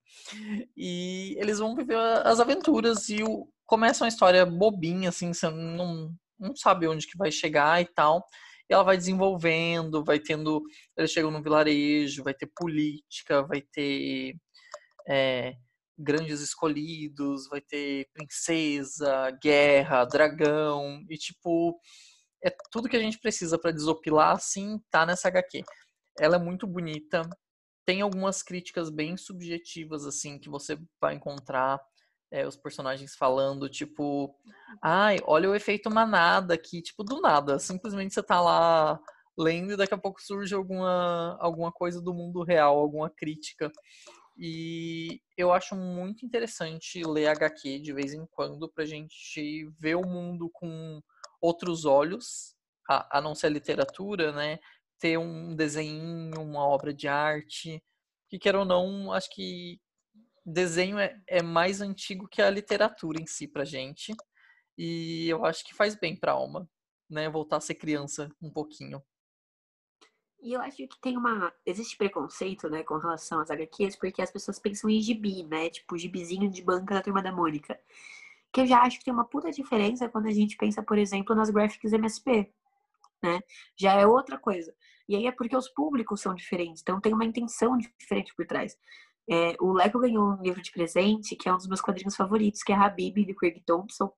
E 0.76 1.36
eles 1.38 1.58
vão 1.58 1.74
viver 1.74 1.98
as 2.24 2.38
aventuras 2.38 3.08
e 3.08 3.22
o... 3.22 3.48
começa 3.66 4.04
uma 4.04 4.08
história 4.08 4.46
bobinha, 4.46 5.08
assim, 5.08 5.32
você 5.32 5.50
não, 5.50 6.14
não 6.38 6.54
sabe 6.56 6.88
onde 6.88 7.06
que 7.06 7.16
vai 7.16 7.30
chegar 7.30 7.80
e 7.80 7.86
tal. 7.86 8.24
E 8.70 8.74
ela 8.74 8.82
vai 8.82 8.96
desenvolvendo, 8.96 10.04
vai 10.04 10.18
tendo. 10.20 10.62
Eles 10.96 11.10
chegam 11.10 11.30
no 11.30 11.42
vilarejo, 11.42 12.24
vai 12.24 12.34
ter 12.34 12.50
política, 12.54 13.42
vai 13.42 13.62
ter. 13.62 14.34
É, 15.08 15.54
grandes 15.98 16.40
escolhidos, 16.40 17.48
vai 17.48 17.60
ter 17.60 18.08
princesa, 18.12 19.30
guerra, 19.42 20.04
dragão 20.04 21.04
e 21.10 21.16
tipo 21.16 21.78
é 22.44 22.50
tudo 22.70 22.88
que 22.88 22.96
a 22.96 23.00
gente 23.00 23.18
precisa 23.18 23.58
para 23.58 23.72
desopilar 23.72 24.32
assim 24.36 24.78
tá 24.90 25.04
nessa 25.04 25.28
HQ. 25.28 25.62
Ela 26.20 26.36
é 26.36 26.38
muito 26.38 26.66
bonita, 26.66 27.28
tem 27.84 28.00
algumas 28.00 28.42
críticas 28.42 28.90
bem 28.90 29.16
subjetivas 29.16 30.06
assim 30.06 30.38
que 30.38 30.48
você 30.48 30.78
vai 31.00 31.14
encontrar 31.14 31.80
é, 32.30 32.46
os 32.46 32.56
personagens 32.56 33.14
falando 33.16 33.68
tipo, 33.68 34.34
ai, 34.82 35.18
olha 35.24 35.50
o 35.50 35.54
efeito 35.54 35.90
manada 35.90 36.54
aqui, 36.54 36.82
tipo 36.82 37.02
do 37.02 37.20
nada, 37.20 37.58
simplesmente 37.58 38.14
você 38.14 38.22
tá 38.22 38.40
lá 38.40 39.00
lendo 39.36 39.72
e 39.72 39.76
daqui 39.76 39.94
a 39.94 39.98
pouco 39.98 40.20
surge 40.20 40.54
alguma 40.54 41.36
alguma 41.40 41.70
coisa 41.70 42.00
do 42.00 42.12
mundo 42.12 42.42
real, 42.42 42.78
alguma 42.78 43.08
crítica. 43.08 43.70
E 44.36 45.20
eu 45.36 45.52
acho 45.52 45.74
muito 45.74 46.24
interessante 46.24 47.02
ler 47.04 47.26
HQ 47.28 47.80
de 47.80 47.92
vez 47.92 48.12
em 48.14 48.24
quando 48.26 48.68
pra 48.68 48.84
gente 48.84 49.68
ver 49.80 49.96
o 49.96 50.06
mundo 50.06 50.48
com 50.52 51.00
outros 51.40 51.84
olhos, 51.84 52.54
a, 52.88 53.18
a 53.18 53.20
não 53.20 53.34
ser 53.34 53.48
a 53.48 53.50
literatura, 53.50 54.32
né? 54.32 54.58
Ter 55.00 55.18
um 55.18 55.56
desenho, 55.56 56.40
uma 56.40 56.66
obra 56.66 56.94
de 56.94 57.08
arte. 57.08 57.82
Que 58.28 58.38
quer 58.38 58.54
ou 58.54 58.64
não, 58.64 59.12
acho 59.12 59.30
que 59.30 59.80
desenho 60.48 60.98
é, 60.98 61.20
é 61.26 61.42
mais 61.42 61.80
antigo 61.80 62.28
que 62.28 62.42
a 62.42 62.50
literatura 62.50 63.20
em 63.20 63.26
si 63.26 63.46
pra 63.46 63.64
gente. 63.64 64.14
E 64.76 65.28
eu 65.28 65.44
acho 65.44 65.64
que 65.64 65.74
faz 65.74 65.94
bem 65.94 66.16
pra 66.16 66.32
alma, 66.32 66.68
né? 67.10 67.28
Voltar 67.28 67.56
a 67.56 67.60
ser 67.60 67.74
criança 67.74 68.30
um 68.40 68.50
pouquinho. 68.50 69.02
E 70.40 70.52
eu 70.52 70.60
acho 70.60 70.76
que 70.76 71.00
tem 71.00 71.16
uma. 71.16 71.52
Existe 71.66 71.96
preconceito, 71.96 72.70
né, 72.70 72.84
com 72.84 72.96
relação 72.96 73.40
às 73.40 73.50
HQs, 73.50 73.96
porque 73.96 74.22
as 74.22 74.30
pessoas 74.30 74.58
pensam 74.58 74.88
em 74.88 75.00
gibi, 75.00 75.42
né? 75.42 75.68
Tipo, 75.68 75.98
gibizinho 75.98 76.48
de 76.48 76.62
banca 76.62 76.94
da 76.94 77.02
turma 77.02 77.22
da 77.22 77.32
Mônica. 77.32 77.78
Que 78.52 78.60
eu 78.62 78.66
já 78.66 78.80
acho 78.82 78.98
que 78.98 79.04
tem 79.04 79.12
uma 79.12 79.24
puta 79.24 79.50
diferença 79.50 80.08
quando 80.08 80.26
a 80.26 80.32
gente 80.32 80.56
pensa, 80.56 80.82
por 80.82 80.96
exemplo, 80.96 81.34
nas 81.34 81.50
graphics 81.50 81.92
MSP, 81.92 82.50
né? 83.22 83.40
Já 83.76 83.94
é 83.94 84.06
outra 84.06 84.38
coisa. 84.38 84.74
E 85.08 85.16
aí 85.16 85.26
é 85.26 85.32
porque 85.32 85.56
os 85.56 85.68
públicos 85.68 86.20
são 86.20 86.34
diferentes, 86.34 86.82
então 86.82 87.00
tem 87.00 87.12
uma 87.12 87.24
intenção 87.24 87.76
diferente 87.98 88.34
por 88.34 88.46
trás. 88.46 88.78
É, 89.30 89.56
o 89.60 89.72
Leco 89.72 89.98
ganhou 89.98 90.24
um 90.32 90.42
livro 90.42 90.62
de 90.62 90.72
presente, 90.72 91.36
que 91.36 91.48
é 91.48 91.52
um 91.52 91.56
dos 91.56 91.66
meus 91.66 91.80
quadrinhos 91.80 92.16
favoritos, 92.16 92.62
que 92.62 92.72
é 92.72 92.76
Habib, 92.76 93.24
de 93.24 93.34
Craig 93.34 93.62
Thompson. 93.66 94.10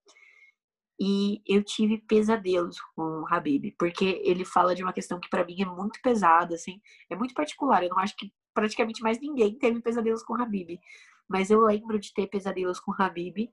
E 1.01 1.43
eu 1.47 1.65
tive 1.65 1.99
pesadelos 1.99 2.79
com 2.95 3.23
o 3.23 3.27
Habib, 3.27 3.75
porque 3.79 4.21
ele 4.25 4.45
fala 4.45 4.75
de 4.75 4.83
uma 4.83 4.93
questão 4.93 5.19
que 5.19 5.31
para 5.31 5.45
mim 5.45 5.63
é 5.63 5.65
muito 5.65 5.99
pesada, 6.03 6.55
assim, 6.55 6.81
é 7.09 7.17
muito 7.17 7.35
particular. 7.35 7.83
Eu 7.83 7.89
não 7.91 7.99
acho 7.99 8.15
que 8.17 8.33
praticamente 8.55 9.03
mais 9.03 9.19
ninguém 9.19 9.59
teve 9.59 9.81
pesadelos 9.81 10.23
com 10.23 10.35
o 10.35 10.43
Habib, 10.43 10.79
mas 11.29 11.51
eu 11.51 11.61
lembro 11.63 11.99
de 11.99 12.13
ter 12.13 12.27
pesadelos 12.27 12.79
com 12.79 12.93
o 12.93 13.03
Habib. 13.03 13.51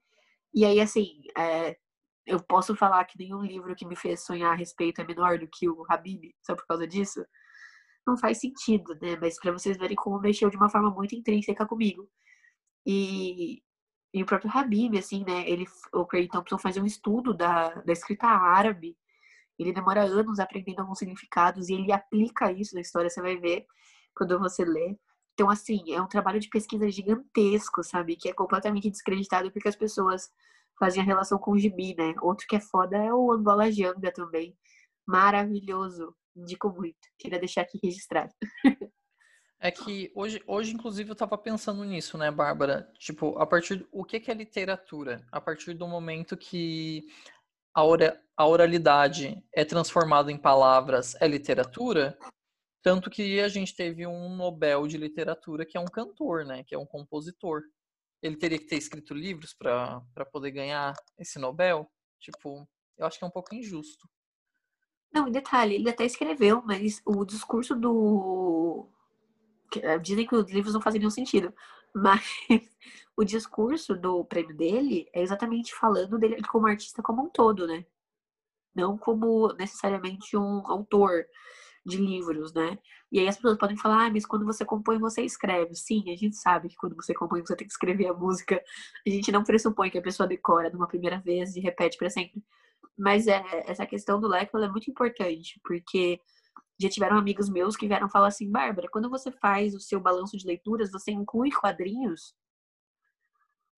E 0.53 0.65
aí, 0.65 0.79
assim, 0.81 1.21
é, 1.37 1.77
eu 2.25 2.41
posso 2.43 2.75
falar 2.75 3.05
que 3.05 3.17
nenhum 3.17 3.41
livro 3.41 3.75
que 3.75 3.85
me 3.85 3.95
fez 3.95 4.25
sonhar 4.25 4.51
a 4.51 4.55
respeito 4.55 4.99
é 5.01 5.05
menor 5.05 5.39
do 5.39 5.47
que 5.47 5.69
o 5.69 5.85
Habib, 5.89 6.35
só 6.45 6.55
por 6.55 6.65
causa 6.67 6.85
disso? 6.85 7.25
Não 8.07 8.17
faz 8.17 8.39
sentido, 8.39 8.97
né? 9.01 9.17
Mas 9.21 9.39
para 9.39 9.51
vocês 9.51 9.77
verem 9.77 9.95
como 9.95 10.19
mexeu 10.19 10.49
de 10.49 10.57
uma 10.57 10.69
forma 10.69 10.89
muito 10.89 11.15
intrínseca 11.15 11.65
comigo. 11.65 12.09
E 12.85 13.61
e 14.13 14.23
o 14.23 14.25
próprio 14.25 14.51
Habib, 14.51 14.97
assim, 14.97 15.23
né? 15.25 15.47
Ele, 15.47 15.65
o 15.93 16.05
Craig 16.05 16.27
Thompson 16.29 16.57
faz 16.57 16.77
um 16.77 16.85
estudo 16.85 17.33
da, 17.33 17.69
da 17.81 17.93
escrita 17.93 18.25
árabe. 18.27 18.97
Ele 19.59 19.73
demora 19.73 20.03
anos 20.03 20.39
aprendendo 20.39 20.79
alguns 20.79 20.99
significados 20.99 21.69
e 21.69 21.73
ele 21.73 21.91
aplica 21.91 22.51
isso 22.51 22.75
na 22.75 22.81
história, 22.81 23.09
você 23.09 23.21
vai 23.21 23.37
ver 23.37 23.65
quando 24.15 24.39
você 24.39 24.63
lê. 24.65 24.97
Então, 25.33 25.49
assim, 25.49 25.93
é 25.93 26.01
um 26.01 26.07
trabalho 26.07 26.39
de 26.39 26.49
pesquisa 26.49 26.89
gigantesco, 26.89 27.83
sabe? 27.83 28.15
Que 28.15 28.29
é 28.29 28.33
completamente 28.33 28.89
descreditado 28.89 29.51
porque 29.51 29.67
as 29.67 29.75
pessoas 29.75 30.31
fazem 30.79 31.01
a 31.01 31.05
relação 31.05 31.37
com 31.37 31.51
o 31.51 31.59
gibi, 31.59 31.95
né? 31.95 32.13
Outro 32.21 32.47
que 32.47 32.55
é 32.55 32.59
foda 32.59 32.97
é 32.97 33.13
o 33.13 33.31
Angola 33.31 33.71
Janga 33.71 34.11
também. 34.11 34.55
Maravilhoso. 35.07 36.15
Indico 36.35 36.69
muito. 36.69 36.99
Queria 37.17 37.39
deixar 37.39 37.61
aqui 37.61 37.79
registrado. 37.81 38.33
É 39.59 39.71
que 39.71 40.11
hoje, 40.13 40.39
hoje, 40.45 40.71
inclusive, 40.71 41.09
eu 41.09 41.13
estava 41.13 41.35
pensando 41.35 41.83
nisso, 41.83 42.15
né, 42.15 42.29
Bárbara? 42.29 42.91
Tipo, 42.99 43.39
a 43.39 43.45
partir 43.47 43.87
o 43.91 44.05
que, 44.05 44.19
que 44.19 44.29
é 44.29 44.33
literatura? 44.33 45.25
A 45.31 45.41
partir 45.41 45.73
do 45.73 45.87
momento 45.87 46.37
que 46.37 47.07
a, 47.75 47.81
a 48.37 48.47
oralidade 48.47 49.43
é 49.51 49.65
transformada 49.65 50.31
em 50.31 50.37
palavras, 50.37 51.15
é 51.19 51.27
literatura? 51.27 52.15
Tanto 52.83 53.09
que 53.09 53.39
a 53.39 53.47
gente 53.47 53.75
teve 53.75 54.05
um 54.05 54.35
Nobel 54.35 54.87
de 54.87 54.97
literatura 54.97 55.65
que 55.65 55.75
é 55.75 55.79
um 55.79 55.85
cantor, 55.85 56.45
né? 56.45 56.63
Que 56.63 56.75
é 56.75 56.77
um 56.77 56.85
compositor. 56.85 57.63
Ele 58.21 58.37
teria 58.37 58.59
que 58.59 58.67
ter 58.67 58.77
escrito 58.77 59.15
livros 59.15 59.55
para 59.55 60.25
poder 60.31 60.51
ganhar 60.51 60.93
esse 61.17 61.39
Nobel? 61.39 61.91
Tipo, 62.19 62.67
eu 62.95 63.07
acho 63.07 63.17
que 63.17 63.25
é 63.25 63.27
um 63.27 63.31
pouco 63.31 63.55
injusto. 63.55 64.07
Não, 65.17 65.31
detalhe, 65.31 65.73
ele 65.73 65.89
até 65.89 66.05
escreveu, 66.05 66.61
mas 66.63 67.01
o 67.03 67.25
discurso 67.25 67.75
do 67.75 68.87
eh, 69.75 69.97
dizem 69.97 70.27
que 70.27 70.35
os 70.35 70.51
livros 70.51 70.75
não 70.75 70.81
fazem 70.81 70.99
nenhum 70.99 71.09
sentido, 71.09 71.51
mas 71.95 72.23
o 73.17 73.23
discurso 73.23 73.95
do 73.95 74.23
prêmio 74.25 74.55
dele 74.55 75.09
é 75.11 75.23
exatamente 75.23 75.73
falando 75.73 76.19
dele 76.19 76.39
como 76.43 76.67
artista 76.67 77.01
como 77.01 77.23
um 77.23 77.29
todo, 77.29 77.65
né? 77.65 77.83
Não 78.75 78.95
como 78.95 79.53
necessariamente 79.53 80.37
um 80.37 80.61
autor 80.67 81.25
de 81.85 81.97
livros, 81.97 82.53
né? 82.53 82.77
E 83.11 83.19
aí 83.19 83.27
as 83.27 83.37
pessoas 83.37 83.57
podem 83.57 83.77
falar, 83.77 84.05
ah, 84.07 84.11
mas 84.11 84.25
quando 84.25 84.45
você 84.45 84.63
compõe, 84.65 84.99
você 84.99 85.23
escreve. 85.23 85.73
Sim, 85.75 86.11
a 86.11 86.15
gente 86.15 86.35
sabe 86.35 86.69
que 86.69 86.75
quando 86.77 86.95
você 86.95 87.13
compõe, 87.13 87.41
você 87.41 87.55
tem 87.55 87.65
que 87.67 87.73
escrever 87.73 88.07
a 88.07 88.13
música. 88.13 88.61
A 89.05 89.09
gente 89.09 89.31
não 89.31 89.43
pressupõe 89.43 89.89
que 89.89 89.97
a 89.97 90.01
pessoa 90.01 90.27
decora 90.27 90.69
de 90.69 90.77
uma 90.77 90.87
primeira 90.87 91.19
vez 91.19 91.55
e 91.55 91.59
repete 91.61 91.97
para 91.97 92.09
sempre. 92.09 92.43
Mas 92.97 93.27
é, 93.27 93.43
essa 93.67 93.85
questão 93.85 94.19
do 94.19 94.27
leque 94.27 94.55
é 94.55 94.69
muito 94.69 94.89
importante, 94.89 95.59
porque 95.63 96.19
já 96.79 96.89
tiveram 96.89 97.17
amigos 97.17 97.49
meus 97.49 97.75
que 97.75 97.87
vieram 97.87 98.09
falar 98.09 98.27
assim, 98.27 98.49
Bárbara, 98.49 98.89
quando 98.89 99.09
você 99.09 99.31
faz 99.31 99.75
o 99.75 99.79
seu 99.79 99.99
balanço 99.99 100.37
de 100.37 100.45
leituras, 100.45 100.91
você 100.91 101.11
inclui 101.11 101.51
quadrinhos? 101.51 102.35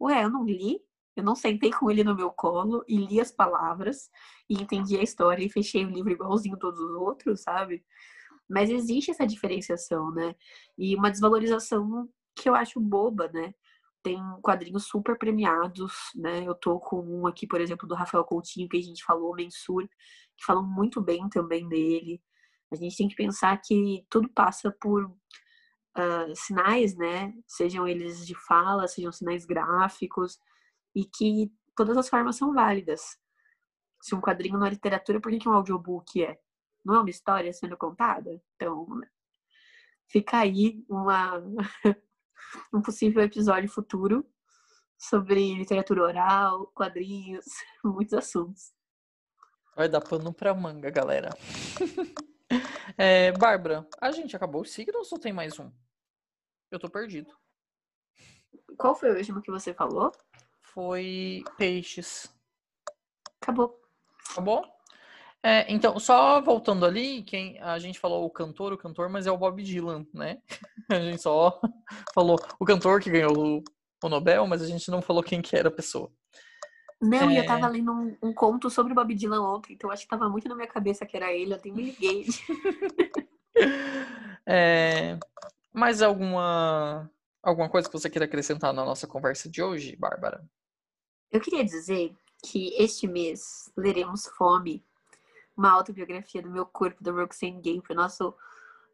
Ué, 0.01 0.23
eu 0.23 0.29
não 0.29 0.45
li? 0.45 0.81
Eu 1.15 1.23
não 1.23 1.35
sentei 1.35 1.71
com 1.71 1.91
ele 1.91 2.03
no 2.03 2.15
meu 2.15 2.31
colo 2.31 2.83
e 2.87 2.97
li 2.97 3.19
as 3.19 3.31
palavras 3.31 4.09
e 4.49 4.53
entendi 4.61 4.97
a 4.97 5.03
história 5.03 5.43
e 5.43 5.49
fechei 5.49 5.85
o 5.85 5.89
livro 5.89 6.11
igualzinho 6.11 6.57
todos 6.57 6.79
os 6.79 6.91
outros, 6.91 7.41
sabe? 7.41 7.83
Mas 8.49 8.69
existe 8.69 9.11
essa 9.11 9.27
diferenciação, 9.27 10.11
né? 10.11 10.33
E 10.77 10.95
uma 10.95 11.11
desvalorização 11.11 12.09
que 12.35 12.47
eu 12.47 12.55
acho 12.55 12.79
boba, 12.79 13.29
né? 13.33 13.53
Tem 14.01 14.19
quadrinhos 14.41 14.85
super 14.85 15.17
premiados, 15.17 15.93
né? 16.15 16.47
Eu 16.47 16.55
tô 16.55 16.79
com 16.79 17.01
um 17.01 17.27
aqui, 17.27 17.45
por 17.45 17.59
exemplo, 17.59 17.87
do 17.87 17.95
Rafael 17.95 18.23
Coutinho, 18.23 18.69
que 18.69 18.77
a 18.77 18.81
gente 18.81 19.03
falou, 19.03 19.35
Mensur, 19.35 19.87
que 20.37 20.45
falam 20.45 20.63
muito 20.65 21.01
bem 21.01 21.27
também 21.29 21.67
dele. 21.67 22.21
A 22.71 22.75
gente 22.75 22.95
tem 22.95 23.07
que 23.07 23.15
pensar 23.15 23.57
que 23.57 24.05
tudo 24.09 24.29
passa 24.29 24.71
por 24.79 25.05
uh, 25.05 26.35
sinais, 26.35 26.95
né? 26.95 27.33
Sejam 27.47 27.87
eles 27.87 28.25
de 28.25 28.35
fala, 28.35 28.87
sejam 28.87 29.11
sinais 29.11 29.45
gráficos, 29.45 30.39
e 30.95 31.05
que 31.05 31.51
todas 31.75 31.97
as 31.97 32.09
formas 32.09 32.35
são 32.35 32.53
válidas. 32.53 33.17
Se 34.01 34.15
um 34.15 34.21
quadrinho 34.21 34.57
não 34.57 34.65
é 34.65 34.69
literatura, 34.69 35.19
por 35.19 35.31
que, 35.31 35.39
que 35.39 35.49
um 35.49 35.53
audiobook 35.53 36.23
é? 36.23 36.39
Não 36.85 36.95
é 36.95 36.99
uma 36.99 37.09
história 37.09 37.51
sendo 37.51 37.77
contada? 37.77 38.41
Então, 38.55 38.87
fica 40.07 40.37
aí 40.39 40.83
uma, 40.89 41.41
um 42.73 42.81
possível 42.81 43.21
episódio 43.23 43.69
futuro 43.69 44.25
sobre 44.97 45.53
literatura 45.55 46.03
oral, 46.03 46.67
quadrinhos, 46.67 47.45
muitos 47.83 48.13
assuntos. 48.13 48.73
Vai 49.75 49.87
dar 49.87 50.01
pano 50.01 50.33
pra 50.33 50.53
manga, 50.53 50.89
galera. 50.89 51.29
é, 52.97 53.31
Bárbara, 53.31 53.87
a 54.01 54.11
gente 54.11 54.35
acabou 54.35 54.61
o 54.61 54.65
signo 54.65 54.97
ou 54.97 55.05
só 55.05 55.17
tem 55.17 55.31
mais 55.31 55.57
um? 55.57 55.71
Eu 56.69 56.79
tô 56.79 56.89
perdido. 56.89 57.33
Qual 58.77 58.95
foi 58.95 59.11
o 59.11 59.17
último 59.17 59.41
que 59.41 59.51
você 59.51 59.73
falou? 59.73 60.11
Foi 60.61 61.43
peixes. 61.57 62.27
Acabou. 63.41 63.79
Acabou? 64.31 64.78
É, 65.41 65.71
então, 65.71 65.97
só 65.99 66.41
voltando 66.41 66.85
ali, 66.85 67.23
quem 67.23 67.59
a 67.61 67.79
gente 67.79 67.97
falou 67.97 68.25
o 68.25 68.29
cantor, 68.29 68.73
o 68.73 68.77
cantor, 68.77 69.07
mas 69.07 69.25
é 69.25 69.31
o 69.31 69.37
Bob 69.37 69.63
Dylan, 69.63 70.05
né? 70.13 70.41
A 70.89 70.99
gente 70.99 71.21
só 71.21 71.61
falou 72.13 72.37
o 72.59 72.65
cantor 72.65 72.99
que 72.99 73.11
ganhou 73.11 73.37
o, 73.37 73.63
o 74.03 74.09
Nobel, 74.09 74.47
mas 74.47 74.61
a 74.61 74.65
gente 74.65 74.89
não 74.89 75.03
falou 75.03 75.21
quem 75.21 75.39
que 75.39 75.55
era 75.55 75.69
a 75.69 75.71
pessoa. 75.71 76.11
Não, 76.99 77.29
é... 77.29 77.33
e 77.33 77.37
eu 77.37 77.45
tava 77.45 77.67
lendo 77.67 77.91
um, 77.91 78.17
um, 78.23 78.33
conto 78.33 78.71
sobre 78.71 78.91
o 78.91 78.95
Bob 78.95 79.13
Dylan 79.13 79.41
ontem, 79.41 79.73
então 79.73 79.91
acho 79.91 80.03
que 80.03 80.09
tava 80.09 80.27
muito 80.27 80.49
na 80.49 80.55
minha 80.55 80.67
cabeça 80.67 81.05
que 81.05 81.15
era 81.15 81.31
ele, 81.31 81.53
eu 81.53 81.57
até 81.57 81.69
me 81.69 81.83
liguei. 81.83 82.25
é... 84.45 85.17
Mais 85.71 86.01
alguma, 86.01 87.09
alguma 87.43 87.69
coisa 87.69 87.87
que 87.87 87.97
você 87.97 88.09
queira 88.09 88.25
acrescentar 88.25 88.73
na 88.73 88.83
nossa 88.83 89.05
conversa 89.05 89.47
de 89.47 89.61
hoje, 89.61 89.95
Bárbara? 89.95 90.43
Eu 91.31 91.39
queria 91.39 91.63
dizer 91.63 92.15
que 92.43 92.73
este 92.81 93.07
mês 93.07 93.71
leremos 93.77 94.25
Fome, 94.35 94.83
uma 95.59 95.71
autobiografia 95.71 96.41
do 96.41 96.49
meu 96.49 96.65
corpo, 96.65 97.03
do 97.03 97.13
Roxane 97.13 97.59
Gay, 97.59 97.81
para 97.81 97.91
o 97.91 97.95
nosso 97.97 98.33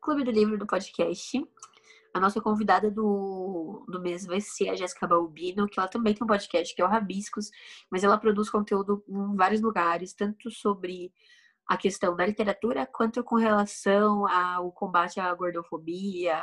Clube 0.01 0.23
do 0.23 0.31
Livro 0.31 0.57
do 0.57 0.65
podcast. 0.65 1.47
A 2.11 2.19
nossa 2.19 2.41
convidada 2.41 2.89
do, 2.89 3.85
do 3.87 4.01
mês 4.01 4.25
vai 4.25 4.41
ser 4.41 4.69
a 4.69 4.75
Jéssica 4.75 5.05
Balbino, 5.05 5.67
que 5.67 5.79
ela 5.79 5.87
também 5.87 6.15
tem 6.15 6.23
um 6.23 6.27
podcast 6.27 6.73
que 6.73 6.81
é 6.81 6.85
o 6.85 6.87
Rabiscos, 6.87 7.51
mas 7.91 8.03
ela 8.03 8.17
produz 8.17 8.49
conteúdo 8.49 9.03
em 9.07 9.35
vários 9.35 9.61
lugares, 9.61 10.13
tanto 10.13 10.49
sobre 10.49 11.13
a 11.67 11.77
questão 11.77 12.15
da 12.15 12.25
literatura 12.25 12.87
quanto 12.91 13.23
com 13.23 13.35
relação 13.35 14.27
ao 14.27 14.71
combate 14.71 15.19
à 15.19 15.31
gordofobia, 15.35 16.41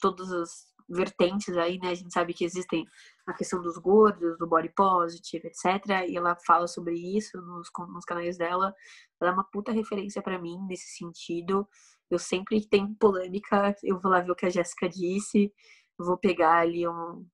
todas 0.00 0.32
as 0.32 0.50
vertentes 0.88 1.54
aí, 1.58 1.78
né? 1.78 1.90
A 1.90 1.94
gente 1.94 2.12
sabe 2.12 2.32
que 2.32 2.44
existem 2.44 2.86
a 3.30 3.34
questão 3.34 3.62
dos 3.62 3.78
gordos, 3.78 4.36
do 4.38 4.46
body 4.46 4.70
positive, 4.70 5.46
etc. 5.46 6.08
E 6.08 6.16
ela 6.16 6.36
fala 6.46 6.66
sobre 6.66 6.94
isso 6.94 7.40
nos, 7.40 7.68
nos 7.88 8.04
canais 8.04 8.36
dela. 8.36 8.74
Ela 9.20 9.30
é 9.30 9.34
uma 9.34 9.44
puta 9.44 9.72
referência 9.72 10.22
para 10.22 10.38
mim 10.38 10.58
nesse 10.68 10.96
sentido. 10.96 11.66
Eu 12.10 12.18
sempre 12.18 12.60
que 12.60 12.68
tem 12.68 12.92
polêmica, 12.94 13.74
eu 13.84 14.00
vou 14.00 14.10
lá 14.10 14.20
ver 14.20 14.32
o 14.32 14.36
que 14.36 14.46
a 14.46 14.50
Jéssica 14.50 14.88
disse, 14.88 15.52
vou 15.98 16.18
pegar 16.18 16.58
ali 16.58 16.86
um, 16.88 17.26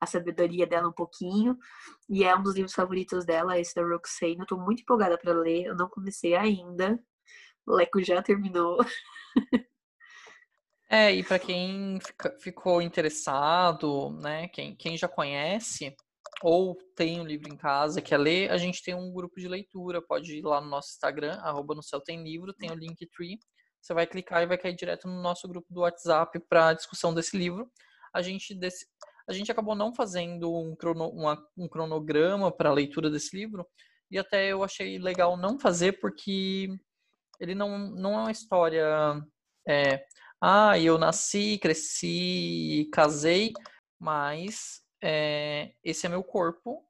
a 0.00 0.06
sabedoria 0.06 0.66
dela 0.66 0.88
um 0.88 0.92
pouquinho. 0.92 1.56
E 2.08 2.24
é 2.24 2.36
um 2.36 2.42
dos 2.42 2.54
livros 2.54 2.74
favoritos 2.74 3.24
dela, 3.24 3.58
esse 3.58 3.74
da 3.74 3.82
Roxane. 3.82 4.38
Eu 4.38 4.46
tô 4.46 4.58
muito 4.58 4.82
empolgada 4.82 5.18
para 5.18 5.32
ler, 5.32 5.66
eu 5.66 5.76
não 5.76 5.88
comecei 5.88 6.34
ainda. 6.34 6.98
O 7.66 7.74
Leco 7.74 8.02
já 8.02 8.22
terminou. 8.22 8.78
É, 10.90 11.12
e 11.12 11.22
para 11.22 11.38
quem 11.38 12.00
fica, 12.00 12.34
ficou 12.40 12.80
interessado, 12.80 14.10
né, 14.22 14.48
quem, 14.48 14.74
quem 14.74 14.96
já 14.96 15.06
conhece 15.06 15.94
ou 16.42 16.76
tem 16.96 17.20
um 17.20 17.24
livro 17.26 17.52
em 17.52 17.56
casa, 17.56 18.00
quer 18.00 18.16
ler, 18.16 18.50
a 18.50 18.56
gente 18.56 18.82
tem 18.82 18.94
um 18.94 19.12
grupo 19.12 19.38
de 19.38 19.48
leitura, 19.48 20.00
pode 20.00 20.38
ir 20.38 20.42
lá 20.42 20.60
no 20.60 20.68
nosso 20.68 20.90
Instagram, 20.92 21.34
arroba 21.42 21.74
no 21.74 21.82
céu 21.82 22.00
tem 22.00 22.22
livro, 22.22 22.54
tem 22.54 22.70
o 22.70 22.74
Linktree, 22.74 23.38
você 23.82 23.92
vai 23.92 24.06
clicar 24.06 24.42
e 24.42 24.46
vai 24.46 24.56
cair 24.56 24.74
direto 24.74 25.08
no 25.08 25.20
nosso 25.20 25.46
grupo 25.46 25.66
do 25.70 25.80
WhatsApp 25.80 26.38
para 26.48 26.74
discussão 26.74 27.12
desse 27.12 27.36
livro. 27.36 27.70
A 28.14 28.22
gente, 28.22 28.54
desse, 28.54 28.86
a 29.28 29.32
gente 29.32 29.50
acabou 29.50 29.74
não 29.74 29.94
fazendo 29.94 30.54
um, 30.54 30.74
crono, 30.76 31.08
uma, 31.10 31.38
um 31.56 31.68
cronograma 31.68 32.50
para 32.50 32.70
a 32.70 32.74
leitura 32.74 33.10
desse 33.10 33.36
livro, 33.36 33.66
e 34.10 34.18
até 34.18 34.48
eu 34.52 34.64
achei 34.64 34.98
legal 34.98 35.36
não 35.36 35.58
fazer, 35.58 36.00
porque 36.00 36.68
ele 37.40 37.54
não, 37.54 37.78
não 37.78 38.14
é 38.14 38.22
uma 38.22 38.30
história... 38.32 38.86
É, 39.66 40.02
ah, 40.40 40.78
eu 40.78 40.98
nasci, 40.98 41.58
cresci, 41.58 42.88
casei, 42.92 43.52
mas 43.98 44.82
é, 45.02 45.72
esse 45.82 46.06
é 46.06 46.08
meu 46.08 46.22
corpo 46.22 46.84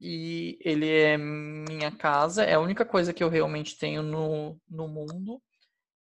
e 0.00 0.58
ele 0.62 0.88
é 0.88 1.18
minha 1.18 1.90
casa, 1.94 2.42
é 2.44 2.54
a 2.54 2.60
única 2.60 2.84
coisa 2.86 3.12
que 3.12 3.22
eu 3.22 3.28
realmente 3.28 3.76
tenho 3.76 4.02
no, 4.02 4.58
no 4.68 4.88
mundo. 4.88 5.42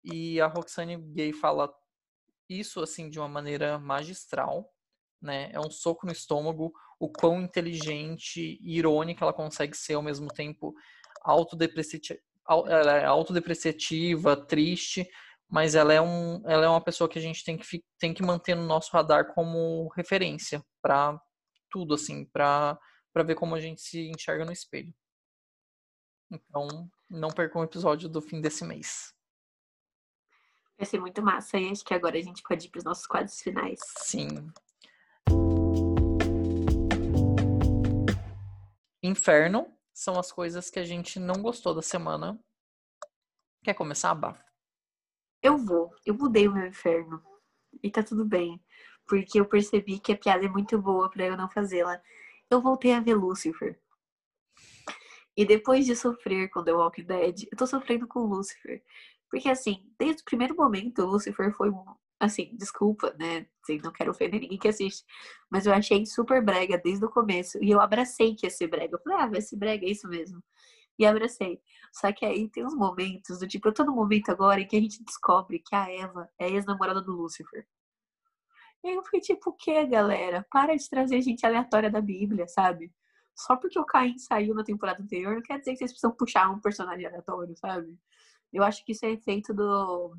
E 0.03 0.39
a 0.39 0.47
Roxane 0.47 0.97
Gay 0.97 1.33
fala 1.33 1.69
isso 2.49 2.81
assim 2.81 3.09
de 3.09 3.19
uma 3.19 3.27
maneira 3.27 3.77
magistral, 3.77 4.73
né? 5.21 5.51
É 5.51 5.59
um 5.59 5.69
soco 5.69 6.05
no 6.05 6.13
estômago, 6.13 6.73
o 6.99 7.09
quão 7.09 7.41
inteligente 7.41 8.57
e 8.61 8.77
irônica 8.77 9.23
ela 9.23 9.33
consegue 9.33 9.75
ser 9.75 9.95
ao 9.95 10.01
mesmo 10.01 10.29
tempo 10.29 10.73
autodepreciativa, 11.21 12.19
é 12.67 13.05
autodepreciativa 13.05 14.35
triste, 14.35 15.07
mas 15.49 15.73
ela 15.73 15.91
é, 15.91 15.99
um, 15.99 16.43
ela 16.47 16.65
é 16.65 16.69
uma 16.69 16.83
pessoa 16.83 17.09
que 17.09 17.17
a 17.17 17.21
gente 17.21 17.43
tem 17.43 17.57
que, 17.57 17.83
tem 17.97 18.13
que 18.13 18.21
manter 18.21 18.55
no 18.55 18.63
nosso 18.63 18.91
radar 18.91 19.33
como 19.33 19.87
referência 19.95 20.63
para 20.79 21.19
tudo, 21.71 21.95
assim, 21.95 22.25
para 22.25 22.77
ver 23.25 23.33
como 23.33 23.55
a 23.55 23.59
gente 23.59 23.81
se 23.81 24.09
enxerga 24.09 24.45
no 24.45 24.51
espelho. 24.51 24.93
Então, 26.31 26.67
não 27.09 27.29
percam 27.29 27.61
o 27.61 27.63
episódio 27.63 28.07
do 28.07 28.21
fim 28.21 28.39
desse 28.39 28.63
mês. 28.63 29.11
Vai 30.77 30.85
ser 30.85 30.99
muito 30.99 31.21
massa 31.21 31.57
e 31.57 31.69
acho 31.69 31.83
que 31.83 31.95
agora 31.95 32.17
a 32.17 32.21
gente 32.21 32.43
pode 32.43 32.67
ir 32.67 32.69
para 32.69 32.77
os 32.77 32.85
nossos 32.85 33.07
quadros 33.07 33.41
finais. 33.41 33.79
Sim. 33.97 34.27
Inferno 39.01 39.75
são 39.91 40.19
as 40.19 40.31
coisas 40.31 40.69
que 40.69 40.79
a 40.79 40.85
gente 40.85 41.19
não 41.19 41.41
gostou 41.41 41.73
da 41.73 41.81
semana. 41.81 42.39
Quer 43.63 43.73
começar, 43.73 44.13
Bá? 44.13 44.48
Eu 45.41 45.57
vou, 45.57 45.91
eu 46.05 46.13
mudei 46.13 46.47
o 46.47 46.53
meu 46.53 46.67
inferno. 46.67 47.21
E 47.81 47.89
tá 47.89 48.03
tudo 48.03 48.25
bem. 48.25 48.61
Porque 49.07 49.39
eu 49.39 49.45
percebi 49.45 49.99
que 49.99 50.11
a 50.11 50.17
piada 50.17 50.45
é 50.45 50.49
muito 50.49 50.77
boa 50.79 51.09
para 51.09 51.25
eu 51.25 51.37
não 51.37 51.49
fazê-la. 51.49 52.01
Eu 52.49 52.61
voltei 52.61 52.93
a 52.93 52.99
ver 52.99 53.15
Lucifer. 53.15 53.79
E 55.35 55.45
depois 55.45 55.85
de 55.85 55.95
sofrer 55.95 56.49
com 56.49 56.63
The 56.63 56.73
Walking 56.73 57.05
Dead, 57.05 57.43
eu 57.51 57.57
tô 57.57 57.65
sofrendo 57.65 58.07
com 58.07 58.19
Lucifer. 58.19 58.83
Porque 59.29 59.47
assim, 59.49 59.85
desde 59.97 60.21
o 60.21 60.25
primeiro 60.25 60.55
momento, 60.55 61.05
Lucifer 61.05 61.53
foi 61.55 61.71
assim, 62.19 62.55
desculpa, 62.57 63.15
né? 63.17 63.47
Assim, 63.63 63.79
não 63.81 63.93
quero 63.93 64.11
ofender 64.11 64.41
ninguém 64.41 64.57
que 64.57 64.67
assiste. 64.67 65.05
Mas 65.49 65.65
eu 65.65 65.73
achei 65.73 66.05
super 66.05 66.43
brega 66.43 66.77
desde 66.77 67.05
o 67.05 67.09
começo. 67.09 67.57
E 67.63 67.71
eu 67.71 67.79
abracei 67.79 68.35
que 68.35 68.45
ia 68.45 68.49
ser 68.49 68.67
brega. 68.67 68.95
Eu 68.95 69.01
falei, 69.01 69.19
ah, 69.19 69.27
vai 69.27 69.41
ser 69.41 69.55
brega, 69.55 69.85
é 69.85 69.89
isso 69.89 70.07
mesmo 70.09 70.43
e 70.99 71.05
abracei. 71.05 71.61
Só 71.93 72.11
que 72.11 72.25
aí 72.25 72.49
tem 72.49 72.65
uns 72.65 72.75
momentos 72.75 73.39
do 73.39 73.47
tipo, 73.47 73.67
eu 73.69 73.73
tô 73.73 73.83
no 73.83 73.95
momento 73.95 74.29
agora 74.29 74.61
em 74.61 74.67
que 74.67 74.75
a 74.75 74.81
gente 74.81 75.03
descobre 75.03 75.59
que 75.59 75.73
a 75.73 75.89
Eva 75.89 76.29
é 76.37 76.49
ex-namorada 76.49 77.01
do 77.01 77.13
Lúcifer. 77.13 77.65
E 78.83 78.89
aí 78.89 78.95
eu 78.95 79.03
fiquei 79.03 79.21
tipo, 79.21 79.49
o 79.49 79.53
que, 79.53 79.85
galera? 79.85 80.45
Para 80.51 80.75
de 80.75 80.89
trazer 80.89 81.21
gente 81.21 81.45
aleatória 81.45 81.89
da 81.89 82.01
Bíblia, 82.01 82.47
sabe? 82.47 82.93
Só 83.35 83.55
porque 83.55 83.79
o 83.79 83.85
Caim 83.85 84.17
saiu 84.17 84.53
na 84.53 84.63
temporada 84.63 85.01
anterior, 85.01 85.35
não 85.35 85.41
quer 85.41 85.59
dizer 85.59 85.71
que 85.71 85.77
vocês 85.77 85.91
precisam 85.91 86.11
puxar 86.11 86.49
um 86.49 86.59
personagem 86.59 87.05
aleatório, 87.05 87.55
sabe? 87.57 87.97
Eu 88.51 88.63
acho 88.63 88.83
que 88.85 88.91
isso 88.91 89.05
é 89.05 89.11
efeito 89.11 89.53
do 89.53 90.15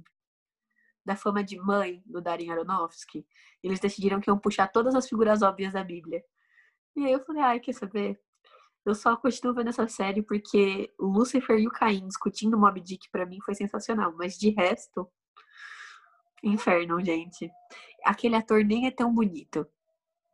da 1.05 1.16
fama 1.16 1.43
de 1.43 1.59
mãe 1.59 2.03
do 2.07 2.20
Darren 2.20 2.51
Aronofsky. 2.51 3.26
Eles 3.62 3.81
decidiram 3.81 4.20
que 4.20 4.31
iam 4.31 4.39
puxar 4.39 4.68
todas 4.68 4.95
as 4.95 5.09
figuras 5.09 5.43
óbvias 5.43 5.72
da 5.72 5.83
Bíblia. 5.83 6.22
E 6.97 7.07
aí 7.07 7.12
eu 7.12 7.24
falei, 7.24 7.43
ai, 7.43 7.61
quer 7.61 7.72
saber? 7.72 8.20
Eu 8.85 8.95
só 8.95 9.16
continuo 9.16 9.55
vendo 9.55 9.68
essa 9.68 9.87
série 9.87 10.22
porque 10.22 10.93
o 10.99 11.07
Lucifer 11.07 11.59
e 11.59 11.66
o 11.66 11.70
Caim 11.70 12.09
discutindo 12.09 12.59
Mob 12.59 12.81
Dick 12.81 13.11
para 13.11 13.26
mim 13.26 13.39
foi 13.45 13.55
sensacional. 13.55 14.14
Mas 14.16 14.39
de 14.39 14.51
resto, 14.51 15.07
inferno, 16.43 17.05
gente. 17.05 17.51
Aquele 18.05 18.37
ator 18.37 18.64
nem 18.64 18.87
é 18.87 18.91
tão 18.91 19.14
bonito. 19.14 19.66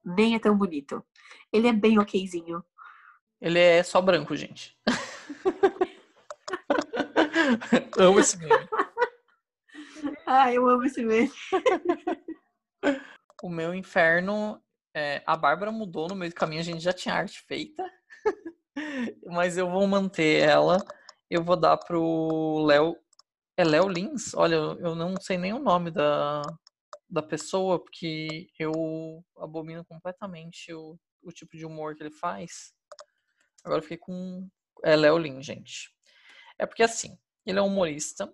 Nem 0.05 0.36
é 0.36 0.38
tão 0.38 0.57
bonito. 0.57 1.05
Ele 1.53 1.66
é 1.66 1.72
bem 1.72 1.99
okzinho. 1.99 2.64
Ele 3.40 3.59
é 3.59 3.82
só 3.82 4.01
branco, 4.01 4.36
gente. 4.36 4.78
amo 7.99 8.20
esse 8.20 8.38
meme. 8.38 8.68
Ah, 10.24 10.53
eu 10.53 10.68
amo 10.68 10.84
esse 10.84 11.05
meme. 11.05 11.32
o 13.42 13.51
meu 13.51 13.74
inferno, 13.74 14.62
é, 14.94 15.20
a 15.26 15.36
Bárbara 15.36 15.72
mudou 15.72 16.09
no 16.09 16.14
meio 16.14 16.30
do 16.30 16.34
caminho, 16.34 16.61
a 16.61 16.64
gente 16.64 16.80
já 16.80 16.92
tinha 16.92 17.14
arte 17.14 17.42
feita. 17.47 17.84
Mas 19.26 19.56
eu 19.56 19.70
vou 19.70 19.86
manter 19.86 20.42
ela. 20.42 20.78
Eu 21.30 21.42
vou 21.42 21.56
dar 21.56 21.76
pro 21.76 22.64
Léo. 22.64 22.96
É 23.56 23.64
Léo 23.64 23.88
Lins? 23.88 24.34
Olha, 24.34 24.54
eu 24.54 24.94
não 24.94 25.14
sei 25.20 25.38
nem 25.38 25.52
o 25.52 25.58
nome 25.58 25.90
da, 25.90 26.42
da 27.08 27.22
pessoa, 27.22 27.82
porque 27.82 28.48
eu 28.58 29.24
abomino 29.38 29.84
completamente 29.84 30.72
o, 30.74 30.98
o 31.22 31.32
tipo 31.32 31.56
de 31.56 31.64
humor 31.64 31.94
que 31.94 32.02
ele 32.02 32.10
faz. 32.10 32.74
Agora 33.64 33.82
fiquei 33.82 33.96
com. 33.96 34.48
É 34.84 34.94
Léo 34.94 35.18
Lins, 35.18 35.44
gente. 35.46 35.90
É 36.58 36.66
porque 36.66 36.82
assim, 36.82 37.18
ele 37.44 37.58
é 37.58 37.62
um 37.62 37.66
humorista 37.66 38.32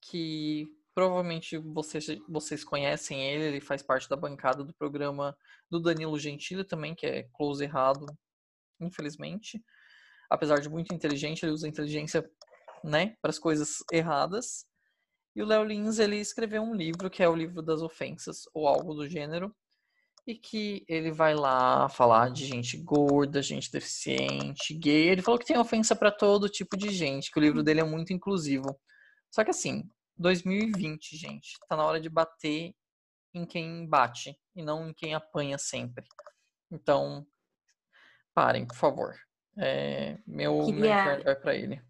que 0.00 0.66
provavelmente 0.94 1.56
vocês, 1.58 2.06
vocês 2.28 2.64
conhecem 2.64 3.22
ele, 3.22 3.44
ele 3.44 3.60
faz 3.60 3.82
parte 3.82 4.08
da 4.08 4.16
bancada 4.16 4.64
do 4.64 4.74
programa 4.74 5.36
do 5.70 5.80
Danilo 5.80 6.18
Gentili 6.18 6.64
também, 6.64 6.94
que 6.94 7.06
é 7.06 7.22
Close 7.32 7.62
Errado, 7.62 8.06
infelizmente. 8.80 9.62
Apesar 10.30 10.60
de 10.60 10.68
muito 10.68 10.94
inteligente, 10.94 11.44
ele 11.44 11.52
usa 11.52 11.68
inteligência 11.68 12.28
né, 12.84 13.16
para 13.20 13.30
as 13.30 13.38
coisas 13.38 13.78
erradas. 13.92 14.64
E 15.34 15.42
o 15.42 15.46
Léo 15.46 15.64
Lins, 15.64 15.98
ele 15.98 16.16
escreveu 16.16 16.62
um 16.62 16.74
livro 16.74 17.10
que 17.10 17.22
é 17.22 17.28
o 17.28 17.36
livro 17.36 17.62
das 17.62 17.82
ofensas, 17.82 18.42
ou 18.54 18.66
algo 18.66 18.94
do 18.94 19.08
gênero, 19.08 19.54
e 20.26 20.34
que 20.34 20.84
ele 20.88 21.10
vai 21.10 21.34
lá 21.34 21.88
falar 21.88 22.30
de 22.30 22.44
gente 22.46 22.76
gorda, 22.76 23.42
gente 23.42 23.70
deficiente, 23.70 24.74
gay. 24.74 25.08
Ele 25.08 25.22
falou 25.22 25.38
que 25.38 25.46
tem 25.46 25.58
ofensa 25.58 25.96
para 25.96 26.10
todo 26.10 26.48
tipo 26.48 26.76
de 26.76 26.90
gente, 26.90 27.30
que 27.30 27.38
o 27.38 27.42
livro 27.42 27.62
dele 27.62 27.80
é 27.80 27.84
muito 27.84 28.12
inclusivo. 28.12 28.78
Só 29.30 29.44
que 29.44 29.50
assim, 29.50 29.88
2020, 30.16 31.16
gente, 31.16 31.52
tá 31.68 31.76
na 31.76 31.84
hora 31.84 32.00
de 32.00 32.10
bater 32.10 32.74
em 33.32 33.46
quem 33.46 33.88
bate 33.88 34.36
e 34.54 34.62
não 34.62 34.88
em 34.88 34.94
quem 34.94 35.14
apanha 35.14 35.56
sempre. 35.56 36.04
Então, 36.70 37.26
parem, 38.34 38.66
por 38.66 38.76
favor. 38.76 39.14
É, 39.56 40.18
meu, 40.26 40.64
Queria... 40.64 41.16
meu 41.16 41.24
vai 41.24 41.36
para 41.36 41.54
ele. 41.54 41.82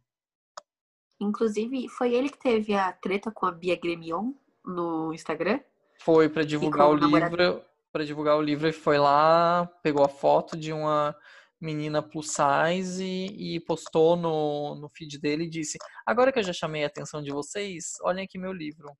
Inclusive, 1.21 1.89
foi 1.89 2.15
ele 2.15 2.31
que 2.31 2.39
teve 2.39 2.75
a 2.75 2.93
treta 2.93 3.31
com 3.31 3.47
a 3.47 3.53
Bia 3.53 3.77
Gremion 3.77 4.33
no 4.65 5.13
Instagram? 5.13 5.61
Foi 6.01 6.29
para 6.29 6.45
divulgar 6.45 6.89
o 6.89 6.95
livro, 6.95 7.63
para 7.93 8.05
divulgar 8.05 8.37
o 8.39 8.43
livro 8.43 8.67
e 8.69 8.73
foi 8.73 8.99
lá, 8.99 9.67
pegou 9.83 10.03
a 10.03 10.09
foto 10.09 10.57
de 10.57 10.73
uma 10.73 11.15
menina 11.61 12.03
plus 12.03 12.33
size 12.33 13.05
e, 13.05 13.57
e, 13.57 13.61
postou 13.61 14.17
no, 14.17 14.75
no 14.77 14.89
feed 14.89 15.19
dele 15.19 15.45
e 15.45 15.51
disse: 15.51 15.77
Agora 16.07 16.33
que 16.33 16.39
eu 16.39 16.43
já 16.43 16.55
chamei 16.55 16.85
a 16.85 16.87
atenção 16.87 17.23
de 17.23 17.31
vocês, 17.31 17.97
olhem 18.03 18.25
aqui 18.25 18.39
meu 18.39 18.53
livro. 18.53 18.91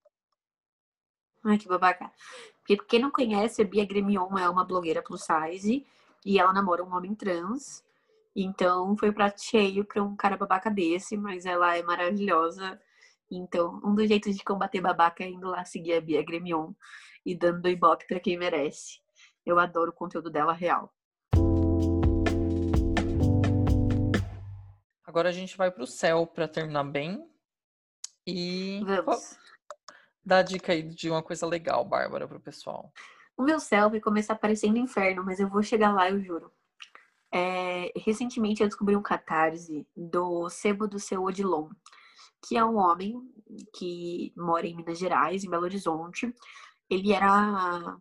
Ai, 1.43 1.57
que 1.57 1.67
babaca. 1.67 2.13
Porque 2.59 2.77
quem 2.85 3.01
não 3.01 3.11
conhece, 3.11 3.63
a 3.63 3.65
Bia 3.65 3.87
Gremion 3.87 4.37
é 4.37 4.47
uma 4.47 4.65
blogueira 4.65 5.03
plus 5.03 5.25
size 5.25 5.87
e 6.25 6.39
ela 6.39 6.53
namora 6.53 6.85
um 6.85 6.95
homem 6.95 7.15
trans. 7.15 7.85
Então 8.35 8.97
foi 8.97 9.13
prato 9.13 9.43
cheio 9.43 9.85
pra 9.85 10.03
um 10.03 10.17
cara 10.17 10.37
babaca 10.37 10.71
desse, 10.71 11.17
mas 11.17 11.47
ela 11.47 11.77
é 11.77 11.83
maravilhosa. 11.83 12.81
Então, 13.31 13.81
um 13.85 13.95
dos 13.95 14.09
jeitos 14.09 14.37
de 14.37 14.43
combater 14.43 14.81
babaca 14.81 15.23
é 15.23 15.29
indo 15.29 15.49
lá 15.49 15.65
seguir 15.65 15.95
a 15.95 16.01
Bia 16.01 16.25
Gremion 16.25 16.73
e 17.25 17.37
dando 17.37 17.69
ibope 17.69 18.07
para 18.07 18.19
quem 18.19 18.37
merece. 18.37 19.01
Eu 19.47 19.59
adoro 19.59 19.91
o 19.91 19.95
conteúdo 19.95 20.31
dela 20.31 20.53
real. 20.53 20.93
Agora 25.05 25.29
a 25.29 25.33
gente 25.33 25.57
vai 25.57 25.71
pro 25.71 25.87
céu 25.87 26.27
para 26.27 26.49
terminar 26.49 26.85
bem. 26.85 27.25
E 28.27 28.81
Vamos. 28.85 29.37
dá 30.25 30.39
a 30.39 30.43
dica 30.43 30.73
aí 30.73 30.83
de 30.83 31.11
uma 31.11 31.23
coisa 31.23 31.47
legal, 31.47 31.85
Bárbara, 31.85 32.29
pro 32.29 32.41
pessoal. 32.41 32.93
O 33.41 33.43
meu 33.43 33.59
céu 33.59 33.89
vai 33.89 34.01
começar 34.01 34.35
parecendo 34.35 34.77
inferno, 34.77 35.25
mas 35.25 35.41
eu 35.41 35.49
vou 35.49 35.63
chegar 35.63 35.95
lá, 35.95 36.11
eu 36.11 36.23
juro. 36.23 36.53
É, 37.33 37.91
recentemente 37.97 38.61
eu 38.61 38.69
descobri 38.69 38.95
um 38.95 39.01
catarse 39.01 39.89
do 39.97 40.51
Sebo 40.51 40.87
do 40.87 40.99
Seu 40.99 41.25
Odilon, 41.25 41.71
que 42.47 42.55
é 42.59 42.63
um 42.63 42.77
homem 42.77 43.19
que 43.75 44.31
mora 44.37 44.67
em 44.67 44.77
Minas 44.77 44.99
Gerais, 44.99 45.43
em 45.43 45.49
Belo 45.49 45.63
Horizonte, 45.63 46.35
ele 46.91 47.15
era 47.15 47.99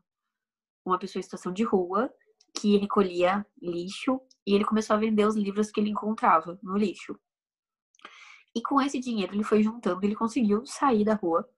uma 0.84 1.00
pessoa 1.00 1.22
em 1.22 1.24
situação 1.24 1.54
de 1.54 1.64
rua 1.64 2.14
que 2.54 2.76
recolhia 2.76 3.46
lixo 3.62 4.20
e 4.46 4.54
ele 4.54 4.66
começou 4.66 4.94
a 4.94 5.00
vender 5.00 5.26
os 5.26 5.38
livros 5.38 5.72
que 5.72 5.80
ele 5.80 5.92
encontrava 5.92 6.60
no 6.62 6.76
lixo. 6.76 7.18
E 8.54 8.62
com 8.62 8.82
esse 8.82 9.00
dinheiro 9.00 9.34
ele 9.34 9.46
foi 9.46 9.64
juntando, 9.64 10.06
ele 10.06 10.18
conseguiu 10.18 10.66
sair 10.66 11.06
da 11.06 11.14
rua 11.14 11.50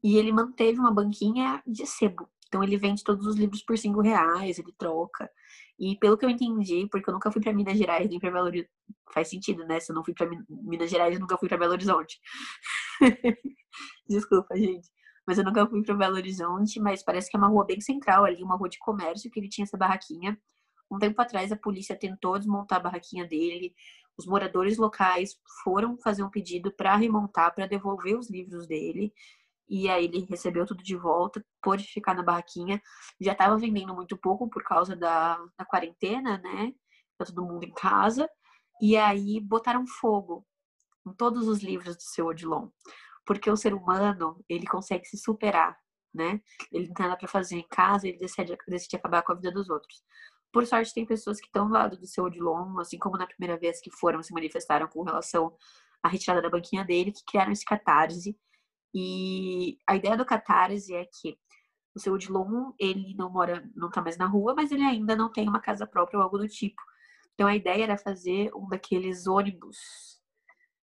e 0.00 0.16
ele 0.16 0.30
manteve 0.30 0.78
uma 0.78 0.94
banquinha 0.94 1.60
de 1.66 1.84
sebo. 1.88 2.30
Então 2.48 2.62
ele 2.62 2.76
vende 2.76 3.02
todos 3.04 3.26
os 3.26 3.36
livros 3.36 3.62
por 3.62 3.76
cinco 3.76 4.00
reais, 4.00 4.58
ele 4.58 4.72
troca. 4.78 5.30
E 5.78 5.96
pelo 5.98 6.16
que 6.16 6.24
eu 6.24 6.30
entendi, 6.30 6.88
porque 6.90 7.10
eu 7.10 7.14
nunca 7.14 7.30
fui 7.30 7.42
para 7.42 7.52
Minas 7.52 7.76
Gerais 7.76 8.08
nem 8.08 8.18
para 8.18 8.30
Belo 8.30 8.46
Horizonte, 8.46 8.70
faz 9.12 9.28
sentido, 9.28 9.66
né? 9.66 9.80
Se 9.80 9.92
eu 9.92 9.94
não 9.94 10.04
fui 10.04 10.14
para 10.14 10.28
Minas 10.48 10.90
Gerais, 10.90 11.14
eu 11.14 11.20
nunca 11.20 11.36
fui 11.36 11.48
para 11.48 11.58
Belo 11.58 11.72
Horizonte. 11.72 12.18
Desculpa, 14.08 14.56
gente 14.56 14.88
mas 15.26 15.38
eu 15.38 15.44
nunca 15.44 15.66
fui 15.66 15.82
para 15.82 15.94
Belo 15.94 16.14
Horizonte, 16.14 16.78
mas 16.78 17.02
parece 17.02 17.28
que 17.28 17.36
é 17.36 17.38
uma 17.38 17.48
rua 17.48 17.64
bem 17.64 17.80
central 17.80 18.24
ali, 18.24 18.42
uma 18.42 18.56
rua 18.56 18.68
de 18.68 18.78
comércio 18.78 19.30
que 19.30 19.40
ele 19.40 19.48
tinha 19.48 19.64
essa 19.64 19.76
barraquinha. 19.76 20.40
Um 20.90 20.98
tempo 20.98 21.20
atrás 21.20 21.50
a 21.50 21.56
polícia 21.56 21.96
tentou 21.98 22.38
desmontar 22.38 22.78
a 22.78 22.82
barraquinha 22.82 23.26
dele. 23.26 23.74
Os 24.16 24.24
moradores 24.24 24.78
locais 24.78 25.36
foram 25.64 25.98
fazer 25.98 26.22
um 26.22 26.30
pedido 26.30 26.70
para 26.70 26.94
remontar, 26.94 27.52
para 27.52 27.66
devolver 27.66 28.16
os 28.16 28.30
livros 28.30 28.68
dele. 28.68 29.12
E 29.68 29.88
aí 29.88 30.04
ele 30.04 30.26
recebeu 30.28 30.64
tudo 30.66 30.82
de 30.82 30.96
volta, 30.96 31.44
pôde 31.62 31.84
ficar 31.84 32.14
na 32.14 32.22
barraquinha. 32.22 32.80
Já 33.20 33.32
estava 33.32 33.56
vendendo 33.56 33.94
muito 33.94 34.16
pouco 34.16 34.48
por 34.48 34.62
causa 34.62 34.94
da, 34.94 35.36
da 35.58 35.64
quarentena, 35.64 36.38
né? 36.38 36.72
Tá 37.18 37.24
todo 37.24 37.44
mundo 37.44 37.64
em 37.64 37.72
casa. 37.72 38.28
E 38.80 38.96
aí 38.96 39.40
botaram 39.40 39.86
fogo 39.86 40.46
em 41.06 41.12
todos 41.14 41.48
os 41.48 41.62
livros 41.62 41.96
do 41.96 42.02
seu 42.02 42.26
Odilon 42.26 42.68
porque 43.26 43.50
o 43.50 43.56
ser 43.56 43.74
humano, 43.74 44.42
ele 44.48 44.66
consegue 44.66 45.04
se 45.04 45.18
superar, 45.18 45.76
né? 46.14 46.40
Ele 46.72 46.86
não 46.86 46.94
tem 46.94 47.06
nada 47.06 47.18
para 47.18 47.28
fazer 47.28 47.56
em 47.56 47.66
casa, 47.68 48.06
ele 48.06 48.18
decide, 48.18 48.56
decide 48.68 48.96
acabar 48.96 49.22
com 49.22 49.32
a 49.32 49.34
vida 49.34 49.50
dos 49.50 49.68
outros. 49.68 50.02
Por 50.52 50.64
sorte, 50.64 50.94
tem 50.94 51.04
pessoas 51.04 51.40
que 51.40 51.46
estão 51.46 51.66
do 51.66 51.74
lado 51.74 51.98
do 51.98 52.06
seu 52.06 52.24
Odilon, 52.24 52.78
assim 52.78 52.98
como 52.98 53.18
na 53.18 53.26
primeira 53.26 53.58
vez 53.58 53.80
que 53.80 53.90
foram, 53.90 54.22
se 54.22 54.32
manifestaram 54.32 54.86
com 54.86 55.02
relação 55.02 55.54
à 56.02 56.08
retirada 56.08 56.40
da 56.40 56.48
banquinha 56.48 56.84
dele, 56.84 57.12
que 57.12 57.24
criaram 57.26 57.52
esse 57.52 57.64
catarse. 57.64 58.38
E 58.98 59.78
a 59.86 59.94
ideia 59.94 60.16
do 60.16 60.24
catarse 60.24 60.94
é 60.94 61.04
que 61.04 61.38
o 61.94 62.00
seu 62.00 62.14
Odilon, 62.14 62.72
ele 62.80 63.14
não 63.14 63.30
mora, 63.30 63.62
não 63.76 63.90
tá 63.90 64.00
mais 64.00 64.16
na 64.16 64.24
rua, 64.24 64.54
mas 64.54 64.72
ele 64.72 64.82
ainda 64.82 65.14
não 65.14 65.30
tem 65.30 65.46
uma 65.46 65.60
casa 65.60 65.86
própria 65.86 66.16
ou 66.16 66.24
algo 66.24 66.38
do 66.38 66.48
tipo. 66.48 66.80
Então 67.34 67.46
a 67.46 67.54
ideia 67.54 67.84
era 67.84 67.98
fazer 67.98 68.50
um 68.56 68.66
daqueles 68.66 69.26
ônibus 69.26 69.76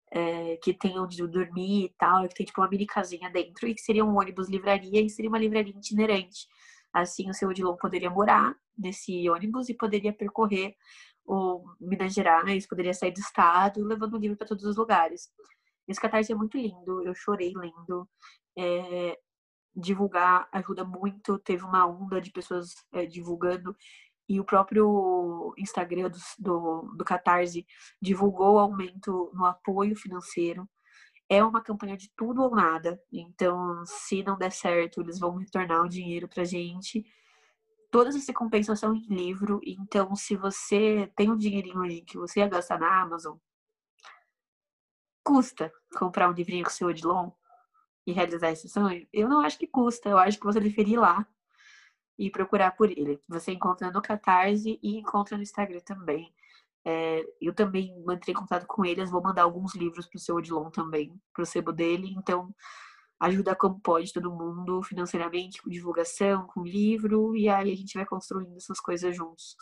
é, 0.09 0.55
que 0.63 0.73
tem 0.73 0.97
onde 0.97 1.17
dormir 1.27 1.85
e 1.85 1.95
tal, 1.97 2.25
que 2.29 2.35
tem 2.35 2.45
tipo 2.45 2.61
uma 2.61 2.69
mini 2.69 2.85
casinha 2.85 3.29
dentro, 3.29 3.67
e 3.67 3.75
que 3.75 3.81
seria 3.81 4.05
um 4.05 4.17
ônibus 4.17 4.47
livraria 4.47 5.01
e 5.01 5.09
seria 5.09 5.29
uma 5.29 5.37
livraria 5.37 5.73
itinerante. 5.75 6.47
Assim, 6.93 7.29
o 7.29 7.33
seu 7.33 7.49
Odilon 7.49 7.75
poderia 7.75 8.09
morar 8.09 8.55
nesse 8.77 9.29
ônibus 9.29 9.67
e 9.67 9.73
poderia 9.73 10.13
percorrer 10.13 10.75
o 11.25 11.61
Minas 11.81 12.13
Gerais, 12.13 12.65
poderia 12.65 12.93
sair 12.93 13.11
do 13.11 13.19
estado, 13.19 13.83
levando 13.83 14.13
o 14.13 14.17
livro 14.17 14.37
para 14.37 14.47
todos 14.47 14.63
os 14.63 14.77
lugares. 14.77 15.29
Esse 15.87 16.01
catarse 16.01 16.31
é 16.31 16.35
muito 16.35 16.57
lindo, 16.57 17.03
eu 17.03 17.13
chorei 17.15 17.53
lendo. 17.55 18.07
É, 18.57 19.17
divulgar 19.75 20.49
ajuda 20.51 20.83
muito, 20.83 21.37
teve 21.37 21.63
uma 21.63 21.85
onda 21.85 22.19
de 22.19 22.31
pessoas 22.31 22.73
é, 22.91 23.05
divulgando 23.05 23.75
e 24.29 24.39
o 24.39 24.43
próprio 24.43 25.53
Instagram 25.57 26.09
do, 26.09 26.17
do, 26.37 26.95
do 26.97 27.05
Catarse 27.05 27.65
divulgou 28.01 28.55
o 28.55 28.59
aumento 28.59 29.31
no 29.33 29.45
apoio 29.45 29.95
financeiro. 29.95 30.67
É 31.29 31.43
uma 31.43 31.61
campanha 31.61 31.95
de 31.95 32.11
tudo 32.15 32.41
ou 32.41 32.51
nada. 32.51 33.01
Então, 33.11 33.83
se 33.85 34.23
não 34.23 34.37
der 34.37 34.51
certo, 34.51 35.01
eles 35.01 35.19
vão 35.19 35.35
retornar 35.35 35.83
o 35.83 35.89
dinheiro 35.89 36.27
pra 36.27 36.43
gente. 36.43 37.05
Todas 37.89 38.15
as 38.15 38.27
recompensas 38.27 38.79
são 38.79 38.93
em 38.93 39.07
livro. 39.07 39.61
Então, 39.65 40.13
se 40.15 40.35
você 40.35 41.09
tem 41.15 41.31
um 41.31 41.37
dinheirinho 41.37 41.81
aí 41.81 42.01
que 42.01 42.17
você 42.17 42.41
ia 42.41 42.49
gastar 42.49 42.79
na 42.79 43.01
Amazon, 43.01 43.37
custa 45.27 45.73
comprar 45.97 46.29
um 46.29 46.33
livrinho 46.33 46.63
com 46.63 46.69
seu 46.69 46.87
Odilon 46.87 47.31
e 48.05 48.13
realizar 48.13 48.49
esse 48.49 48.69
sonho? 48.69 49.05
Eu 49.11 49.27
não 49.27 49.41
acho 49.41 49.59
que 49.59 49.67
custa. 49.67 50.07
Eu 50.07 50.17
acho 50.17 50.39
que 50.39 50.45
você 50.45 50.57
deveria 50.57 50.93
ir 50.93 50.97
lá 50.97 51.27
e 52.17 52.31
procurar 52.31 52.71
por 52.71 52.89
ele. 52.89 53.21
Você 53.27 53.51
encontra 53.51 53.91
no 53.91 54.01
Catarse 54.01 54.79
e 54.81 54.97
encontra 54.97 55.35
no 55.35 55.43
Instagram 55.43 55.81
também. 55.81 56.33
É, 56.85 57.21
eu 57.41 57.53
também 57.53 58.01
mantenho 58.05 58.39
contato 58.39 58.65
com 58.65 58.85
eles, 58.85 59.11
vou 59.11 59.21
mandar 59.21 59.41
alguns 59.43 59.75
livros 59.75 60.07
pro 60.07 60.17
seu 60.17 60.37
Odilon 60.37 60.69
também, 60.69 61.13
pro 61.33 61.45
sebo 61.45 61.73
dele, 61.73 62.15
então 62.17 62.55
ajuda 63.19 63.53
como 63.53 63.81
pode 63.81 64.13
todo 64.13 64.31
mundo, 64.31 64.81
financeiramente, 64.81 65.61
com 65.61 65.69
divulgação, 65.69 66.47
com 66.47 66.63
livro, 66.63 67.35
e 67.35 67.49
aí 67.49 67.73
a 67.73 67.75
gente 67.75 67.93
vai 67.93 68.05
construindo 68.05 68.55
essas 68.55 68.79
coisas 68.79 69.13
juntos. 69.13 69.57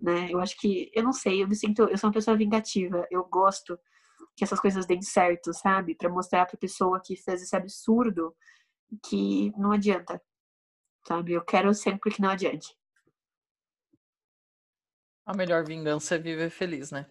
né? 0.00 0.28
Eu 0.32 0.40
acho 0.40 0.56
que, 0.58 0.90
eu 0.94 1.02
não 1.02 1.12
sei, 1.12 1.42
eu 1.42 1.48
me 1.48 1.54
sinto, 1.54 1.82
eu 1.82 1.98
sou 1.98 2.08
uma 2.08 2.14
pessoa 2.14 2.36
vingativa, 2.38 3.06
eu 3.10 3.22
gosto 3.24 3.78
que 4.36 4.44
essas 4.44 4.60
coisas 4.60 4.86
deem 4.86 5.02
certo, 5.02 5.52
sabe? 5.52 5.94
Para 5.94 6.08
mostrar 6.08 6.46
pra 6.46 6.58
pessoa 6.58 7.00
que 7.04 7.16
fez 7.16 7.42
esse 7.42 7.54
absurdo 7.54 8.34
que 9.04 9.50
não 9.56 9.72
adianta, 9.72 10.20
sabe? 11.06 11.32
Eu 11.32 11.44
quero 11.44 11.72
sempre 11.74 12.10
que 12.10 12.20
não 12.20 12.30
adiante. 12.30 12.74
A 15.24 15.36
melhor 15.36 15.64
vingança 15.64 16.16
é 16.16 16.18
viver 16.18 16.50
feliz, 16.50 16.90
né? 16.90 17.06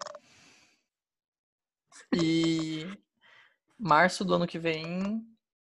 E 2.13 2.85
março 3.77 4.25
do 4.25 4.33
ano 4.33 4.47
que 4.47 4.59
vem, 4.59 5.23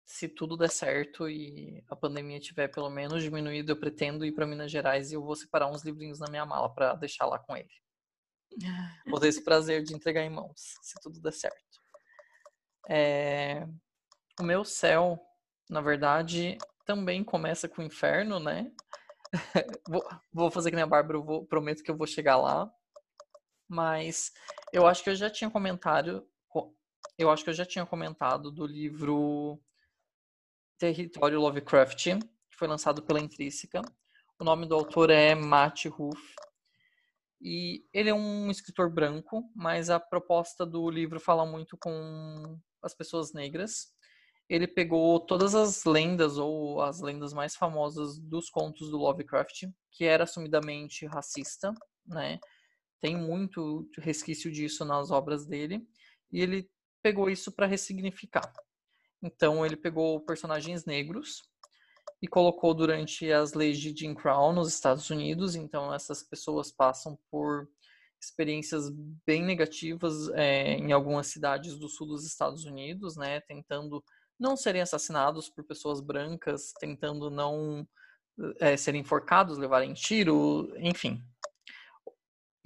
se 0.05 0.27
tudo 0.27 0.57
der 0.57 0.69
certo 0.69 1.29
e 1.29 1.83
a 1.87 1.95
pandemia 1.95 2.39
tiver 2.39 2.67
pelo 2.69 2.89
menos 2.89 3.21
diminuído, 3.21 3.71
eu 3.71 3.79
pretendo 3.79 4.25
ir 4.25 4.31
para 4.31 4.47
Minas 4.47 4.71
Gerais 4.71 5.11
e 5.11 5.15
eu 5.15 5.21
vou 5.21 5.35
separar 5.35 5.69
uns 5.69 5.83
livrinhos 5.83 6.19
na 6.19 6.29
minha 6.29 6.45
mala 6.45 6.73
para 6.73 6.95
deixar 6.95 7.25
lá 7.25 7.37
com 7.37 7.55
ele. 7.55 7.69
Vou 9.06 9.20
ter 9.20 9.28
esse 9.28 9.43
prazer 9.43 9.84
de 9.84 9.93
entregar 9.93 10.24
em 10.24 10.30
mãos, 10.30 10.78
se 10.82 10.95
tudo 11.02 11.22
der 11.22 11.34
certo. 11.34 11.82
É... 12.89 13.68
O 14.39 14.43
meu 14.43 14.64
céu, 14.64 15.20
na 15.70 15.82
verdade, 15.82 16.58
também 16.86 17.24
começa 17.24 17.68
com 17.68 17.82
o 17.82 17.86
inferno, 17.86 18.39
né? 18.39 18.72
vou, 20.34 20.50
fazer 20.50 20.70
que 20.70 20.76
nem 20.76 20.84
a 20.84 20.88
Bárbara, 20.88 21.20
vou, 21.20 21.45
prometo 21.45 21.84
que 21.84 21.91
eu 21.91 21.97
vou 21.97 22.08
chegar 22.08 22.38
lá. 22.38 22.72
Mas 23.68 24.32
eu 24.74 24.88
acho 24.88 25.04
que 25.04 25.10
eu 25.10 25.16
já 25.16 25.30
tinha 25.30 25.50
comentado. 25.50 26.28
Eu 27.18 27.30
acho 27.30 27.43
que 27.43 27.50
eu 27.50 27.54
já 27.54 27.66
tinha 27.66 27.86
comentado 27.86 28.50
do 28.50 28.66
livro 28.66 29.62
Território 30.78 31.39
Lovecraft, 31.39 32.06
que 32.50 32.58
foi 32.58 32.68
lançado 32.68 33.04
pela 33.04 33.20
Intrínseca. 33.20 33.82
O 34.39 34.43
nome 34.43 34.66
do 34.66 34.74
autor 34.74 35.10
é 35.10 35.36
Matt 35.36 35.86
Ruff. 35.86 36.34
E 37.41 37.85
ele 37.93 38.09
é 38.09 38.13
um 38.13 38.51
escritor 38.51 38.89
branco, 38.93 39.49
mas 39.55 39.89
a 39.89 39.99
proposta 39.99 40.65
do 40.65 40.89
livro 40.89 41.19
fala 41.19 41.45
muito 41.45 41.77
com 41.77 42.59
as 42.83 42.93
pessoas 42.93 43.33
negras 43.33 43.93
ele 44.49 44.67
pegou 44.67 45.19
todas 45.19 45.53
as 45.53 45.85
lendas 45.85 46.37
ou 46.37 46.81
as 46.81 46.99
lendas 46.99 47.33
mais 47.33 47.55
famosas 47.55 48.17
dos 48.17 48.49
contos 48.49 48.89
do 48.89 48.97
Lovecraft, 48.97 49.67
que 49.91 50.03
era 50.03 50.23
assumidamente 50.23 51.05
racista, 51.05 51.71
né? 52.05 52.39
Tem 52.99 53.15
muito 53.15 53.87
resquício 53.99 54.51
disso 54.51 54.83
nas 54.83 55.11
obras 55.11 55.45
dele, 55.45 55.87
e 56.31 56.41
ele 56.41 56.69
pegou 57.01 57.29
isso 57.29 57.51
para 57.51 57.67
ressignificar. 57.67 58.51
Então 59.21 59.63
ele 59.63 59.77
pegou 59.77 60.19
personagens 60.25 60.83
negros 60.83 61.43
e 62.22 62.28
colocou 62.28 62.74
durante 62.74 63.32
as 63.32 63.53
leis 63.53 63.80
de 63.80 63.95
Jim 63.95 64.13
Crow 64.13 64.51
nos 64.51 64.67
Estados 64.67 65.09
Unidos. 65.09 65.55
Então 65.55 65.93
essas 65.93 66.24
pessoas 66.24 66.72
passam 66.72 67.17
por 67.32 67.67
experiências 68.22 68.89
bem 69.26 69.43
negativas 69.43 70.30
é, 70.32 70.74
em 70.74 70.91
algumas 70.91 71.28
cidades 71.28 71.78
do 71.78 71.88
sul 71.88 72.07
dos 72.07 72.26
Estados 72.26 72.65
Unidos, 72.65 73.15
né? 73.15 73.39
Tentando 73.41 74.03
não 74.39 74.55
serem 74.55 74.82
assassinados 74.82 75.49
por 75.49 75.63
pessoas 75.65 76.01
brancas, 76.01 76.74
tentando 76.80 77.30
não 77.30 77.88
é, 78.59 78.76
serem 78.78 79.01
enforcados, 79.01 79.57
levarem 79.57 79.93
tiro, 79.93 80.74
enfim. 80.78 81.22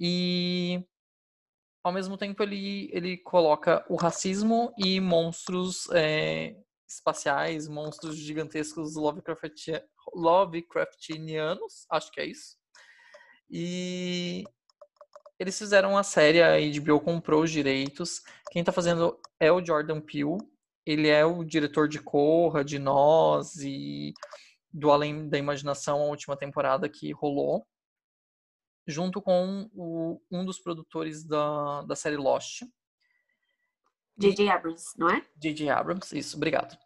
E 0.00 0.84
ao 1.84 1.92
mesmo 1.92 2.16
tempo 2.16 2.42
ele, 2.42 2.90
ele 2.92 3.16
coloca 3.18 3.84
o 3.88 3.96
racismo 3.96 4.72
e 4.78 5.00
monstros 5.00 5.88
é, 5.92 6.56
espaciais, 6.94 7.68
monstros 7.68 8.16
gigantescos 8.16 8.94
Lovecraftianos, 10.14 11.86
acho 11.90 12.10
que 12.12 12.20
é 12.20 12.26
isso. 12.26 12.56
E 13.50 14.44
eles 15.38 15.58
fizeram 15.58 15.96
a 15.96 16.02
série, 16.02 16.42
a 16.42 16.56
HBO 16.58 17.00
comprou 17.00 17.42
os 17.42 17.50
direitos. 17.50 18.22
Quem 18.50 18.60
está 18.60 18.72
fazendo 18.72 19.20
é 19.38 19.50
o 19.52 19.64
Jordan 19.64 20.00
Peele, 20.00 20.38
ele 20.86 21.08
é 21.08 21.24
o 21.24 21.44
diretor 21.44 21.88
de 21.88 21.98
Corra, 21.98 22.64
de 22.64 22.78
Nós 22.78 23.56
e 23.56 24.12
do 24.72 24.90
Além 24.90 25.28
da 25.28 25.38
Imaginação, 25.38 26.00
a 26.00 26.06
última 26.06 26.36
temporada 26.36 26.88
que 26.88 27.12
rolou, 27.12 27.66
junto 28.86 29.22
com 29.22 29.70
o, 29.72 30.20
um 30.30 30.44
dos 30.44 30.58
produtores 30.58 31.24
da, 31.24 31.82
da 31.82 31.96
série 31.96 32.16
Lost. 32.16 32.62
J.J. 34.16 34.48
Abrams, 34.48 34.84
não 34.96 35.08
é? 35.10 35.24
J.J. 35.36 35.68
Abrams, 35.70 36.16
isso, 36.16 36.36
obrigado. 36.36 36.76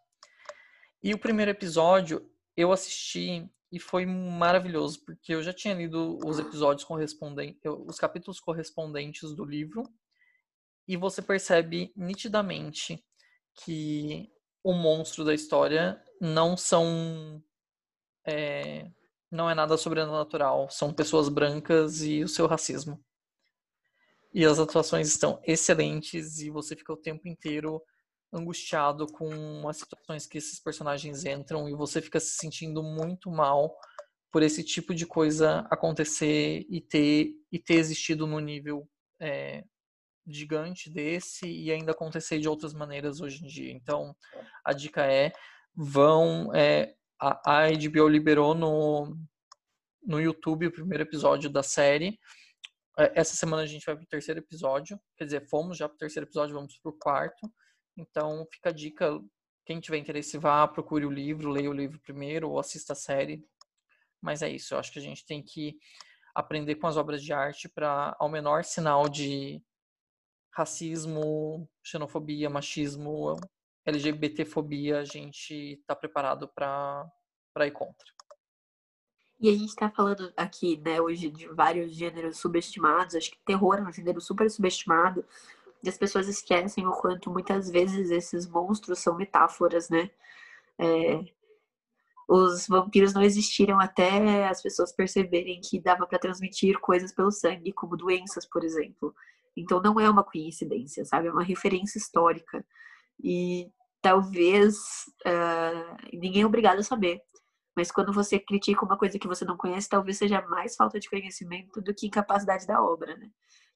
E 1.01 1.13
o 1.13 1.19
primeiro 1.19 1.51
episódio 1.51 2.29
eu 2.55 2.71
assisti 2.71 3.49
e 3.71 3.79
foi 3.79 4.05
maravilhoso, 4.05 5.03
porque 5.05 5.33
eu 5.33 5.43
já 5.43 5.53
tinha 5.53 5.73
lido 5.73 6.17
os 6.25 6.39
episódios 6.39 6.83
correspondentes, 6.83 7.61
os 7.65 7.97
capítulos 7.97 8.39
correspondentes 8.39 9.33
do 9.33 9.45
livro, 9.45 9.83
e 10.87 10.97
você 10.97 11.21
percebe 11.21 11.93
nitidamente 11.95 13.03
que 13.63 14.29
o 14.63 14.73
monstro 14.73 15.23
da 15.23 15.33
história 15.33 16.03
não 16.19 16.57
são. 16.57 17.41
É, 18.25 18.89
não 19.31 19.49
é 19.49 19.53
nada 19.53 19.77
sobrenatural. 19.77 20.69
São 20.69 20.91
pessoas 20.91 21.29
brancas 21.29 22.01
e 22.01 22.23
o 22.23 22.27
seu 22.27 22.47
racismo. 22.47 22.99
E 24.33 24.45
as 24.45 24.59
atuações 24.59 25.07
estão 25.07 25.39
excelentes 25.43 26.39
e 26.39 26.49
você 26.49 26.75
fica 26.75 26.93
o 26.93 26.97
tempo 26.97 27.27
inteiro 27.27 27.81
angustiado 28.31 29.07
com 29.07 29.67
as 29.67 29.77
situações 29.77 30.27
que 30.27 30.37
esses 30.37 30.59
personagens 30.59 31.25
entram 31.25 31.67
e 31.67 31.73
você 31.73 32.01
fica 32.01 32.19
se 32.19 32.37
sentindo 32.37 32.83
muito 32.83 33.31
mal 33.31 33.75
por 34.31 34.43
esse 34.43 34.63
tipo 34.63 34.93
de 34.93 35.05
coisa 35.05 35.67
acontecer 35.71 36.65
e 36.69 36.79
ter, 36.79 37.31
e 37.51 37.57
ter 37.57 37.75
existido 37.75 38.27
no 38.27 38.39
nível 38.39 38.87
é, 39.19 39.63
gigante 40.27 40.89
desse 40.89 41.47
e 41.47 41.71
ainda 41.71 41.91
acontecer 41.91 42.39
de 42.39 42.47
outras 42.47 42.73
maneiras 42.73 43.19
hoje 43.19 43.43
em 43.43 43.47
dia. 43.47 43.71
Então, 43.71 44.15
a 44.63 44.73
dica 44.73 45.05
é, 45.05 45.31
vão... 45.75 46.53
É, 46.53 46.93
a, 47.19 47.65
a 47.65 47.67
HBO 47.71 48.07
liberou 48.07 48.55
no, 48.55 49.17
no 50.03 50.21
YouTube 50.21 50.67
o 50.67 50.71
primeiro 50.71 51.03
episódio 51.03 51.49
da 51.49 51.61
série. 51.61 52.17
É, 52.97 53.19
essa 53.19 53.35
semana 53.35 53.63
a 53.63 53.65
gente 53.65 53.85
vai 53.85 53.95
pro 53.95 54.05
terceiro 54.05 54.39
episódio. 54.39 54.99
Quer 55.17 55.25
dizer, 55.25 55.49
fomos 55.49 55.77
já 55.77 55.89
pro 55.89 55.97
terceiro 55.97 56.27
episódio, 56.27 56.55
vamos 56.55 56.77
pro 56.79 56.97
quarto. 56.97 57.51
Então, 57.99 58.47
fica 58.51 58.69
a 58.69 58.73
dica. 58.73 59.19
Quem 59.65 59.79
tiver 59.79 59.97
interesse, 59.97 60.37
vá, 60.37 60.67
procure 60.67 61.05
o 61.05 61.11
livro, 61.11 61.51
leia 61.51 61.69
o 61.69 61.73
livro 61.73 61.99
primeiro 61.99 62.49
ou 62.49 62.59
assista 62.59 62.93
a 62.93 62.95
série. 62.95 63.45
Mas 64.21 64.41
é 64.41 64.49
isso, 64.49 64.73
eu 64.73 64.79
acho 64.79 64.91
que 64.91 64.99
a 64.99 65.01
gente 65.01 65.25
tem 65.25 65.43
que 65.43 65.77
aprender 66.33 66.75
com 66.75 66.87
as 66.87 66.97
obras 66.97 67.23
de 67.23 67.33
arte 67.33 67.69
para, 67.69 68.15
ao 68.19 68.29
menor 68.29 68.63
sinal 68.63 69.07
de 69.07 69.61
racismo, 70.51 71.69
xenofobia, 71.83 72.49
machismo, 72.49 73.35
LGBTfobia, 73.85 74.99
a 74.99 75.05
gente 75.05 75.53
está 75.53 75.95
preparado 75.95 76.47
para 76.47 77.11
ir 77.65 77.71
contra. 77.71 78.07
E 79.41 79.47
a 79.47 79.53
gente 79.53 79.69
está 79.69 79.89
falando 79.89 80.33
aqui, 80.35 80.75
né, 80.77 80.99
hoje 80.99 81.29
de 81.29 81.47
vários 81.47 81.95
gêneros 81.95 82.37
subestimados. 82.37 83.15
Acho 83.15 83.31
que 83.31 83.39
terror 83.45 83.77
é 83.77 83.81
um 83.81 83.91
gênero 83.91 84.19
super 84.19 84.49
subestimado. 84.51 85.25
E 85.83 85.89
as 85.89 85.97
pessoas 85.97 86.27
esquecem 86.27 86.85
o 86.85 86.91
quanto 86.91 87.31
muitas 87.31 87.69
vezes 87.69 88.11
esses 88.11 88.47
monstros 88.47 88.99
são 88.99 89.15
metáforas, 89.15 89.89
né? 89.89 90.09
É, 90.77 91.23
os 92.27 92.67
vampiros 92.67 93.13
não 93.13 93.23
existiram 93.23 93.79
até 93.79 94.47
as 94.47 94.61
pessoas 94.61 94.91
perceberem 94.91 95.59
que 95.61 95.81
dava 95.81 96.05
para 96.05 96.19
transmitir 96.19 96.79
coisas 96.79 97.11
pelo 97.11 97.31
sangue, 97.31 97.73
como 97.73 97.97
doenças, 97.97 98.45
por 98.45 98.63
exemplo. 98.63 99.15
Então 99.57 99.81
não 99.81 99.99
é 99.99 100.09
uma 100.09 100.23
coincidência, 100.23 101.03
sabe? 101.05 101.27
É 101.27 101.31
uma 101.31 101.43
referência 101.43 101.97
histórica. 101.97 102.63
E 103.21 103.71
talvez 104.01 104.75
uh, 105.25 105.97
ninguém 106.13 106.43
é 106.43 106.45
obrigado 106.45 106.79
a 106.79 106.83
saber. 106.83 107.21
Mas 107.75 107.91
quando 107.91 108.13
você 108.13 108.39
critica 108.39 108.85
uma 108.85 108.97
coisa 108.97 109.17
que 109.17 109.27
você 109.27 109.43
não 109.43 109.57
conhece, 109.57 109.89
talvez 109.89 110.17
seja 110.17 110.41
mais 110.47 110.75
falta 110.75 110.99
de 110.99 111.09
conhecimento 111.09 111.81
do 111.81 111.93
que 111.93 112.07
incapacidade 112.07 112.67
da 112.67 112.81
obra, 112.83 113.15
né? 113.17 113.29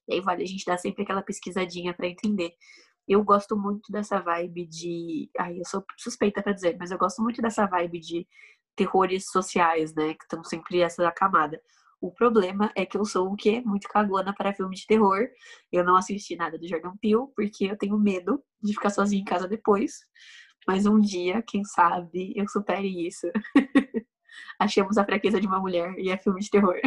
E 0.08 0.14
aí 0.14 0.20
vale 0.20 0.42
a 0.42 0.46
gente 0.46 0.64
dar 0.64 0.78
sempre 0.78 1.02
aquela 1.02 1.22
pesquisadinha 1.22 1.94
para 1.94 2.06
entender. 2.06 2.54
Eu 3.06 3.22
gosto 3.22 3.56
muito 3.56 3.92
dessa 3.92 4.20
vibe 4.20 4.66
de. 4.66 5.30
Ai, 5.38 5.58
eu 5.60 5.64
sou 5.66 5.84
suspeita 5.98 6.42
para 6.42 6.52
dizer, 6.52 6.76
mas 6.78 6.90
eu 6.90 6.98
gosto 6.98 7.22
muito 7.22 7.42
dessa 7.42 7.66
vibe 7.66 8.00
de 8.00 8.26
terrores 8.76 9.26
sociais, 9.30 9.94
né? 9.94 10.14
Que 10.14 10.24
estão 10.24 10.42
sempre 10.44 10.80
essa 10.80 11.10
camada. 11.12 11.60
O 12.00 12.10
problema 12.12 12.70
é 12.76 12.84
que 12.84 12.96
eu 12.98 13.04
sou 13.04 13.32
o 13.32 13.36
quê? 13.36 13.62
Muito 13.64 13.88
cagona 13.88 14.34
para 14.34 14.54
filme 14.54 14.76
de 14.76 14.86
terror. 14.86 15.26
Eu 15.72 15.84
não 15.84 15.96
assisti 15.96 16.36
nada 16.36 16.58
do 16.58 16.68
Jordan 16.68 16.96
Peele, 17.00 17.26
porque 17.34 17.66
eu 17.66 17.78
tenho 17.78 17.98
medo 17.98 18.42
de 18.62 18.72
ficar 18.74 18.90
sozinha 18.90 19.22
em 19.22 19.24
casa 19.24 19.48
depois. 19.48 20.00
Mas 20.66 20.86
um 20.86 21.00
dia, 21.00 21.42
quem 21.42 21.64
sabe, 21.64 22.32
eu 22.36 22.48
supere 22.48 23.06
isso. 23.06 23.26
Achemos 24.58 24.98
a 24.98 25.04
fraqueza 25.04 25.40
de 25.40 25.46
uma 25.46 25.60
mulher 25.60 25.94
e 25.98 26.10
é 26.10 26.16
filme 26.18 26.40
de 26.40 26.50
terror. 26.50 26.78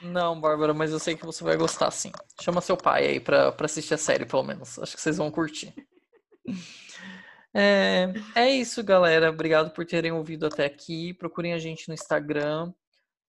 Não, 0.00 0.40
Bárbara, 0.40 0.72
mas 0.72 0.92
eu 0.92 0.98
sei 0.98 1.16
que 1.16 1.26
você 1.26 1.44
vai 1.44 1.56
gostar, 1.56 1.90
sim. 1.90 2.12
Chama 2.40 2.60
seu 2.60 2.76
pai 2.76 3.06
aí 3.06 3.20
pra, 3.20 3.52
pra 3.52 3.66
assistir 3.66 3.94
a 3.94 3.98
série, 3.98 4.24
pelo 4.24 4.42
menos. 4.42 4.78
Acho 4.78 4.96
que 4.96 5.02
vocês 5.02 5.16
vão 5.16 5.30
curtir. 5.30 5.74
É, 7.54 8.12
é 8.34 8.50
isso, 8.50 8.82
galera. 8.84 9.30
Obrigado 9.30 9.70
por 9.72 9.84
terem 9.84 10.12
ouvido 10.12 10.46
até 10.46 10.64
aqui. 10.64 11.14
Procurem 11.14 11.52
a 11.52 11.58
gente 11.58 11.88
no 11.88 11.94
Instagram, 11.94 12.72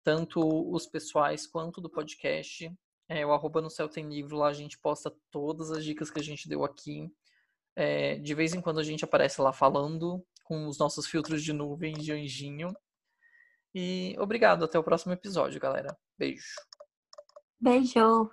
tanto 0.03 0.41
os 0.72 0.87
pessoais 0.87 1.47
quanto 1.47 1.80
do 1.80 1.91
podcast. 1.91 2.70
É, 3.09 3.24
o 3.24 3.32
arroba 3.32 3.61
no 3.61 3.70
céu 3.70 3.89
tem 3.89 4.09
livro, 4.09 4.37
lá 4.37 4.49
a 4.49 4.53
gente 4.53 4.78
posta 4.78 5.14
todas 5.30 5.70
as 5.70 5.84
dicas 5.84 6.11
que 6.11 6.18
a 6.18 6.22
gente 6.22 6.49
deu 6.49 6.64
aqui. 6.64 7.09
É, 7.76 8.16
de 8.16 8.34
vez 8.34 8.55
em 8.55 8.61
quando 8.61 8.80
a 8.80 8.82
gente 8.82 9.05
aparece 9.05 9.41
lá 9.41 9.53
falando 9.53 10.24
com 10.45 10.66
os 10.66 10.78
nossos 10.78 11.07
filtros 11.07 11.43
de 11.43 11.53
nuvem 11.53 11.95
de 11.95 12.12
anjinho. 12.12 12.74
E 13.79 14.16
obrigado, 14.18 14.64
até 14.64 14.79
o 14.79 14.83
próximo 14.83 15.12
episódio, 15.12 15.61
galera. 15.61 15.95
Beijo. 16.18 16.47
Beijo. 17.61 18.31